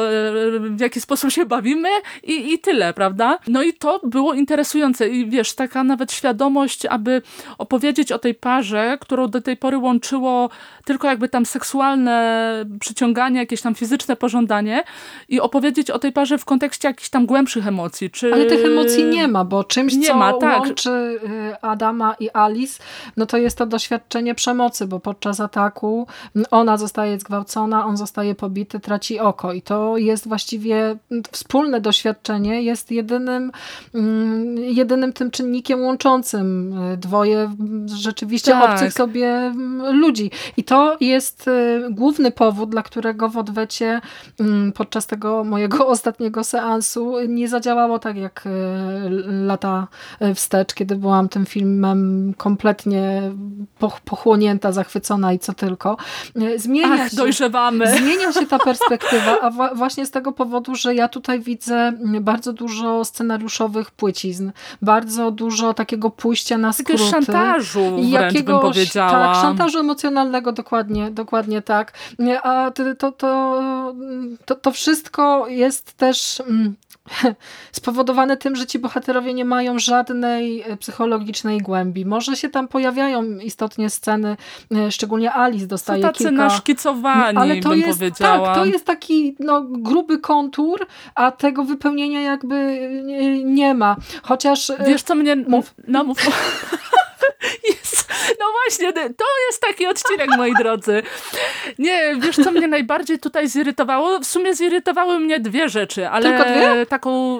[0.60, 1.90] w jaki sposób się bawimy
[2.24, 3.40] i, i tyle, prawda?
[3.48, 7.22] No i to było interesujące i wiesz, taka nawet świadomość, aby
[7.58, 10.50] opowiedzieć o tej parze, którą do tej pory łączyło
[10.86, 14.84] tylko jakby tam seksualne przyciąganie, jakieś tam fizyczne pożądanie
[15.30, 18.10] i opowiedzieć o tej parze w kontekście jakichś tam głębszych emocji.
[18.10, 18.34] Czy...
[18.34, 20.60] Ale tych emocji nie ma, bo czymś, nie co ma, tak.
[20.60, 22.84] łączy y, Adama i Alice,
[23.18, 26.08] no to jest to doświadczenie przemocy, bo podczas ataku
[26.52, 30.98] ona zostaje zgwałcona, on zostaje pobity, traci oko i to jest właściwie
[31.32, 33.52] wspólne doświadczenie, jest jedynym,
[33.94, 37.56] mm, jedynym tym czynnikiem łączącym y, dwoje
[37.86, 38.72] rzeczywiście tak.
[38.72, 39.54] obcych sobie
[39.92, 40.32] ludzi.
[40.58, 44.02] I to jest y, główny powód, dla którego w odwecie
[44.40, 48.44] mm, podczas tego mojego ostatniego seansu nie zadziałało tak jak
[49.26, 49.88] lata
[50.36, 53.22] wstecz, kiedy byłam tym filmem kompletnie
[54.06, 55.98] pochłonięta, zachwycona i co tylko.
[56.56, 57.98] Zmienia Ach, się, dojrzewamy.
[57.98, 63.06] Zmienia się ta perspektywa, a właśnie z tego powodu, że ja tutaj widzę bardzo dużo
[63.06, 64.52] scenariuszowych płycizn,
[64.82, 66.92] bardzo dużo takiego pójścia na skróty.
[66.92, 69.12] Takiego szantażu wręcz bym powiedziała.
[69.12, 71.94] Tak, szantażu emocjonalnego, dokładnie, dokładnie tak.
[72.44, 73.12] A to, to,
[74.46, 76.76] to, to wszystko jest też mm,
[77.72, 82.06] spowodowane tym, że ci bohaterowie nie mają żadnej e, psychologicznej głębi.
[82.06, 84.38] Może się tam pojawiają istotnie sceny,
[84.76, 86.38] e, szczególnie Alice dostaje to tacy kilka...
[86.38, 88.46] naszkicowani, ale to jest, powiedziała.
[88.48, 93.96] Tak, to jest taki no, gruby kontur, a tego wypełnienia jakby nie, nie ma.
[94.24, 94.70] Chociaż...
[94.70, 95.36] E, Wiesz co mnie...
[95.36, 95.74] Mów.
[95.88, 96.18] No mów.
[97.70, 98.14] Jest.
[98.40, 101.04] No właśnie, to jest taki odcinek, moi drodzy.
[101.80, 104.20] Nie, wiesz co mnie najbardziej tutaj zirytowało?
[104.20, 106.86] W sumie zirytowały mnie dwie rzeczy, ale Tylko dwie?
[106.86, 107.40] taką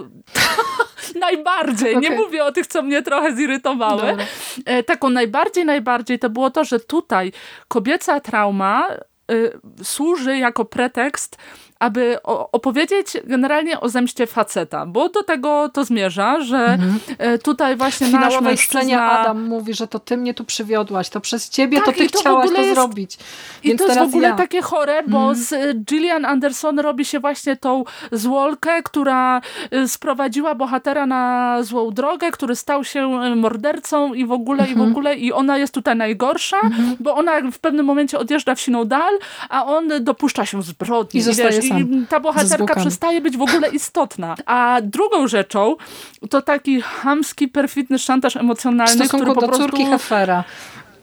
[1.20, 2.10] najbardziej, okay.
[2.10, 4.02] nie mówię o tych, co mnie trochę zirytowały.
[4.02, 4.26] Dobra.
[4.66, 7.32] E, taką najbardziej, najbardziej to było to, że tutaj
[7.68, 8.88] kobieca trauma
[9.32, 11.38] y, służy jako pretekst
[11.80, 12.18] aby
[12.52, 17.00] opowiedzieć generalnie o zemście faceta, bo do tego to zmierza, że mhm.
[17.18, 18.82] E, tutaj właśnie w nasz mężczyzna...
[18.82, 22.10] scenie Adam mówi, że to ty mnie tu przywiodłaś, to przez ciebie tak, to ty
[22.10, 22.74] to chciałaś to jest...
[22.74, 23.18] zrobić.
[23.64, 24.36] I to jest w ogóle ja.
[24.36, 25.36] takie chore, bo mhm.
[25.36, 29.42] z Gillian Anderson robi się właśnie tą złolkę, która
[29.72, 34.72] e, sprowadziła bohatera na złą drogę, który stał się e, mordercą i w ogóle, mhm.
[34.72, 34.92] i w mhm.
[34.92, 36.96] ogóle i ona jest tutaj najgorsza, mhm.
[37.00, 39.14] bo ona w pewnym momencie odjeżdża w siną dal,
[39.50, 41.20] a on dopuszcza się zbrodni.
[41.20, 44.36] I zostaje i ta bohaterka przestaje być w ogóle istotna.
[44.46, 45.76] A drugą rzeczą
[46.30, 49.64] to taki hamski, perfidny szantaż emocjonalny, który po prostu...
[49.64, 50.44] córki Hefera.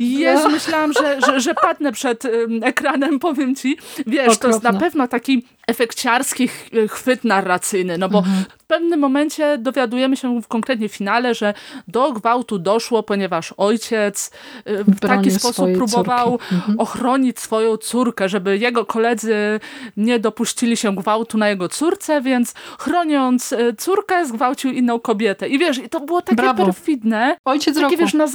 [0.00, 2.22] Jezu, myślałam, że, że, że padnę przed
[2.62, 3.78] ekranem, powiem ci.
[4.06, 4.40] Wiesz, Okropne.
[4.40, 6.48] to jest na pewno taki efekciarski
[6.88, 8.44] chwyt narracyjny, no bo mhm.
[8.58, 11.54] w pewnym momencie dowiadujemy się w konkretnie finale, że
[11.88, 14.30] do gwałtu doszło, ponieważ ojciec
[14.66, 16.80] y, w taki sposób próbował mhm.
[16.80, 19.60] ochronić swoją córkę, żeby jego koledzy
[19.96, 25.48] nie dopuścili się gwałtu na jego córce, więc chroniąc y, córkę zgwałcił inną kobietę.
[25.48, 26.64] I wiesz, i to było takie Brawo.
[26.64, 27.36] perfidne.
[27.44, 27.96] Ojciec takie, roku.
[27.96, 28.26] Wiesz, na,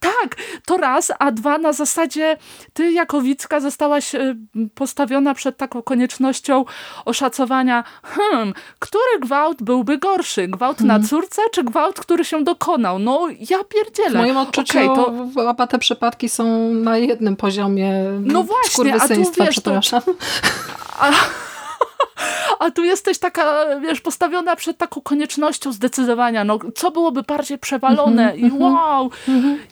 [0.00, 2.36] tak, to raz, a dwa na zasadzie
[2.72, 4.36] ty jako Wicka zostałaś y,
[4.74, 6.64] postawiona przed taką koniecznością
[7.04, 10.48] oszacowania, hmm, który gwałt byłby gorszy?
[10.48, 10.88] Gwałt hmm.
[10.88, 11.08] na mhm.
[11.08, 12.98] córce, czy gwałt, który się dokonał?
[12.98, 14.10] No, ja pierdzielę.
[14.10, 15.04] W moim odczuciu okay,
[15.34, 15.48] to...
[15.50, 20.02] oba te przypadki są na jednym poziomie No właśnie, a tu wiesz, przepraszam.
[20.02, 20.12] To...
[20.98, 21.10] A...
[22.58, 28.36] a tu jesteś taka, wiesz, postawiona przed taką koniecznością zdecydowania, no co byłoby bardziej przewalone?
[28.36, 29.10] I wow,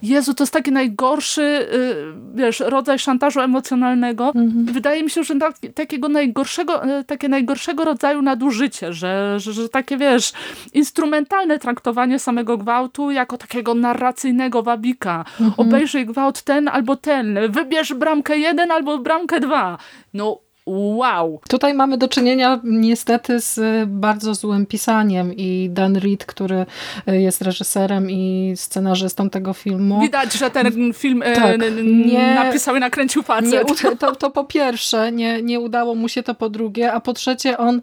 [0.03, 1.95] Jezu, to jest taki najgorszy, y,
[2.35, 4.33] wiesz, rodzaj szantażu emocjonalnego.
[4.65, 9.69] Wydaje mi się, że tak, takiego najgorszego, y, takie najgorszego rodzaju nadużycie, że, że, że
[9.69, 10.33] takie, wiesz,
[10.73, 15.25] instrumentalne traktowanie samego gwałtu jako takiego narracyjnego wabika.
[15.57, 19.79] Obejrzyj gwałt ten albo ten, wybierz bramkę jeden albo bramkę dwa.
[20.15, 21.41] No Wow.
[21.49, 26.67] Tutaj mamy do czynienia niestety z bardzo złym pisaniem i Dan Reed, który
[27.07, 30.01] jest reżyserem i scenarzystą tego filmu.
[30.01, 31.61] Widać, że ten film e, tak,
[32.07, 33.83] nie, napisał i nakręcił facet.
[33.85, 37.13] Nie, to, to po pierwsze, nie, nie udało mu się to po drugie, a po
[37.13, 37.81] trzecie on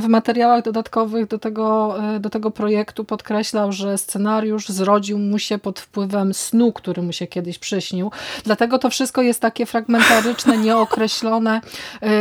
[0.00, 5.58] w materiałach dodatkowych do tego, e, do tego projektu podkreślał, że scenariusz zrodził mu się
[5.58, 8.10] pod wpływem snu, który mu się kiedyś przyśnił.
[8.44, 11.60] Dlatego to wszystko jest takie fragmentaryczne, nieokreślone,
[12.00, 12.17] e,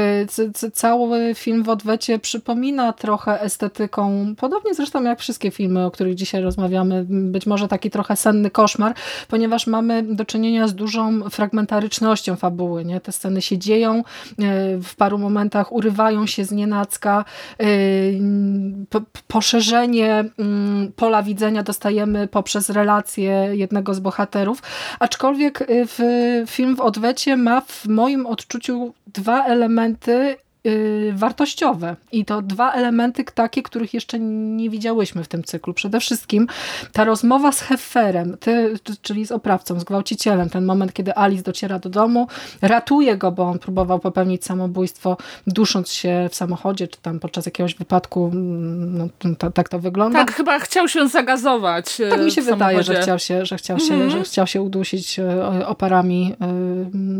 [0.73, 6.41] cały film w odwecie przypomina trochę estetyką, podobnie zresztą jak wszystkie filmy, o których dzisiaj
[6.41, 8.93] rozmawiamy, być może taki trochę senny koszmar,
[9.27, 12.85] ponieważ mamy do czynienia z dużą fragmentarycznością fabuły.
[12.85, 12.99] Nie?
[12.99, 14.03] Te sceny się dzieją, e,
[14.77, 17.25] w paru momentach urywają się z nienacka,
[17.59, 17.65] e,
[19.27, 24.61] poszerzenie mm, pola widzenia dostajemy poprzez relację jednego z bohaterów,
[24.99, 25.99] aczkolwiek w
[26.47, 30.38] film w odwecie ma w moim odczuciu dwa elementy
[31.13, 31.95] wartościowe.
[32.11, 35.73] I to dwa elementy takie, których jeszcze nie widziałyśmy w tym cyklu.
[35.73, 36.47] Przede wszystkim
[36.93, 41.79] ta rozmowa z Hefferem, ty, czyli z oprawcą, z gwałcicielem, ten moment, kiedy Alice dociera
[41.79, 42.27] do domu,
[42.61, 45.17] ratuje go, bo on próbował popełnić samobójstwo,
[45.47, 50.19] dusząc się w samochodzie, czy tam podczas jakiegoś wypadku, mm, no, to, tak to wygląda.
[50.19, 53.93] Tak, chyba chciał się zagazować Tak mi się wydaje, że chciał się, że chciał się,
[53.93, 54.11] mm -hmm.
[54.11, 56.35] że chciał się udusić e, oparami,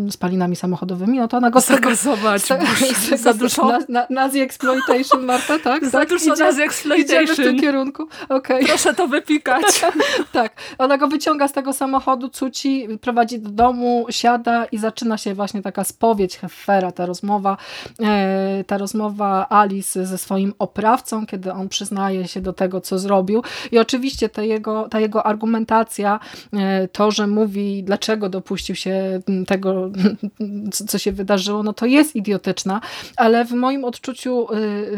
[0.08, 2.42] e, spalinami samochodowymi, no to ona go zagazować.
[3.34, 3.68] Za dużo.
[3.68, 5.86] Na, na, Nazi Exploitation, Marta, tak?
[5.86, 6.10] Za tak?
[6.10, 7.24] dużo Idzie, Nazi Exploitation.
[7.24, 8.08] Idziemy w tym kierunku.
[8.30, 8.66] Okay.
[8.66, 9.66] Proszę to wypikać.
[10.34, 10.54] tak.
[10.78, 15.62] Ona go wyciąga z tego samochodu, cuci, prowadzi do domu, siada i zaczyna się właśnie
[15.62, 17.58] taka spowiedź Heffera, ta rozmowa,
[18.00, 23.44] e, ta rozmowa Alice ze swoim oprawcą, kiedy on przyznaje się do tego, co zrobił.
[23.72, 26.20] I oczywiście ta jego, ta jego argumentacja,
[26.54, 29.92] e, to, że mówi, dlaczego dopuścił się tego,
[30.90, 32.82] co się wydarzyło, no to jest idiotyczna,
[33.18, 34.48] ale w moim odczuciu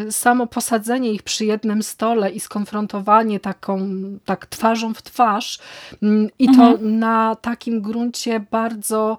[0.07, 3.89] y, samo posadzenie ich przy jednym stole i skonfrontowanie taką
[4.25, 5.59] tak twarzą w twarz
[6.03, 6.99] mm, i to mhm.
[6.99, 9.17] na takim gruncie bardzo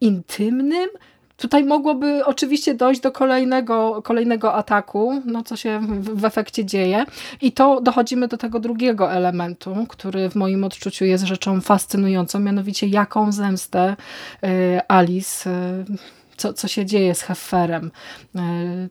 [0.00, 0.88] intymnym,
[1.36, 7.04] Tutaj mogłoby oczywiście dojść do kolejnego, kolejnego ataku, no co się w, w, efekcie dzieje.
[7.40, 12.86] I to dochodzimy do tego drugiego elementu, który w moim odczuciu jest rzeczą fascynującą, mianowicie
[12.86, 13.96] jaką zemstę
[14.44, 15.84] y, Alice y,
[16.36, 17.90] co, co się dzieje z Hefferem,
[18.34, 18.40] e,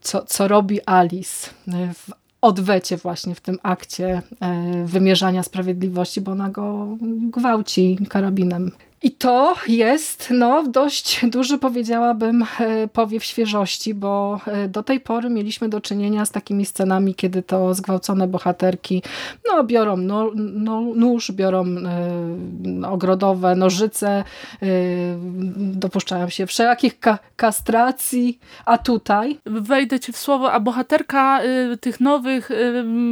[0.01, 2.11] co, co robi Alice e, w
[2.41, 6.87] odwecie właśnie w tym akcie e, wymierzania sprawiedliwości, bo ona go
[7.31, 8.71] gwałci karabinem.
[9.05, 15.29] I to jest no, dość duży, powiedziałabym, e, powiew świeżości, bo e, do tej pory
[15.29, 19.03] mieliśmy do czynienia z takimi scenami, kiedy to zgwałcone bohaterki
[19.47, 24.23] no, biorą no, no, nóż, biorą y, ogrodowe nożyce,
[24.63, 25.15] y,
[25.57, 29.39] dopuszczają się wszelakich ka kastracji, a tutaj...
[29.45, 32.49] Wejdę ci w słowo, a bohaterka y, tych nowych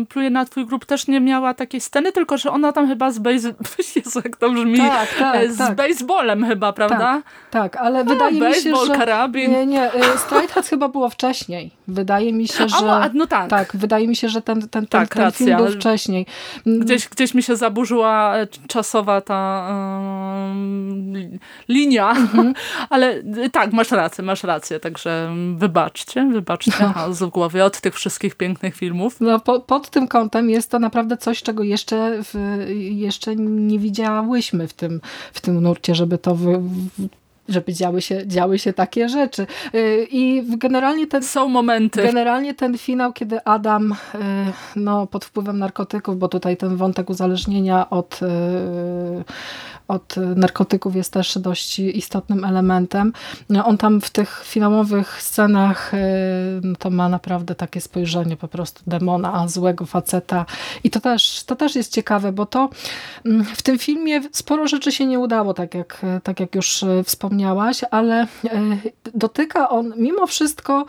[0.09, 3.19] pluje na twój grup też nie miała takiej sceny, tylko że ona tam chyba z
[3.19, 3.53] base...
[3.95, 4.77] Jezu, jak to brzmi.
[4.77, 6.97] Tak, tak, z tak baseballem chyba, prawda?
[6.97, 8.95] Tak, tak ale wydaje mi się, że...
[8.95, 9.51] karabin.
[9.51, 11.71] Nie, nie, y, Stride Hats chyba było wcześniej.
[11.87, 12.91] Wydaje mi się, że...
[12.91, 13.49] A, no tak.
[13.49, 16.25] Tak, wydaje mi się, że ten, ten, ten, tak, ten film był wcześniej.
[16.65, 22.53] Gdzieś, gdzieś mi się zaburzyła e, czasowa ta um, linia, mhm.
[22.89, 27.13] ale y, tak, masz rację, masz rację, także wybaczcie, wybaczcie no.
[27.13, 29.21] z głowy od tych wszystkich pięknych filmów.
[29.21, 34.67] No, po, pod tym kątem jest to naprawdę coś, czego jeszcze, w, jeszcze nie widziałyśmy
[34.67, 35.01] w tym,
[35.33, 36.59] w tym nurcie, żeby to wy,
[37.49, 39.47] żeby działy się, działy się takie rzeczy.
[39.75, 41.23] Y, I generalnie ten...
[41.23, 42.03] Są momenty.
[42.03, 43.95] Generalnie ten finał, kiedy Adam y,
[44.75, 48.25] no, pod wpływem narkotyków, bo tutaj ten wątek uzależnienia od y,
[49.93, 53.13] od narkotyków jest też dość istotnym elementem.
[53.65, 55.97] On tam w tych finałowych scenach y,
[56.63, 60.45] no to ma naprawdę takie spojrzenie po prostu demona, złego faceta
[60.83, 62.69] i to też, to też jest ciekawe, bo to
[63.25, 67.03] mm, w tym filmie sporo rzeczy się nie udało, tak jak, tak jak już y,
[67.03, 68.27] wspomniałaś, ale y,
[69.15, 70.85] dotyka on mimo wszystko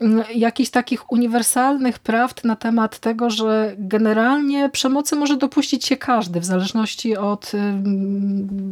[0.00, 6.40] mm, jakichś takich uniwersalnych prawd na temat tego, że generalnie przemocy może dopuścić się każdy,
[6.40, 7.52] w zależności od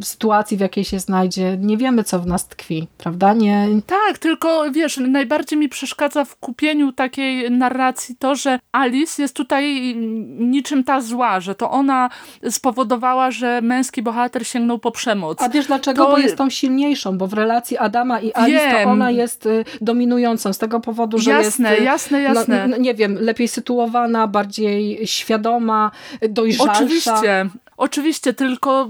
[0.03, 1.57] sytuacji, w jakiej się znajdzie.
[1.61, 3.35] Nie wiemy, co w nas tkwi, prawda?
[3.35, 3.69] Nie...
[3.87, 9.95] Tak, tylko wiesz, najbardziej mi przeszkadza w kupieniu takiej narracji to, że Alice jest tutaj
[10.39, 12.11] niczym ta zła, że to ona
[12.51, 15.43] spowodowała, że męski bohater sięgnął po przemoc.
[15.43, 16.05] A wiesz dlaczego?
[16.05, 16.11] To...
[16.11, 18.85] Bo jest tą silniejszą, bo w relacji Adama i Alice Wiem.
[18.85, 21.85] to ona jest y, dominującą z tego powodu, że jasne, jest...
[21.85, 22.69] Jasne, jasne, jasne.
[22.69, 25.91] No, nie wiem, lepiej sytuowana, bardziej świadoma,
[26.29, 26.73] dojrzalsza.
[26.73, 28.89] Oczywiście, Oczywiście, tylko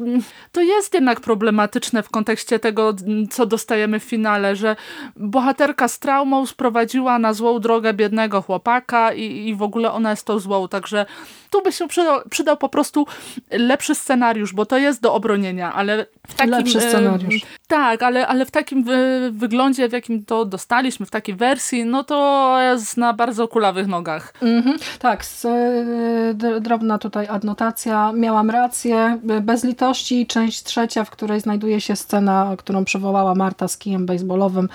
[0.52, 2.94] to jest jednak problematyczne w kontekście tego,
[3.30, 4.76] co dostajemy w finale, że
[5.16, 10.26] bohaterka z traumą sprowadziła na złą drogę biednego chłopaka i, i w ogóle ona jest
[10.26, 11.06] tą złą, także
[11.52, 13.06] tu by się przydał, przydał po prostu
[13.50, 16.50] lepszy scenariusz, bo to jest do obronienia, ale w takim...
[16.50, 17.42] Lepszy scenariusz.
[17.66, 22.04] tak, ale, ale w takim wy, wyglądzie, w jakim to dostaliśmy, w takiej wersji, no
[22.04, 24.34] to jest na bardzo kulawych nogach.
[24.42, 28.12] Mhm, tak, z, y, drobna tutaj adnotacja.
[28.12, 29.18] Miałam rację.
[29.42, 34.68] Bez litości, część trzecia, w której znajduje się scena, którą przywołała Marta z kijem baseballowym.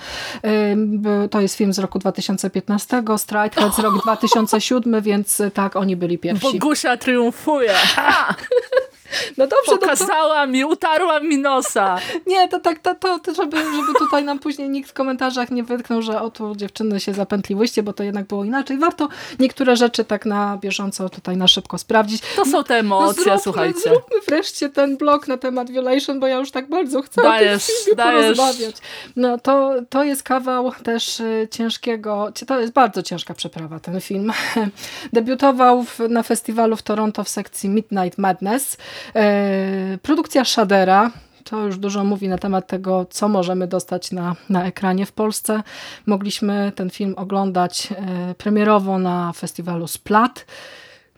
[1.24, 6.18] Y, to jest film z roku 2015, Strike Heads rok 2007, więc tak, oni byli
[6.18, 6.58] pierwsi.
[6.58, 7.74] Gusia triumfuje.
[9.36, 10.52] No dobrze, Pokazała no to...
[10.52, 11.98] mi, utarła mi nosa.
[12.26, 15.64] Nie, to tak, to, to, to żeby, żeby tutaj nam później nikt w komentarzach nie
[15.64, 18.78] wytknął, że o tu dziewczyny się zapętliłyście, bo to jednak było inaczej.
[18.78, 19.08] Warto
[19.38, 22.22] niektóre rzeczy tak na bieżąco tutaj na szybko sprawdzić.
[22.36, 23.80] To są te no emocje, no, zróbmy, słuchajcie.
[23.80, 27.84] Zróbmy wreszcie ten blog na temat Violation, bo ja już tak bardzo chcę dajesz, o
[27.86, 28.36] tym dajesz.
[28.38, 28.76] porozmawiać.
[29.16, 34.32] No to, to jest kawał też y, ciężkiego, to jest bardzo ciężka przeprawa ten film.
[35.12, 38.76] Debiutował w, na festiwalu w Toronto w sekcji Midnight Madness.
[39.14, 41.10] E, produkcja Shadera,
[41.44, 45.62] to już dużo mówi na temat tego, co możemy dostać na, na ekranie w Polsce.
[46.06, 50.46] Mogliśmy ten film oglądać e, premierowo na festiwalu Splat.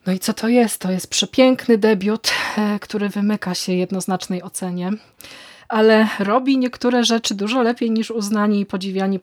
[0.07, 0.81] No i co to jest?
[0.81, 4.91] To jest przepiękny debiut, e, który wymyka się jednoznacznej ocenie
[5.71, 9.21] ale robi niektóre rzeczy dużo lepiej niż uznani i podziwiani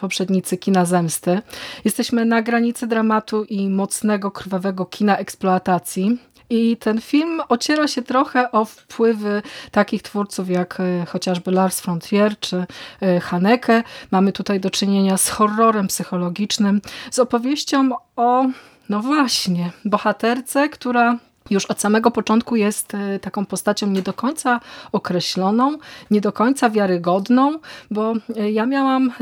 [0.00, 1.42] poprzednicy kina zemsty.
[1.84, 6.18] Jesteśmy na granicy dramatu i mocnego, krwawego kina eksploatacji.
[6.50, 12.00] I ten film ociera się trochę o wpływy takich twórców jak e, chociażby Lars von
[12.00, 12.66] Trier czy
[13.00, 13.82] e, Haneke.
[14.10, 18.46] Mamy tutaj do czynienia z horrorem psychologicznym, z opowieścią o,
[18.88, 21.18] no właśnie, bohaterce, która
[21.50, 24.60] już od samego początku jest e, taką postacią nie do końca
[24.92, 25.78] określoną,
[26.10, 27.58] nie do końca wiarygodną,
[27.90, 29.12] bo e, ja miałam e,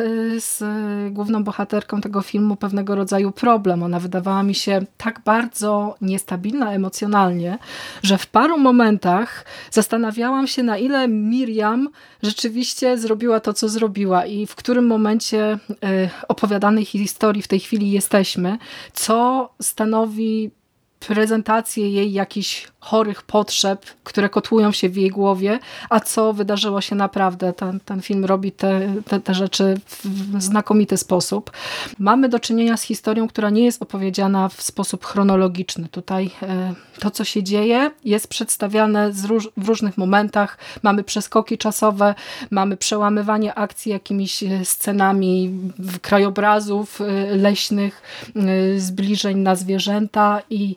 [0.40, 0.62] z
[1.12, 3.82] główną bohaterką tego filmu pewnego rodzaju problem.
[3.82, 7.58] Ona wydawała mi się tak bardzo niestabilna emocjonalnie,
[8.02, 11.88] że w paru momentach zastanawiałam się, na ile Miriam
[12.22, 15.58] rzeczywiście zrobiła to, co zrobiła i w którym momencie
[16.28, 18.58] opowiadanej historii w tej chwili jesteśmy,
[18.92, 20.50] co stanowi
[20.98, 25.58] prezentację jej jakichś chorych potrzeb, które kotłują się w jej głowie,
[25.90, 27.52] a co wydarzyło się naprawdę.
[27.52, 31.50] Ten, ten film robi te, te, te rzeczy w znakomity sposób.
[31.98, 35.88] Mamy do czynienia z historią, która nie jest opowiedziana w sposób chronologiczny.
[35.88, 40.58] Tutaj e, to, co się dzieje, jest przedstawiane róż, w różnych momentach.
[40.82, 42.14] Mamy przeskoki czasowe,
[42.50, 45.50] mamy przełamywanie akcji jakimiś e, scenami
[46.02, 47.04] krajobrazów e,
[47.36, 48.02] leśnych,
[48.76, 50.76] zbliżeń na zwierzęta i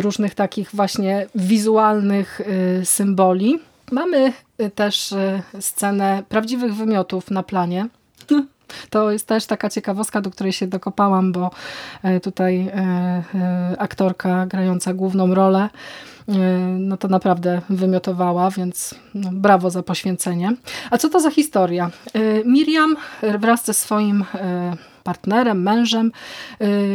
[0.00, 3.58] różnych takich właśnie wizualnych y, symboli.
[3.92, 7.86] Mamy y, też y, scenę prawdziwych wymiotów na planie.
[8.90, 11.50] To jest też taka ciekawostka, do której się dokopałam, bo
[12.22, 12.70] tutaj
[13.78, 15.68] aktorka grająca główną rolę
[16.78, 20.52] no to naprawdę wymiotowała, więc no, brawo za poświęcenie.
[20.90, 21.90] A co to za historia?
[22.44, 22.96] Miriam
[23.38, 24.24] wraz ze swoim
[25.04, 26.12] partnerem, mężem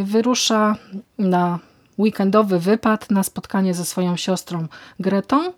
[0.04, 0.76] wyrusza
[1.18, 1.60] na
[2.00, 4.68] weekendowy wypad na spotkanie ze swoją siostrą
[5.00, 5.54] Gretą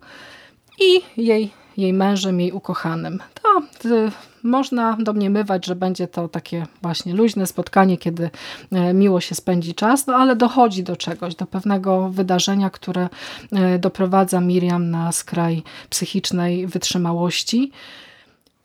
[0.80, 3.18] i jej, jej mężem, jej ukochanym.
[3.42, 4.10] To y,
[4.42, 8.30] można domniemywać, że będzie to takie właśnie luźne spotkanie, kiedy
[8.72, 13.08] e, miło się spędzi czas, no ale dochodzi do czegoś, do pewnego wydarzenia, które
[13.52, 17.72] e, doprowadza Miriam na skraj psychicznej wytrzymałości.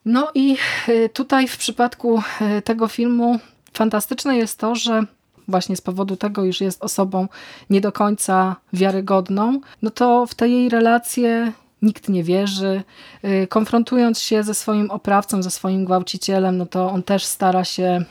[0.05, 2.21] No i e, tutaj w przypadku
[2.63, 3.39] tego filmu
[3.73, 5.03] fantastyczne jest to, że
[5.47, 7.27] właśnie z powodu tego, iż jest osobą
[7.69, 11.51] nie do końca wiarygodną, no to w te jej relacje
[11.81, 12.83] nikt nie wierzy.
[13.25, 18.05] Y, konfrontując się ze swoim oprawcą, ze swoim gwałcicielem, no to on też stara się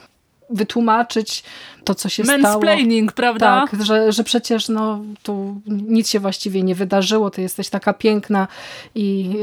[0.51, 1.45] wytłumaczyć
[1.85, 3.17] to, co się Mansplaining, stało.
[3.17, 3.67] prawda?
[3.71, 8.49] Tak, że, że przecież no, tu nic się właściwie nie wydarzyło, ty jesteś taka piękna
[8.95, 9.37] i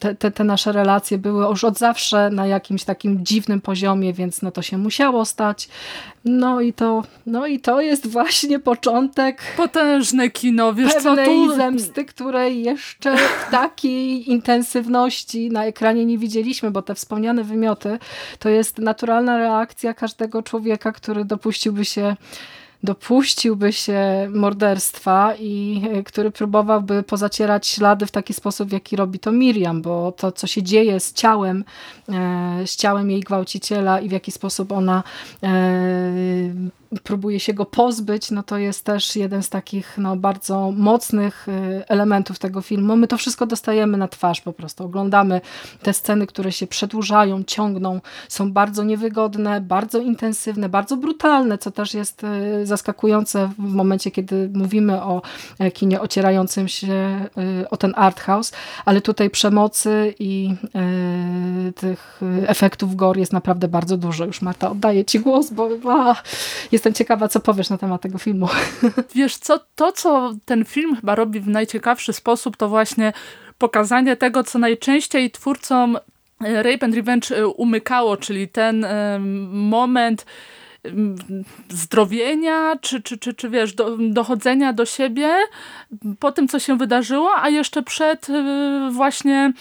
[0.00, 4.42] te, te, te nasze relacje były już od zawsze na jakimś takim dziwnym poziomie, więc
[4.42, 5.68] no to się musiało stać.
[6.24, 11.56] No i to, no i to jest właśnie początek potężne kino, wiesz pewnej co, tu...
[11.56, 17.98] zemsty, której jeszcze w takiej intensywności na ekranie nie widzieliśmy, bo te wspomniane wymioty
[18.38, 22.16] to jest naturalna reakcja każdego człowieka, który dopuściłby się
[22.82, 29.18] dopuściłby się morderstwa i e, który próbowałby pozacierać ślady w taki sposób, w jaki robi
[29.18, 31.64] to Miriam, bo to, co się dzieje z ciałem,
[32.66, 35.02] z ciałem jej gwałciciela i w jaki sposób ona
[35.42, 35.48] e,
[37.02, 41.84] próbuje się go pozbyć, no to jest też jeden z takich no, bardzo mocnych y,
[41.88, 42.96] elementów tego filmu.
[42.96, 44.84] My to wszystko dostajemy na twarz po prostu.
[44.84, 45.40] Oglądamy
[45.82, 51.94] te sceny, które się przedłużają, ciągną, są bardzo niewygodne, bardzo intensywne, bardzo brutalne, co też
[51.94, 52.22] jest
[52.64, 55.22] zaskakujące w momencie, kiedy mówimy o
[55.58, 57.26] e, kinie ocierającym się
[57.70, 58.52] o ten art house,
[58.84, 60.54] ale tutaj przemocy i
[61.76, 62.01] tych
[62.46, 64.24] efektów gore jest naprawdę bardzo dużo.
[64.24, 68.18] Już Marta, oddaję Ci głos, bo a, jest jestem ciekawa, co powiesz na temat tego
[68.18, 68.48] filmu.
[69.14, 73.12] Wiesz co, to co ten film chyba robi w najciekawszy sposób, to właśnie
[73.58, 75.96] pokazanie tego, co najczęściej twórcom
[76.44, 78.86] e, Rape and Revenge e, umykało, czyli ten
[79.50, 80.26] moment
[81.68, 85.34] zdrowienia, czy, czy, czy, czy wiesz, do, dochodzenia do siebie
[86.18, 88.26] po tym, co się wydarzyło, a jeszcze przed
[88.90, 89.52] właśnie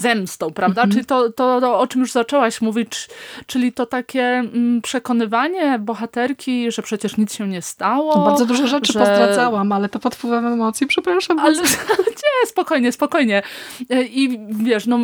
[0.00, 0.82] zemstą, prawda?
[0.82, 0.90] Mhm.
[0.92, 3.08] Czyli to, to, o czym już zaczęłaś mówić,
[3.46, 8.14] czyli to takie mm, przekonywanie bohaterki, że przecież nic się nie stało.
[8.14, 8.98] To bardzo dużo rzeczy że...
[8.98, 11.38] pozdradzałam, ale to pod wpływem emocji, przepraszam.
[11.38, 11.56] Ale
[12.22, 13.42] nie, spokojnie, spokojnie.
[13.90, 14.98] E, I wiesz, no,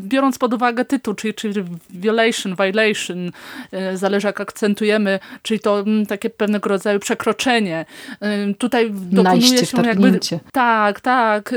[0.00, 3.30] biorąc pod uwagę tytuł, czyli, czyli violation, violation,
[3.72, 7.86] e, zależy jak akcentujemy, czyli to mm, takie pewnego rodzaju przekroczenie.
[8.20, 10.20] E, tutaj dokonuje Najście, się jakby...
[10.52, 11.54] Tak, tak.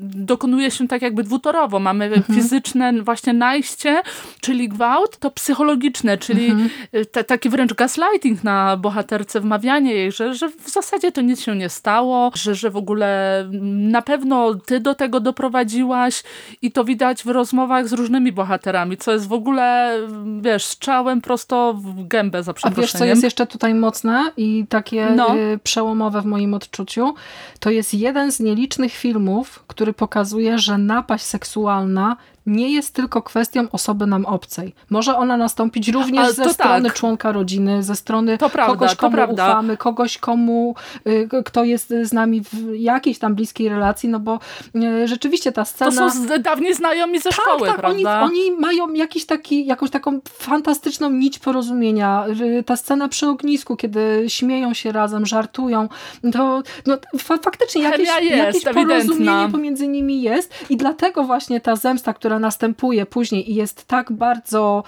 [0.00, 1.78] Dokonuje się tak jakby dwutorowo.
[1.78, 2.40] Mamy mhm.
[2.40, 4.02] fizyczne właśnie najście,
[4.40, 6.70] czyli gwałt, to psychologiczne, czyli mhm.
[7.12, 11.56] te, taki wręcz gaslighting na bohaterce, wmawianie jej, że, że w zasadzie to nic się
[11.56, 13.44] nie stało, że, że w ogóle
[13.92, 16.22] na pewno ty do tego doprowadziłaś
[16.62, 19.96] i to widać w rozmowach z różnymi bohaterami, co jest w ogóle,
[20.40, 25.10] wiesz, strzałem prosto w gębę za A wiesz, co jest jeszcze tutaj mocne i takie
[25.16, 25.36] no.
[25.36, 27.14] Y, przełomowe w moim odczuciu?
[27.60, 33.22] To jest jeden z nielicznych filmów, który pokazuje, że napaść seksualna yeah nie jest tylko
[33.22, 34.74] kwestią osoby nam obcej.
[34.90, 36.98] Może ona nastąpić również ze strony tak.
[36.98, 40.74] członka rodziny, ze strony prawda, kogoś, komu ufamy, kogoś, komu,
[41.06, 44.38] y, kto jest z nami w jakiejś tam bliskiej relacji, no bo
[44.76, 45.90] y, rzeczywiście ta scena...
[45.90, 48.22] To są dawni znajomi ze tak, szkoły, tak, prawda?
[48.22, 52.24] Oni, oni mają jakiś taki, jakąś taką fantastyczną nić porozumienia.
[52.66, 55.88] Ta scena przy ognisku, kiedy śmieją się razem, żartują,
[56.32, 62.14] to no, faktycznie jakieś, jest, jakieś porozumienie pomiędzy nimi jest i dlatego właśnie ta zemsta,
[62.14, 64.84] która następuje później i jest tak bardzo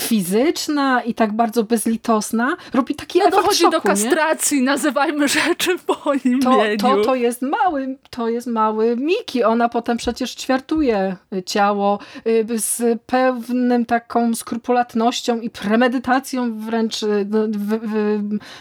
[0.00, 4.64] fizyczna i tak bardzo bezlitosna, robi taki no, efekt dochodzi szoku, do kastracji, nie?
[4.64, 6.76] nazywajmy rzeczy po imieniu.
[6.78, 9.44] To, to, to jest mały, to jest mały Miki.
[9.44, 11.16] Ona potem przecież ćwiartuje
[11.46, 17.38] ciało y, z pewnym taką skrupulatnością i premedytacją wręcz y, no,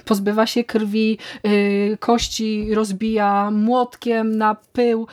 [0.05, 5.07] pozbywa się krwi, y, kości rozbija młotkiem na pył,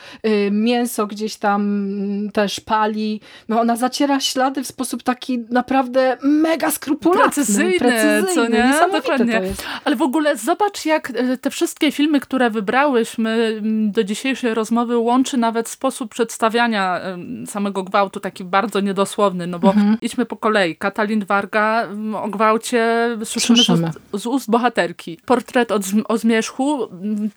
[0.50, 3.20] mięso gdzieś tam mm, też pali.
[3.48, 7.24] No ona zaciera ślady w sposób taki naprawdę mega skrupulatny.
[7.24, 8.34] Precyzyjny, precyzyjny.
[8.34, 8.92] co nie?
[8.92, 9.42] Dokładnie.
[9.84, 13.60] Ale w ogóle zobacz, jak e, te wszystkie filmy, które wybrałyśmy
[13.92, 17.00] do dzisiejszej rozmowy, łączy nawet sposób przedstawiania
[17.46, 19.96] samego gwałtu, taki bardzo niedosłowny, no bo mhm.
[20.02, 20.76] idźmy po kolei.
[20.76, 21.88] Katalin Warga
[22.22, 23.92] o gwałcie słyszymy, słyszymy.
[23.92, 25.18] Z, ust, z, ust bohaterki.
[25.26, 26.88] Portret od, o zmierzchu,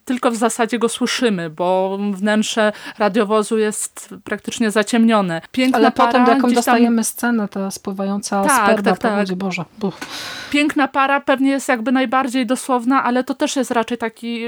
[0.05, 5.41] tylko w zasadzie go słyszymy, bo wnętrze radiowozu jest praktycznie zaciemnione.
[5.51, 9.35] Piękna Ale para, potem jaką dostajemy scenę, ta spływająca tak, tak, tak, tak.
[9.35, 9.65] Boże.
[9.79, 9.93] Buch.
[10.49, 14.41] Piękna para pewnie jest jakby najbardziej dosłowna, ale to też jest raczej taki,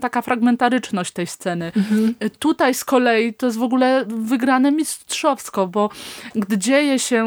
[0.00, 1.72] taka fragmentaryczność tej sceny.
[1.76, 2.14] Mhm.
[2.38, 5.90] Tutaj z kolei to jest w ogóle wygrane mistrzowsko, bo
[6.34, 7.26] gdy dzieje się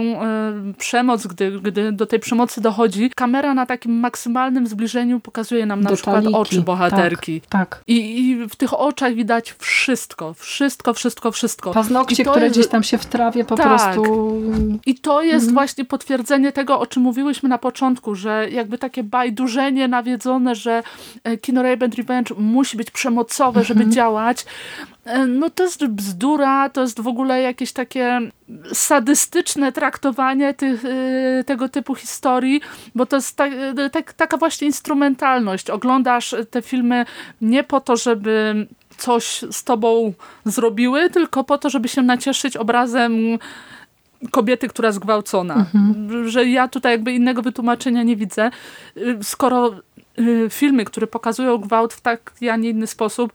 [0.70, 5.82] y, przemoc, gdy, gdy do tej przemocy dochodzi, kamera na takim maksymalnym zbliżeniu pokazuje nam
[5.82, 7.42] na przykład oczy bohaterki.
[7.42, 7.84] Tak, tak.
[7.88, 11.72] I, I w tych oczach widać wszystko, wszystko, wszystko, wszystko.
[11.72, 12.56] Paznokcie, które jest...
[12.56, 13.68] gdzieś tam się w trawie po tak.
[13.68, 14.42] prostu...
[14.86, 15.54] I to jest mhm.
[15.54, 20.84] właśnie potwierdzenie potwierdzenie tego, o czym mówiłyśmy na początku, że jakby takie bajdurzenie nawiedzone, że
[21.24, 23.92] e, kino Rape and Revenge musi być przemocowe, żeby mhm.
[23.92, 24.46] działać,
[25.06, 28.20] e, no to jest bzdura, to jest w ogóle jakieś takie
[28.74, 32.62] sadystyczne traktowanie tych, e, tego typu historii,
[32.96, 33.46] bo to jest ta,
[33.92, 35.70] ta, taka właśnie instrumentalność.
[35.70, 37.06] Oglądasz te filmy
[37.42, 38.68] nie po to, żeby
[38.98, 40.14] coś z tobą
[40.46, 43.40] zrobiły, tylko po to, żeby się nacieszyć obrazem
[44.32, 45.56] kobiety, która zgwałcona.
[45.56, 46.30] Mhm.
[46.30, 48.52] Że ja tutaj jakby innego wytłumaczenia nie widzę.
[48.98, 49.72] Y, skoro
[50.20, 53.34] y, filmy, które pokazują gwałt w tak, a nie inny sposób,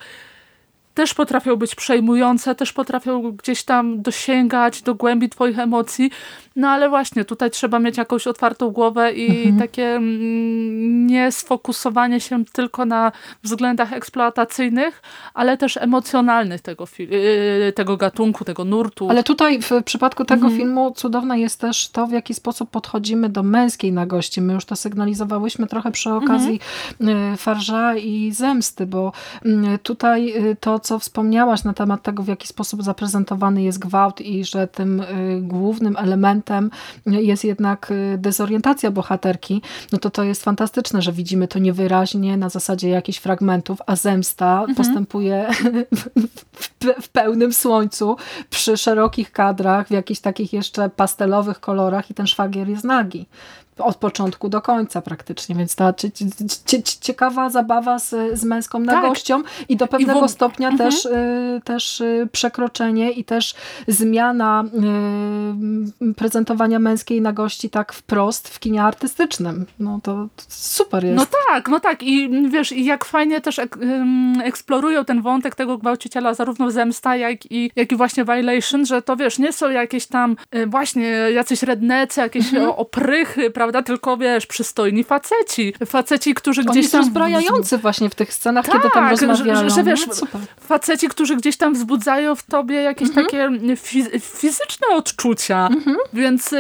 [1.00, 6.10] też potrafią być przejmujące, też potrafią gdzieś tam dosięgać do głębi twoich emocji,
[6.56, 9.58] no ale właśnie tutaj trzeba mieć jakąś otwartą głowę i mhm.
[9.58, 13.12] takie mm, nie sfokusowanie się tylko na
[13.42, 15.02] względach eksploatacyjnych,
[15.34, 19.10] ale też emocjonalnych tego, yy, tego gatunku, tego nurtu.
[19.10, 20.56] Ale tutaj w przypadku tego mhm.
[20.60, 24.40] filmu cudowne jest też to, w jaki sposób podchodzimy do męskiej nagości.
[24.42, 26.60] My już to sygnalizowałyśmy trochę przy okazji
[27.00, 27.36] mhm.
[27.36, 29.12] Farża i Zemsty, bo
[29.44, 34.20] mm, tutaj y, to, co wspomniałaś na temat tego, w jaki sposób zaprezentowany jest gwałt
[34.20, 35.06] i że tym y,
[35.42, 36.70] głównym elementem
[37.06, 39.62] jest jednak y, dezorientacja bohaterki,
[39.92, 44.58] no to to jest fantastyczne, że widzimy to niewyraźnie na zasadzie jakichś fragmentów, a zemsta
[44.60, 44.74] mhm.
[44.74, 45.48] postępuje
[46.00, 48.16] w, w pełnym słońcu,
[48.50, 53.26] przy szerokich kadrach, w jakichś takich jeszcze pastelowych kolorach i ten szwagier jest nagi
[53.80, 55.94] od początku do końca praktycznie, więc ta
[57.00, 58.94] ciekawa zabawa z, z męską tak.
[58.94, 59.52] nagością tak.
[59.68, 60.30] i do pewnego I w...
[60.30, 60.90] stopnia mhm.
[60.90, 63.54] też, y, też y, przekroczenie i też
[63.88, 64.64] zmiana
[66.02, 69.66] y, prezentowania męskiej nagości tak wprost w kinie artystycznym.
[69.78, 71.16] No to, super jest.
[71.16, 73.78] No tak, no tak i wiesz, jak fajnie też ek,
[74.44, 79.16] eksplorują ten wątek tego gwałciciela zarówno Zemsta, jak i, jak i właśnie Violation, że to
[79.16, 80.36] wiesz, nie są jakieś tam
[80.66, 82.70] właśnie jacyś rednecy, jakieś mhm.
[82.70, 83.86] oprychy, prawda, prawda?
[83.86, 85.74] Tylko wiesz, przystojni faceci.
[85.86, 87.00] Faceci, którzy Oni gdzieś tam...
[87.00, 89.68] rozbrajający właśnie w tych scenach, tak, kiedy tam rozmawiają.
[89.68, 90.14] Że, że wiesz, no,
[90.60, 93.26] faceci, którzy gdzieś tam wzbudzają w tobie jakieś mhm.
[93.26, 93.50] takie
[94.20, 95.66] fizyczne odczucia.
[95.66, 95.96] Mhm.
[96.12, 96.54] Więc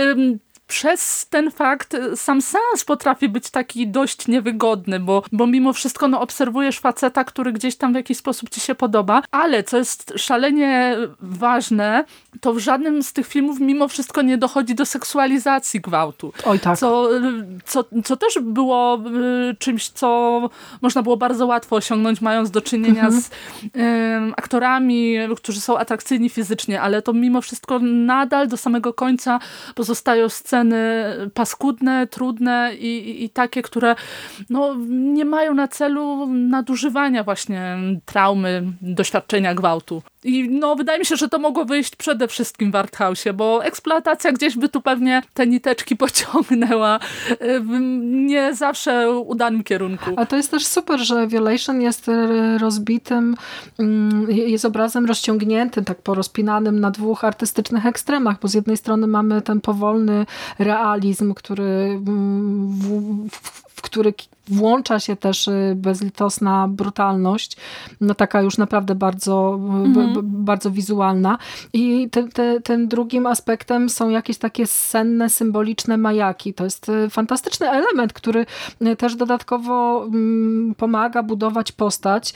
[0.70, 6.20] przez ten fakt sam sens potrafi być taki dość niewygodny, bo, bo mimo wszystko no,
[6.20, 10.96] obserwujesz faceta, który gdzieś tam w jakiś sposób ci się podoba, ale co jest szalenie
[11.20, 12.04] ważne,
[12.40, 16.32] to w żadnym z tych filmów mimo wszystko nie dochodzi do seksualizacji gwałtu.
[16.44, 16.78] Oj tak.
[16.78, 17.08] Co,
[17.64, 18.98] co, co też było
[19.50, 20.50] y, czymś, co
[20.82, 23.20] można było bardzo łatwo osiągnąć, mając do czynienia mhm.
[23.22, 23.30] z y,
[24.36, 29.40] aktorami, którzy są atrakcyjni fizycznie, ale to mimo wszystko nadal do samego końca
[29.74, 30.59] pozostają sceny
[31.34, 33.94] paskudne, trudne i, i takie, które
[34.50, 40.02] no, nie mają na celu nadużywania właśnie traumy, doświadczenia gwałtu.
[40.24, 44.32] I no, wydaje mi się, że to mogło wyjść przede wszystkim w Arthouse'ie, bo eksploatacja
[44.32, 46.98] gdzieś by tu pewnie te niteczki pociągnęła
[47.40, 50.10] w nie zawsze udanym kierunku.
[50.16, 52.10] A to jest też super, że Violation jest
[52.58, 53.36] rozbitym,
[53.78, 59.42] mm, jest obrazem rozciągniętym, tak porozpinanym na dwóch artystycznych ekstremach, bo z jednej strony mamy
[59.42, 60.26] ten powolny
[60.58, 62.70] realizm, który mm,
[63.28, 64.14] w, w, w który
[64.50, 67.56] włącza się też y, bezlitosna brutalność,
[68.00, 70.20] no taka już naprawdę bardzo, mhm.
[70.22, 71.38] bardzo wizualna.
[71.72, 76.54] I te, te, tym drugim aspektem są jakieś takie senne, symboliczne majaki.
[76.54, 78.46] To jest y, fantastyczny element, który
[78.82, 82.34] y, też dodatkowo mm, pomaga budować postać,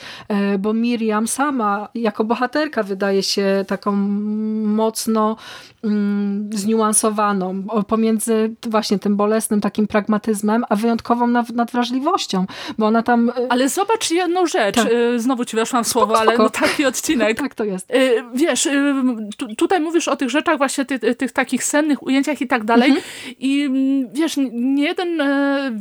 [0.59, 3.91] bo Miriam sama jako bohaterka wydaje się taką
[4.65, 5.35] mocno
[5.83, 12.45] mm, zniuansowaną pomiędzy właśnie tym bolesnym takim pragmatyzmem, a wyjątkową nadwrażliwością,
[12.77, 13.29] bo ona tam...
[13.29, 14.91] Y, ale zobacz jedną rzecz, tak.
[14.91, 17.39] Y, znowu ci weszłam w słowo, spoko, ale no taki odcinek.
[17.39, 17.91] tak to jest.
[17.91, 18.69] Y, wiesz,
[19.37, 22.89] tu, tutaj mówisz o tych rzeczach właśnie, tych, tych takich sennych ujęciach i tak dalej
[22.89, 23.05] mhm.
[23.39, 25.23] i mm, wiesz, nie jeden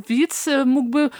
[0.08, 1.10] widz mógłby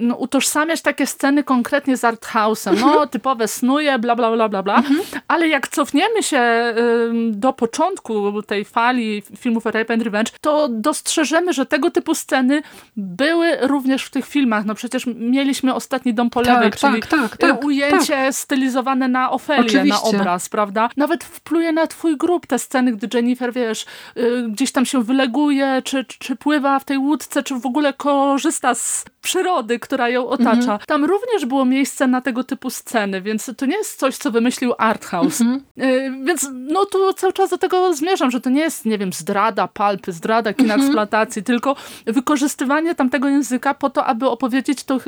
[0.00, 2.80] no, utożsamiać takie sceny konkretnie z arthouse'em.
[2.80, 3.08] No, mhm.
[3.08, 4.76] typowe snuje, bla, bla, bla, bla, bla.
[4.76, 5.00] Mhm.
[5.28, 11.52] Ale jak cofniemy się y, do początku tej fali filmów Rape and Revenge, to dostrzeżemy,
[11.52, 12.62] że tego typu sceny
[12.96, 14.64] były również w tych filmach.
[14.64, 18.34] No przecież mieliśmy Ostatni Dom po lewej, tak, czyli tak, tak, tak, ujęcie tak.
[18.34, 20.12] stylizowane na Ofelię, Oczywiście.
[20.12, 20.88] na obraz, prawda?
[20.96, 23.86] Nawet wpluje na twój grób te sceny, gdy Jennifer, wiesz,
[24.16, 28.74] y, gdzieś tam się wyleguje, czy, czy pływa w tej łódce, czy w ogóle korzysta
[28.74, 30.60] z przyrody, która ją otacza.
[30.60, 30.80] Mhm.
[30.86, 34.72] Tam również było miejsce na tego typu sceny, więc to nie jest coś, co wymyślił
[34.78, 35.40] Arthouse.
[35.40, 35.60] Mhm.
[35.78, 39.12] Y, więc no tu cały czas do tego zmierzam, że to nie jest, nie wiem,
[39.12, 40.80] zdrada palpy, zdrada kina mhm.
[40.80, 41.76] eksploatacji, tylko
[42.06, 44.98] wykorzystywanie tamtego języka po to, aby opowiedzieć tą,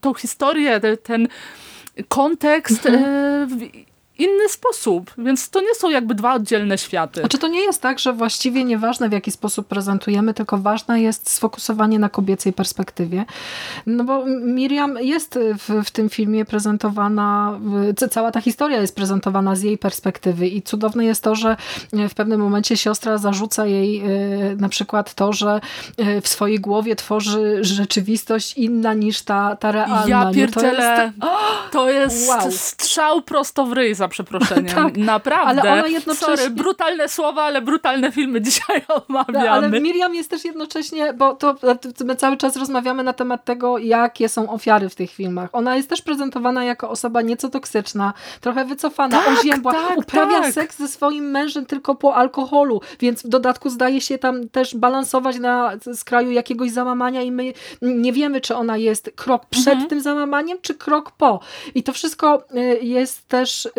[0.00, 1.28] tą historię, ten
[2.08, 3.62] kontekst mhm.
[3.62, 3.91] y,
[4.22, 7.22] inny sposób, więc to nie są jakby dwa oddzielne światy.
[7.28, 11.30] Czy to nie jest tak, że właściwie nieważne w jaki sposób prezentujemy, tylko ważne jest
[11.30, 13.24] sfokusowanie na kobiecej perspektywie?
[13.86, 17.60] No bo Miriam jest w, w tym filmie prezentowana,
[18.10, 21.56] cała ta historia jest prezentowana z jej perspektywy i cudowne jest to, że
[22.08, 24.06] w pewnym momencie siostra zarzuca jej e,
[24.56, 25.60] na przykład to, że
[25.98, 30.04] e, w swojej głowie tworzy rzeczywistość inna niż ta, ta realna.
[30.06, 31.12] Ja pierdzielę.
[31.20, 32.52] To jest, to jest wow.
[32.52, 34.74] strzał prosto w ryj, przeproszeniem.
[34.84, 35.62] tak, Naprawdę.
[35.62, 36.36] Ale ona jednocześnie...
[36.36, 39.50] Sorry, brutalne słowa, ale brutalne filmy dzisiaj omawiamy.
[39.50, 41.54] Ale Miriam jest też jednocześnie, bo to
[42.04, 45.50] my cały czas rozmawiamy na temat tego, jakie są ofiary w tych filmach.
[45.52, 50.52] Ona jest też prezentowana jako osoba nieco toksyczna, trochę wycofana, tak, oziębła, tak, uprawia tak.
[50.52, 55.38] seks ze swoim mężem tylko po alkoholu, więc w dodatku zdaje się tam też balansować
[55.38, 57.52] na skraju jakiegoś załamania i my
[57.82, 59.88] nie wiemy, czy ona jest krok przed mhm.
[59.88, 61.40] tym załamaniem, czy krok po.
[61.74, 63.70] I to wszystko y, jest też y,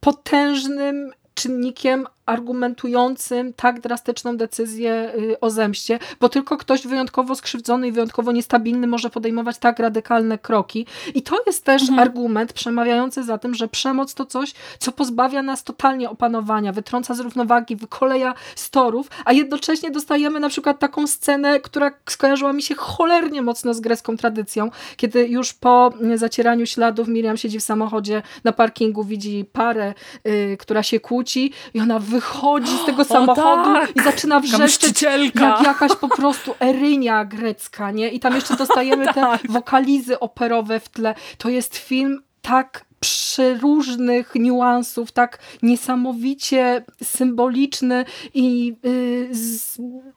[0.00, 7.92] potężnym czynnikiem argumentującym tak drastyczną decyzję y, o zemście, bo tylko ktoś wyjątkowo skrzywdzony i
[7.92, 10.86] wyjątkowo niestabilny może podejmować tak radykalne kroki.
[11.14, 11.98] I to jest też mhm.
[11.98, 17.20] argument przemawiający za tym, że przemoc to coś, co pozbawia nas totalnie opanowania, wytrąca z
[17.20, 22.74] równowagi, wykoleja z torów, a jednocześnie dostajemy na przykład taką scenę, która skojarzyła mi się
[22.74, 28.52] cholernie mocno z grecką tradycją, kiedy już po zacieraniu śladów Miriam siedzi w samochodzie na
[28.52, 29.94] parkingu, widzi parę,
[30.26, 33.96] y, która się kłóci i ona wy wychodzi z tego samochodu tak.
[33.96, 38.08] i zaczyna wrzeszczeć jak jakaś po prostu erynia grecka, nie?
[38.08, 39.40] I tam jeszcze dostajemy te tak.
[39.48, 41.14] wokalizy operowe w tle.
[41.38, 48.04] To jest film tak przeróżnych niuansów, tak niesamowicie symboliczny
[48.34, 49.28] i y,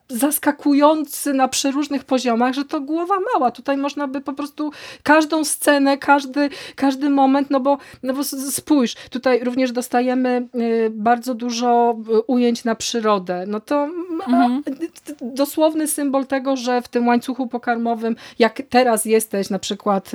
[0.07, 3.51] zaskakujący na przeróżnych poziomach, że to głowa mała.
[3.51, 4.71] Tutaj można by po prostu
[5.03, 11.33] każdą scenę, każdy, każdy moment, no bo, no bo spójrz, tutaj również dostajemy y, bardzo
[11.33, 13.45] dużo y, ujęć na przyrodę.
[13.47, 13.89] No to
[14.27, 14.63] mhm.
[15.21, 20.11] dosłowny symbol tego, że w tym łańcuchu pokarmowym, jak teraz jesteś na przykład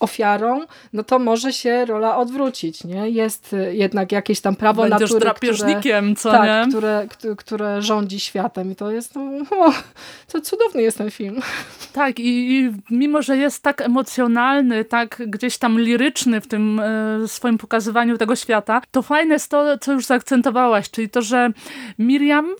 [0.00, 0.60] ofiarą,
[0.92, 3.10] no to może się się rola odwrócić, nie?
[3.10, 6.72] Jest y, jednak jakieś tam prawo Będziesz natury, drapieżnikiem, które, co tak, nie?
[6.72, 7.06] Które,
[7.36, 9.72] które rządzi światem i to jest, no,
[10.32, 11.40] to cudowny jest ten film.
[11.92, 17.28] Tak i, i mimo, że jest tak emocjonalny, tak gdzieś tam liryczny w tym e,
[17.28, 21.50] swoim pokazywaniu tego świata, to fajne jest to, co już zaakcentowałaś, czyli to, że
[21.98, 22.54] Miriam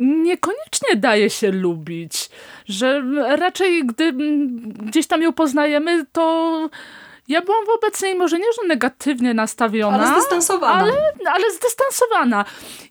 [0.00, 2.30] niekoniecznie daje się lubić,
[2.66, 3.02] że
[3.36, 4.12] raczej gdy
[4.72, 6.70] gdzieś tam ją poznajemy, to
[7.30, 10.80] ja byłam wobec niej może nie, że negatywnie nastawiona, ale zdystansowana.
[10.80, 10.92] Ale,
[11.26, 12.44] ale zdystansowana.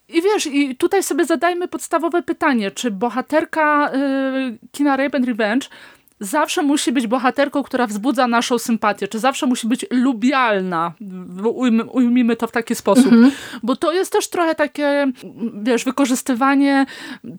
[0.07, 5.67] I wiesz, i tutaj sobie zadajmy podstawowe pytanie, czy bohaterka y, kina Rape and Revenge
[6.19, 10.93] zawsze musi być bohaterką, która wzbudza naszą sympatię, czy zawsze musi być lubialna,
[11.91, 13.05] ujmijmy to w taki sposób.
[13.05, 13.31] Mhm.
[13.63, 15.11] Bo to jest też trochę takie,
[15.53, 16.85] wiesz, wykorzystywanie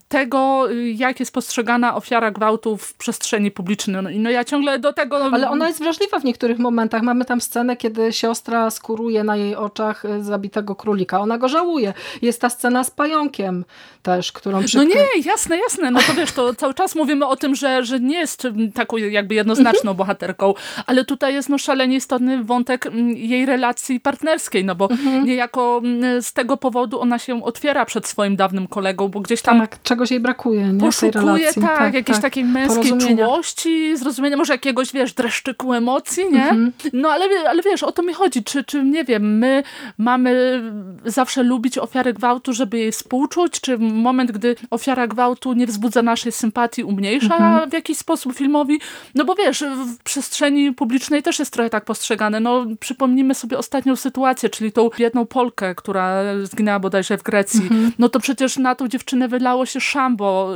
[0.08, 4.02] tego, jak jest postrzegana ofiara gwałtu w przestrzeni publicznej.
[4.02, 5.24] No, no ja ciągle do tego...
[5.32, 7.02] Ale ona jest wrażliwa w niektórych momentach.
[7.02, 11.20] Mamy tam scenę, kiedy siostra skuruje na jej oczach y, zabitego królika.
[11.20, 11.94] Ona go żałuje.
[12.22, 13.64] Jest ta scena z pająkiem
[14.02, 14.76] też, którą przy...
[14.76, 15.90] No nie, jasne, jasne.
[15.90, 19.34] No to wiesz, to cały czas mówimy o tym, że, że nie jest taką jakby
[19.34, 20.54] jednoznaczną bohaterką,
[20.86, 25.24] ale tutaj jest no szalenie istotny wątek mm, jej relacji partnerskiej, no bo mhm.
[25.24, 29.60] niejako mm, z tego powodu ona się otwiera przed swoim dawnym kolegą, bo gdzieś tam
[29.60, 30.80] tak, czegoś jej brakuje, nie?
[30.80, 32.22] Poszukuje, tak, tak, jakiejś tak.
[32.22, 36.42] takiej męskiej czułości, zrozumienia, może jakiegoś, wiesz, dreszczyku emocji, nie?
[36.42, 36.72] Mhm.
[36.92, 39.62] No ale, ale wiesz, o to mi chodzi, czy, czy nie wiem, my
[39.98, 40.62] mamy
[41.04, 46.32] zawsze lubić ofiary gwałtu, żeby jej współczuć, czy moment, gdy ofiara gwałtu nie wzbudza naszej
[46.32, 47.70] sympatii, umniejsza mhm.
[47.70, 48.80] w jakiś sposób filmowy filmowi,
[49.14, 52.40] no bo wiesz, w przestrzeni publicznej też jest trochę tak postrzegane.
[52.40, 57.62] No przypomnijmy sobie ostatnią sytuację, czyli tą jedną Polkę, która zginęła bodajże w Grecji.
[57.62, 57.92] Mhm.
[57.98, 60.54] No to przecież na tą dziewczynę wylało się szambo,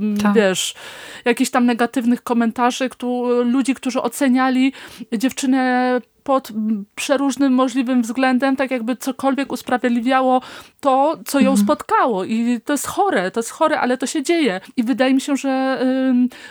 [0.00, 0.34] yy, tak.
[0.34, 0.74] wiesz,
[1.24, 3.06] jakichś tam negatywnych komentarzy, kto,
[3.42, 4.72] ludzi, którzy oceniali
[5.12, 6.52] dziewczynę pod
[6.94, 10.42] przeróżnym możliwym względem, tak jakby cokolwiek usprawiedliwiało
[10.80, 11.66] to, co ją mhm.
[11.66, 12.24] spotkało.
[12.24, 14.60] I to jest chore, to jest chore, ale to się dzieje.
[14.76, 15.84] I wydaje mi się, że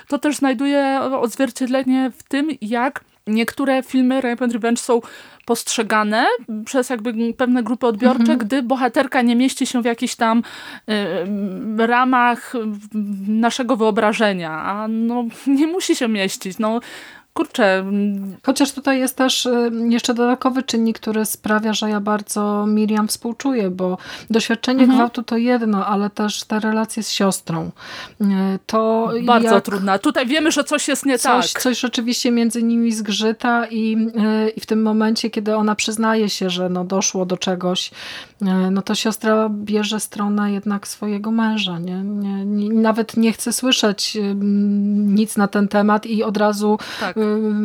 [0.08, 5.02] to też znajduje odzwierciedlenie w tym, jak niektóre filmy Rape and Revenge są
[5.46, 6.26] postrzegane
[6.66, 8.40] przez jakby pewne grupy odbiorcze, mhm.
[8.40, 10.44] gdy bohaterka nie mieści się w jakichś tam
[11.80, 12.54] y, ramach
[13.28, 14.52] naszego wyobrażenia.
[14.52, 15.24] A no,
[15.60, 16.60] nie musi się mieścić.
[16.60, 16.80] No,
[17.38, 17.86] kurczę.
[18.46, 23.70] Chociaż tutaj jest też y, jeszcze dodatkowy czynnik, który sprawia, że ja bardzo Miriam współczuję,
[23.70, 23.98] bo
[24.30, 24.98] doświadczenie mhm.
[24.98, 27.72] gwałtu to jedno, ale też te relacje z siostrą.
[28.22, 28.26] Y,
[28.66, 30.00] to bardzo trudna.
[30.00, 31.62] Tutaj wiemy, że coś jest nie coś, tak.
[31.62, 33.98] Coś rzeczywiście między nimi zgrzyta i,
[34.46, 37.92] y, i w tym momencie, kiedy ona przyznaje się, że no doszło do czegoś,
[38.72, 41.80] no to siostra bierze stronę jednak swojego męża.
[41.80, 42.04] Nie?
[42.04, 44.18] Nie, nie, nawet nie chce słyszeć
[44.96, 47.16] nic na ten temat i od razu tak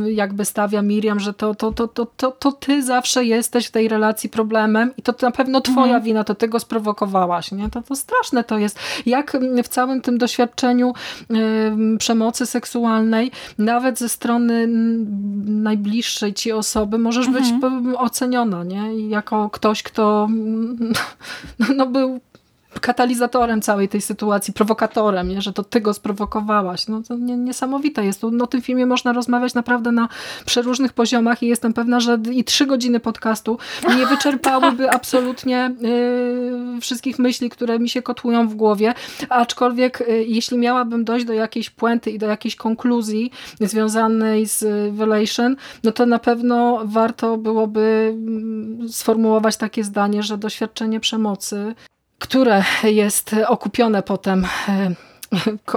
[0.07, 3.89] jakby stawia Miriam, że to, to, to, to, to, to ty zawsze jesteś w tej
[3.89, 6.03] relacji problemem i to na pewno twoja mhm.
[6.03, 7.53] wina, to ty go sprowokowałaś.
[7.53, 7.71] Nie?
[7.71, 8.79] To, to straszne to jest.
[9.07, 10.95] Jak w całym tym doświadczeniu
[11.95, 14.67] y, przemocy seksualnej, nawet ze strony
[15.47, 17.45] najbliższej ci osoby, możesz mhm.
[17.45, 19.09] być oceniona nie?
[19.09, 20.29] jako ktoś, kto
[21.59, 22.21] no, no był
[22.81, 25.43] katalizatorem całej tej sytuacji, prowokatorem, nie?
[25.43, 26.89] że to ty go sprowokowałaś.
[26.89, 28.23] No to nie, niesamowite jest.
[28.33, 30.09] No, o tym filmie można rozmawiać naprawdę na
[30.45, 33.59] przeróżnych poziomach i jestem pewna, że i trzy godziny podcastu
[33.97, 34.95] nie wyczerpałyby tak.
[34.95, 35.75] absolutnie
[36.77, 38.95] y, wszystkich myśli, które mi się kotłują w głowie,
[39.29, 43.31] aczkolwiek y, jeśli miałabym dojść do jakiejś puenty i do jakiejś konkluzji
[43.61, 44.63] związanej z
[44.99, 51.75] Relation, no to na pewno warto byłoby mm, sformułować takie zdanie, że doświadczenie przemocy
[52.21, 54.91] które jest okupione potem e,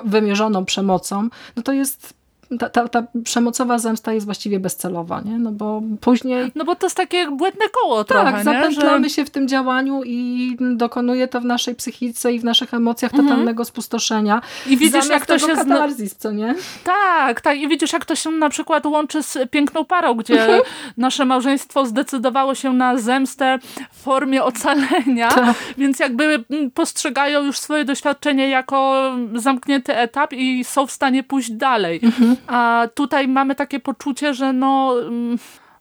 [0.06, 2.14] wymierzoną przemocą, no to jest
[2.60, 5.40] ta, ta, ta, przemocowa zemsta jest właściwie bezcelowa, nie?
[5.40, 6.52] No bo później...
[6.56, 9.16] No bo to jest takie błędne koło tak, trochę, zapętlamy Że...
[9.16, 13.30] się w tym działaniu i dokonuje to w naszej psychice i w naszych emocjach mhm.
[13.30, 14.42] totalnego spustoszenia.
[14.68, 15.48] I widzisz, jak to się...
[15.48, 16.56] Katarzis, co nie?
[16.84, 17.58] Tak, tak.
[17.58, 20.62] I widzisz, jak to się na przykład łączy z piękną parą, gdzie mhm.
[20.98, 23.60] nasze małżeństwo zdecydowało się na zemstę
[23.92, 25.56] w formie ocalenia, tak.
[25.78, 26.44] więc jakby
[26.74, 32.00] postrzegają już swoje doświadczenie jako zamknięty etap i są w stanie pójść dalej.
[32.04, 32.33] Mhm.
[32.48, 35.38] A tutaj mamy takie poczucie, że no mm,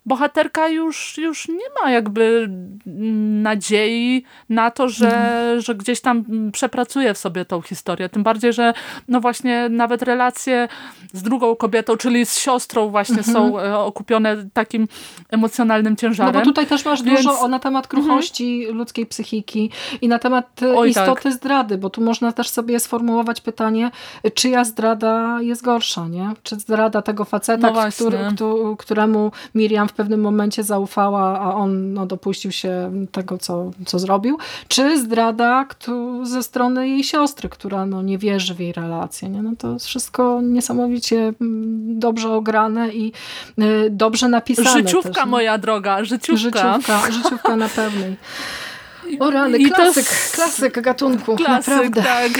[0.06, 2.48] bohaterka już, już nie ma jakby
[3.42, 5.60] nadziei na to, że, mhm.
[5.60, 8.08] że gdzieś tam przepracuje w sobie tą historię.
[8.08, 8.74] Tym bardziej, że
[9.08, 10.68] no właśnie nawet relacje
[11.12, 13.34] z drugą kobietą, czyli z siostrą właśnie mhm.
[13.36, 14.88] są e, okupione takim
[15.30, 16.34] emocjonalnym ciężarem.
[16.34, 17.22] No bo tutaj też masz Więc...
[17.22, 18.78] dużo na temat kruchości mhm.
[18.78, 19.70] ludzkiej psychiki
[20.00, 21.32] i na temat e, Oj, istoty tak.
[21.32, 23.90] zdrady, bo tu można też sobie sformułować pytanie,
[24.34, 26.30] czyja zdrada jest gorsza, nie?
[26.42, 28.18] Czy zdrada tego faceta, no który,
[28.78, 34.39] któremu Miriam w pewnym momencie zaufała, a on no, dopuścił się tego, co, co zrobił,
[34.69, 39.28] czy zdrada kto, ze strony jej siostry, która no, nie wierzy w jej relację.
[39.28, 39.43] Nie?
[39.43, 43.12] No, to jest wszystko niesamowicie mm, dobrze ograne i
[43.59, 44.70] y, dobrze napisane.
[44.70, 46.74] Życiówka też, moja droga, życiówka.
[46.74, 48.16] Życiówka, życiówka na pewnej.
[49.20, 50.34] O rany, I klasyk, jest...
[50.34, 52.02] klasyk gatunku, klasyk, naprawdę.
[52.02, 52.32] tak.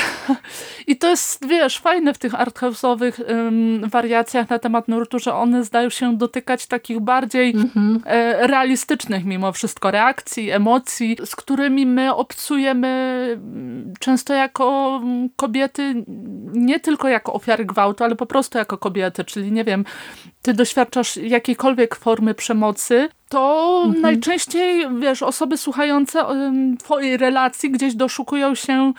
[0.86, 5.65] I to jest, wiesz, fajne w tych arthouse'owych um, wariacjach na temat nurtu, że one
[5.65, 7.99] zdają się dotykać takich bardziej mm-hmm.
[8.05, 12.89] e, realistycznych mimo wszystko reakcji, emocji, z którymi my obcujemy
[13.32, 16.05] mm, często jako mm, kobiety,
[16.53, 19.85] nie tylko jako ofiary gwałtu, ale po prostu jako kobiety, czyli nie wiem,
[20.43, 24.03] ty doświadczasz jakiejkolwiek formy przemocy, to mhm.
[24.03, 26.25] najczęściej, wiesz, osoby słuchające
[26.79, 28.93] twojej relacji gdzieś doszukują się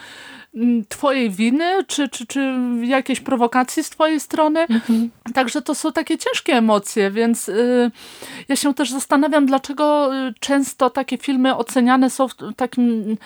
[0.54, 4.60] um, twojej winy, czy, czy, czy jakiejś prowokacji z twojej strony.
[4.60, 5.10] Mhm.
[5.34, 7.90] Także to są takie ciężkie emocje, więc y,
[8.48, 13.16] ja się też zastanawiam, dlaczego y, często takie filmy oceniane są w takim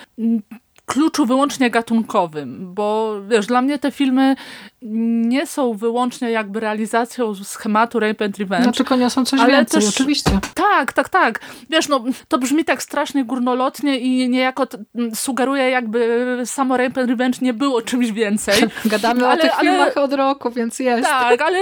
[0.89, 4.37] kluczu wyłącznie gatunkowym, bo wiesz, dla mnie te filmy
[4.83, 8.67] nie są wyłącznie jakby realizacją schematu Rape and Revenge.
[8.67, 10.31] No tylko niosą coś ale więcej, też, oczywiście.
[10.55, 11.41] Tak, tak, tak.
[11.71, 14.67] Wiesz, no to brzmi tak strasznie górnolotnie i niejako
[15.15, 18.63] sugeruje jakby samo Rape and Revenge nie było czymś więcej.
[18.85, 21.09] Gadamy ale, o tych ale, filmach od roku, więc jest.
[21.09, 21.59] Tak, ale,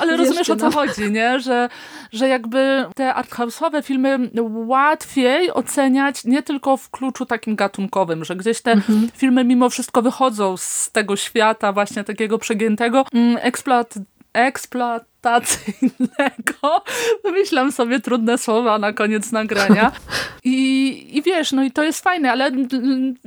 [0.00, 0.70] ale rozumiesz o co no.
[0.70, 1.40] chodzi, nie?
[1.40, 1.68] Że,
[2.12, 4.30] że jakby te arthouse'owe filmy
[4.66, 9.08] łatwiej oceniać nie tylko w kluczu takim gatunkowym, że gdzieś te mhm.
[9.16, 13.94] filmy mimo wszystko wychodzą z tego świata właśnie takiego przegiętego, mm, eksploat
[14.32, 16.84] eksploatacyjnego.
[17.24, 19.92] Wymyślam sobie trudne słowa na koniec nagrania.
[20.44, 22.50] I, I wiesz, no i to jest fajne, ale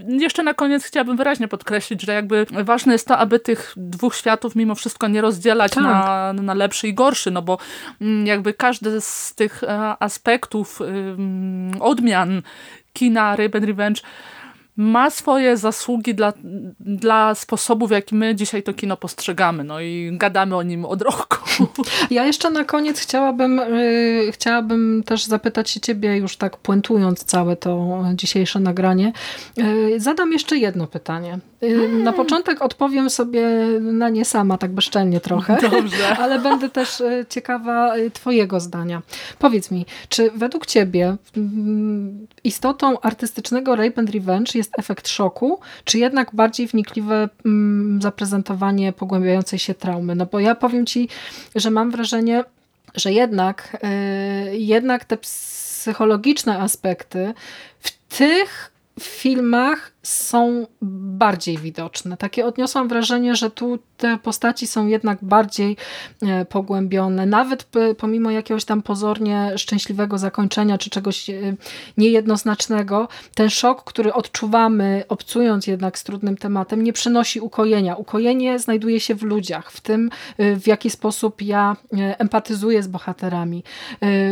[0.07, 4.55] jeszcze na koniec chciałabym wyraźnie podkreślić, że jakby ważne jest to, aby tych dwóch światów
[4.55, 5.83] mimo wszystko nie rozdzielać tak.
[5.83, 7.57] na, na lepszy i gorszy, no bo
[8.23, 10.79] jakby każdy z tych e, aspektów
[11.79, 12.41] odmian
[12.93, 14.01] kina Rape and Revenge
[14.77, 16.33] ma swoje zasługi dla,
[16.79, 19.63] dla sposobu, w jaki my dzisiaj to kino postrzegamy.
[19.63, 21.37] No i gadamy o nim od roku.
[22.11, 27.55] Ja jeszcze na koniec chciałabym, yy, chciałabym też zapytać się ciebie, już tak puentując całe
[27.55, 29.13] to dzisiejsze nagranie.
[29.57, 31.39] Yy, zadam jeszcze jedno pytanie.
[31.63, 33.47] Y, na początek odpowiem sobie
[33.81, 35.57] na nie sama, tak bezczelnie trochę.
[35.71, 36.17] Dobrze.
[36.23, 39.01] Ale będę też y, ciekawa y, twojego zdania.
[39.39, 45.99] Powiedz mi, czy według ciebie mm, istotą artystycznego Rape and Revenge jest efekt szoku, czy
[45.99, 50.15] jednak bardziej wnikliwe mm, zaprezentowanie pogłębiającej się traumy?
[50.15, 51.09] No bo ja powiem ci,
[51.55, 52.43] że mam wrażenie,
[52.95, 53.77] że jednak,
[54.51, 57.33] jednak te psychologiczne aspekty
[57.79, 62.17] w tych filmach są bardziej widoczne.
[62.17, 65.77] Takie odniosłam wrażenie, że tu te postaci są jednak bardziej
[66.21, 67.25] e, pogłębione.
[67.25, 67.67] Nawet
[67.97, 71.33] pomimo jakiegoś tam pozornie szczęśliwego zakończenia, czy czegoś e,
[71.97, 77.95] niejednoznacznego, ten szok, który odczuwamy, obcując jednak z trudnym tematem, nie przynosi ukojenia.
[77.95, 83.63] Ukojenie znajduje się w ludziach, w tym e, w jaki sposób ja empatyzuję z bohaterami.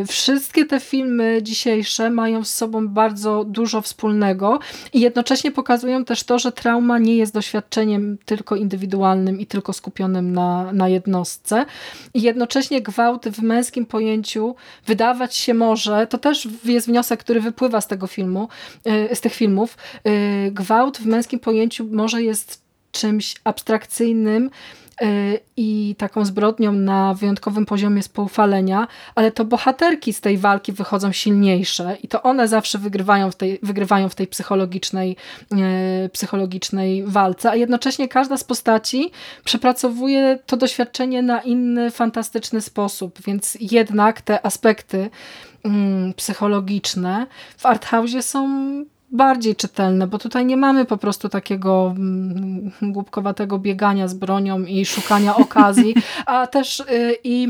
[0.07, 4.59] Wszystkie te filmy dzisiejsze mają z sobą bardzo dużo wspólnego
[4.93, 10.33] i jednocześnie pokazują też to, że trauma nie jest doświadczeniem tylko indywidualnym i tylko skupionym
[10.33, 11.65] na, na jednostce.
[12.13, 14.55] I jednocześnie gwałt w męskim pojęciu
[14.85, 18.49] wydawać się może, to też jest wniosek, który wypływa z tego filmu,
[18.85, 22.61] e, z tych filmów, e, gwałt w męskim pojęciu może jest
[22.91, 24.49] czymś abstrakcyjnym,
[25.57, 31.97] i taką zbrodnią na wyjątkowym poziomie spoufalenia, ale to bohaterki z tej walki wychodzą silniejsze
[32.03, 35.15] i to one zawsze wygrywają w tej, wygrywają w tej psychologicznej,
[36.05, 39.11] y, psychologicznej walce, a jednocześnie każda z postaci
[39.43, 45.09] przepracowuje to doświadczenie na inny, fantastyczny sposób, więc jednak te aspekty
[45.63, 48.45] mm, psychologiczne w arthouse'ie są
[49.11, 54.85] bardziej czytelne, bo tutaj nie mamy po prostu takiego mm, głupkowatego biegania z bronią i
[54.85, 57.47] szukania okazji, a też y, i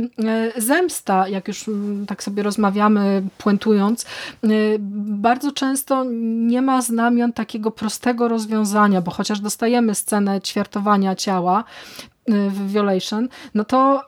[0.57, 4.05] y, zemsta, jak już mm, tak sobie rozmawiamy, puentując,
[4.43, 11.63] y, bardzo często nie ma znamion takiego prostego rozwiązania, bo chociaż dostajemy scenę ćwiartowania ciała
[12.27, 14.03] w Violation, no to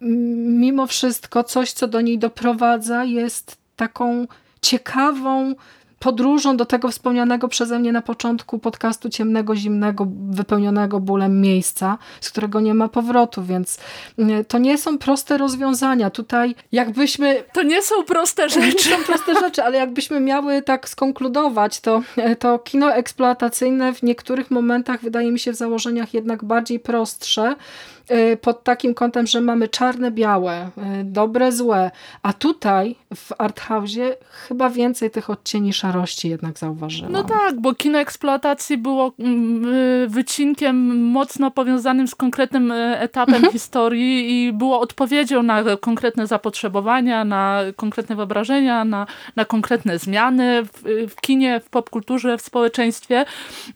[0.00, 4.26] mimo wszystko coś, co do niej doprowadza, jest taką
[4.60, 5.54] ciekawą
[6.00, 12.30] podróżą do tego wspomnianego przeze mnie na początku podcastu ciemnego, zimnego, wypełnionego bólem miejsca, z
[12.30, 13.78] którego nie ma powrotu, więc
[14.18, 16.10] mm, to nie są proste rozwiązania.
[16.10, 17.44] Tutaj jakbyśmy...
[17.52, 18.60] To nie są proste rzeczy.
[18.60, 22.02] To nie są proste rzeczy, ale jakbyśmy miały tak skonkludować, to,
[22.38, 27.54] to kino eksploatacyjne w niektórych momentach wydaje mi się w założeniach jednak bardziej prostsze,
[28.40, 31.90] pod takim kątem, że mamy czarne, białe, y, dobre, złe,
[32.22, 37.12] a tutaj w arthouse'ie chyba więcej tych odcieni szarości jednak zauważyłam.
[37.12, 43.52] No tak, bo kino eksploatacji było mm, y, wycinkiem mocno powiązanym z konkretnym etapem mhm.
[43.52, 49.06] historii i było odpowiedzią na konkretne zapotrzebowania, na konkretne wyobrażenia, na,
[49.36, 50.82] na konkretne zmiany w,
[51.14, 53.24] w kinie, w popkulturze, w społeczeństwie,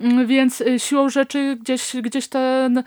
[0.01, 2.83] mm, więc siłą rzeczy gdzieś, gdzieś ten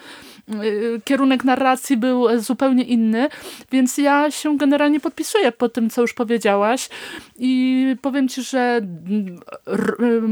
[1.03, 3.29] kierunek narracji był zupełnie inny,
[3.71, 6.89] więc ja się generalnie podpisuję po tym, co już powiedziałaś
[7.39, 8.81] i powiem Ci, że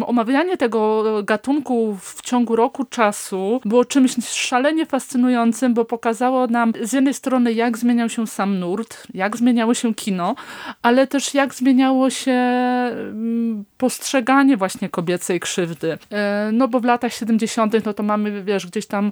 [0.06, 6.94] omawianie tego gatunku w ciągu roku czasu było czymś szalenie fascynującym, bo pokazało nam z
[6.94, 10.36] jednej strony, jak zmieniał się sam nurt, jak zmieniało się kino,
[10.82, 15.98] ale też jak zmieniało się mm, postrzeganie właśnie kobiecej krzywdy.
[16.12, 17.86] E, no bo w latach 70.
[17.86, 19.12] no to mamy, wiesz, gdzieś tam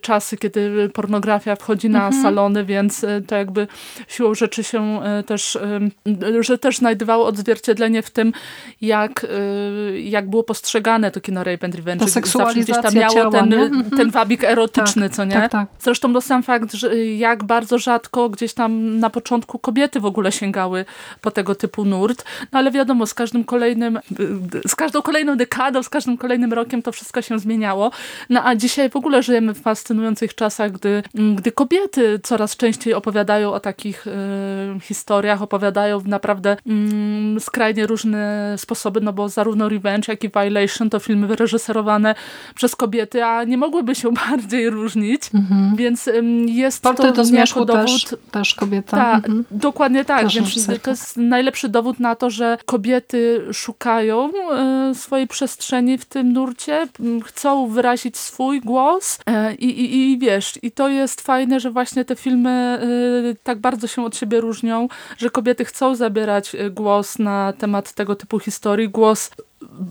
[0.00, 2.22] czasy, kiedy pornografia wchodzi na mhm.
[2.22, 3.66] salony, więc e, to jakby
[4.08, 5.58] siłą rzeczy się e, też,
[6.40, 8.32] że też znajdowało odzwierciedlenie w tym,
[8.80, 9.26] jak,
[10.04, 12.04] jak było postrzegane to kino Rape and Revenge.
[12.04, 13.90] Ta seksualizacja Zawsze gdzieś tam miało ten, mhm.
[13.90, 15.34] ten wabik erotyczny, tak, co nie?
[15.34, 15.68] Tak, tak.
[15.78, 20.32] Zresztą no sam fakt, że jak bardzo rzadko gdzieś tam na początku kobiety w ogóle
[20.32, 20.84] sięgały
[21.20, 23.98] po tego typu nurt, no ale wiadomo, z każdym kolejnym
[24.68, 27.90] z każdą kolejną dekadą, z każdym kolejnym rokiem to wszystko się zmieniało.
[28.30, 29.62] No a dzisiaj w ogóle żyjemy w
[30.24, 31.02] fascynujących czasach, gdy,
[31.36, 34.10] gdy kobiety coraz częściej opowiadają o takich y,
[34.80, 36.56] historiach, opowiadają w naprawdę
[37.36, 42.14] y, skrajnie różne sposoby, no bo zarówno Revenge, jak i Violation to filmy wyreżyserowane
[42.54, 45.76] przez kobiety, a nie mogłyby się bardziej różnić, mhm.
[45.76, 47.86] więc y, jest Portret to do zmierzchu dowód.
[47.86, 48.96] Też, też kobieta.
[48.96, 49.44] Ta, mhm.
[49.50, 55.28] Dokładnie tak, też więc to jest najlepszy dowód na to, że kobiety szukają E, swojej
[55.28, 56.88] przestrzeni w tym nurcie,
[57.24, 62.04] chcą wyrazić swój głos e, i, i, i wiesz, i to jest fajne, że właśnie
[62.04, 64.88] te filmy e, tak bardzo się od siebie różnią,
[65.18, 69.30] że kobiety chcą zabierać głos na temat tego typu historii, głos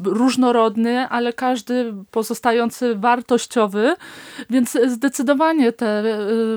[0.04, 3.96] różnorodny, ale każdy pozostający wartościowy,
[4.50, 6.04] więc zdecydowanie te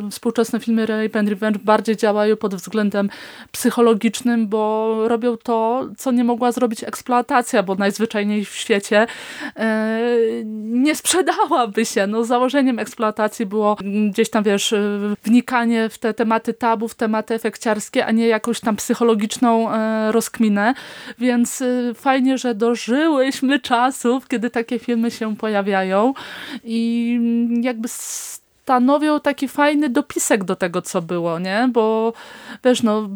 [0.06, 3.10] y, współczesne filmy Rape and Revenge bardziej działają pod względem
[3.52, 10.94] psychologicznym, bo robią to, co nie mogła zrobić eksploatacja, bo najzwyczajniej w świecie y, nie
[10.94, 12.06] sprzedałaby się.
[12.06, 13.76] No, założeniem eksploatacji było
[14.10, 14.74] gdzieś tam, wiesz,
[15.24, 19.68] wnikanie w te tematy tabu, w tematy efekciarskie, a nie jakąś tam psychologiczną
[20.10, 20.74] rozkminę,
[21.18, 21.62] więc
[21.94, 22.54] fajnie, że
[23.06, 26.14] dożyłyśmy czasów, kiedy takie filmy się pojawiają
[26.64, 27.20] i
[27.62, 27.88] jakby
[28.66, 31.68] stanowią taki fajny dopisek do tego, co było, nie?
[31.72, 32.12] Bo
[32.64, 33.08] wiesz, no,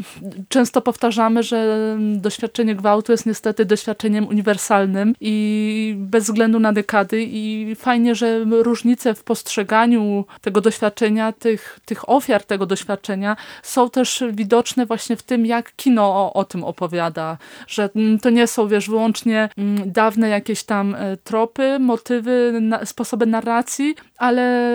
[0.48, 1.78] często powtarzamy, że
[2.16, 9.14] doświadczenie gwałtu jest niestety doświadczeniem uniwersalnym i bez względu na dekady i fajnie, że różnice
[9.14, 15.46] w postrzeganiu tego doświadczenia, tych, tych ofiar tego doświadczenia są też widoczne właśnie w tym,
[15.46, 17.90] jak kino o, o tym opowiada, że
[18.22, 24.70] to nie są, wiesz, wyłącznie mm, dawne jakieś tam e, tropy, motywy, sposoby narracji, ale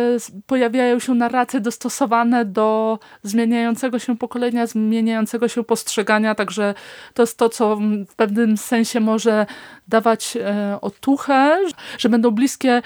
[0.47, 6.73] pojawiają pojawiają się narracje dostosowane do zmieniającego się pokolenia, zmieniającego się postrzegania, także
[7.13, 7.77] to jest to, co
[8.07, 9.45] w pewnym sensie może
[9.87, 11.57] dawać e, otuchę,
[11.97, 12.81] że będą bliskie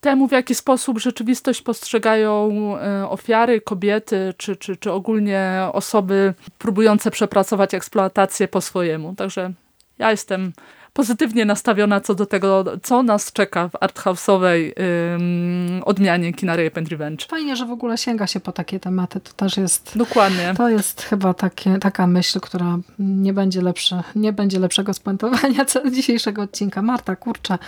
[0.00, 7.10] temu, w jaki sposób rzeczywistość postrzegają e, ofiary, kobiety, czy, czy, czy ogólnie osoby próbujące
[7.10, 9.14] przepracować eksploatację po swojemu.
[9.14, 9.52] Także
[9.98, 10.52] ja jestem
[10.94, 14.72] pozytywnie nastawiona co do tego, co nas czeka w arthouse'owej
[15.14, 17.26] ym, odmianie kina Rape and Revenge.
[17.28, 19.20] Fajnie, że w ogóle sięga się po takie tematy.
[19.20, 19.92] To też jest...
[19.96, 20.54] Dokładnie.
[20.56, 25.64] To jest chyba takie, taka myśl, która nie będzie, lepszy, nie będzie lepszego spuentowania
[25.96, 26.82] dzisiejszego odcinka.
[26.82, 27.58] Marta, kurczę,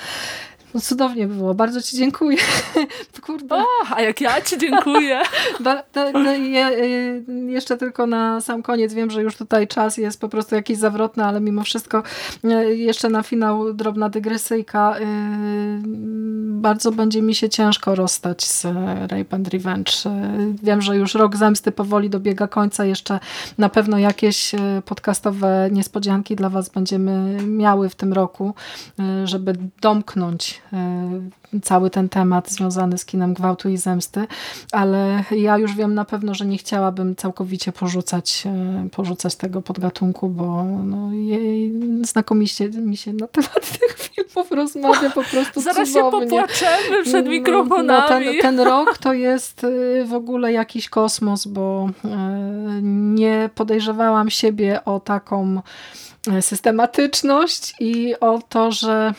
[0.77, 2.39] no cudownie było, bardzo ci dziękuję.
[3.27, 3.55] Kurde.
[3.55, 3.65] O,
[3.97, 5.21] a jak ja ci dziękuję.
[5.65, 10.21] Ba, to je, y, jeszcze tylko na sam koniec, wiem, że już tutaj czas jest
[10.21, 12.03] po prostu jakiś zawrotny, ale mimo wszystko
[12.45, 14.99] y, jeszcze na finał drobna dygresyjka.
[14.99, 15.03] Y,
[16.47, 18.65] bardzo będzie mi się ciężko rozstać z
[19.01, 19.93] Rape and Revenge.
[20.63, 23.21] Wiem, że już rok zemsty powoli dobiega końca, jeszcze
[23.59, 24.53] na pewno jakieś
[24.85, 28.55] podcastowe niespodzianki dla was będziemy miały w tym roku,
[29.25, 30.61] żeby domknąć
[31.63, 34.27] cały ten temat związany z kinem gwałtu i zemsty,
[34.73, 40.29] ale ja już wiem na pewno, że nie chciałabym całkowicie porzucać, e, porzucać tego podgatunku,
[40.29, 41.73] bo no, jej,
[42.03, 46.21] znakomicie mi się na temat tych filmów rozmawia po prostu Zaraz cudownie.
[46.21, 48.27] się popłaczemy przed no, mikrofonami.
[48.27, 51.91] No, ten, ten rok to jest e, w ogóle jakiś kosmos, bo
[52.83, 55.63] nie podejrzewałam siebie o taką
[56.41, 59.15] systematyczność i o to, że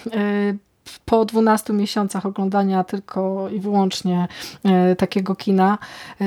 [1.06, 4.28] po 12 miesiącach oglądania tylko i wyłącznie
[4.64, 5.78] e, takiego kina
[6.22, 6.26] e,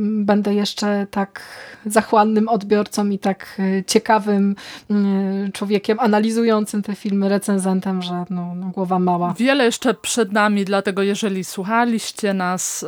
[0.00, 1.42] będę jeszcze tak
[1.86, 4.56] zachłannym odbiorcą i tak e, ciekawym
[5.52, 9.34] człowiekiem analizującym te filmy, recenzentem, że no, no, głowa mała.
[9.38, 12.84] Wiele jeszcze przed nami, dlatego jeżeli słuchaliście nas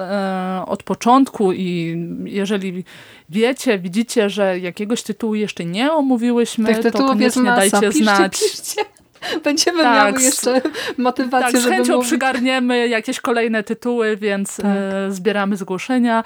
[0.67, 2.85] od początku i jeżeli
[3.29, 8.41] wiecie, widzicie, że jakiegoś tytułu jeszcze nie omówiłyśmy, to koniecznie dajcie piszcie, znać.
[8.41, 9.00] Piszcie.
[9.45, 10.61] Będziemy tak, miały jeszcze
[10.99, 12.09] motywację, tak, z chęcią mówić.
[12.09, 14.67] przygarniemy jakieś kolejne tytuły, więc tak.
[14.67, 16.25] e, zbieramy zgłoszenia.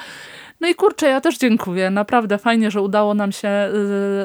[0.60, 1.90] No i kurczę, ja też dziękuję.
[1.90, 3.48] Naprawdę fajnie, że udało nam się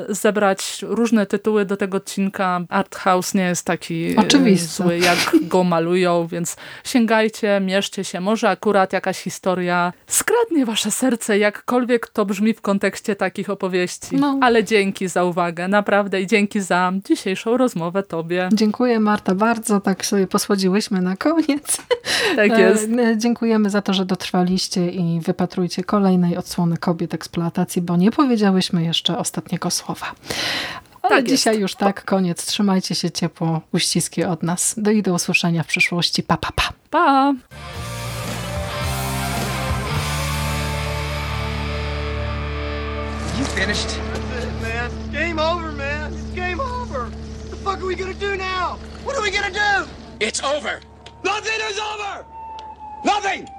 [0.09, 2.61] y, zebrać różne tytuły do tego odcinka.
[2.69, 4.67] Art House nie jest taki y, Oczywiście.
[4.67, 8.21] zły, jak go malują, więc sięgajcie, mieszcie się.
[8.21, 14.15] Może akurat jakaś historia skradnie wasze serce, jakkolwiek to brzmi w kontekście takich opowieści.
[14.15, 14.37] No.
[14.41, 18.49] Ale dzięki za uwagę, naprawdę i dzięki za dzisiejszą rozmowę tobie.
[18.53, 21.77] Dziękuję Marta bardzo, tak sobie posłodziłyśmy na koniec.
[22.35, 22.89] Tak jest.
[22.99, 28.11] E, dziękujemy za to, że dotrwaliście i wypatrujcie kolejne kolejnej odsłony kobiet eksploatacji, bo nie
[28.11, 30.05] powiedziałyśmy jeszcze ostatniego słowa.
[31.01, 31.61] Ale tak dzisiaj jest.
[31.61, 32.45] już tak, koniec.
[32.45, 34.75] Trzymajcie się ciepło, uściski od nas.
[34.77, 36.23] Do i do usłyszenia w przyszłości.
[36.23, 36.69] Pa, pa, pa.
[36.89, 37.33] Pa!
[43.39, 43.87] You finished?
[43.87, 44.91] That's it, man.
[45.13, 46.13] Game over, man.
[46.13, 47.01] It's game over.
[47.05, 48.77] What the fuck are we gonna do now?
[49.05, 49.87] What are we gonna do?
[50.19, 50.81] It's over.
[51.23, 52.25] Nothing is over!
[53.05, 53.58] Nothing!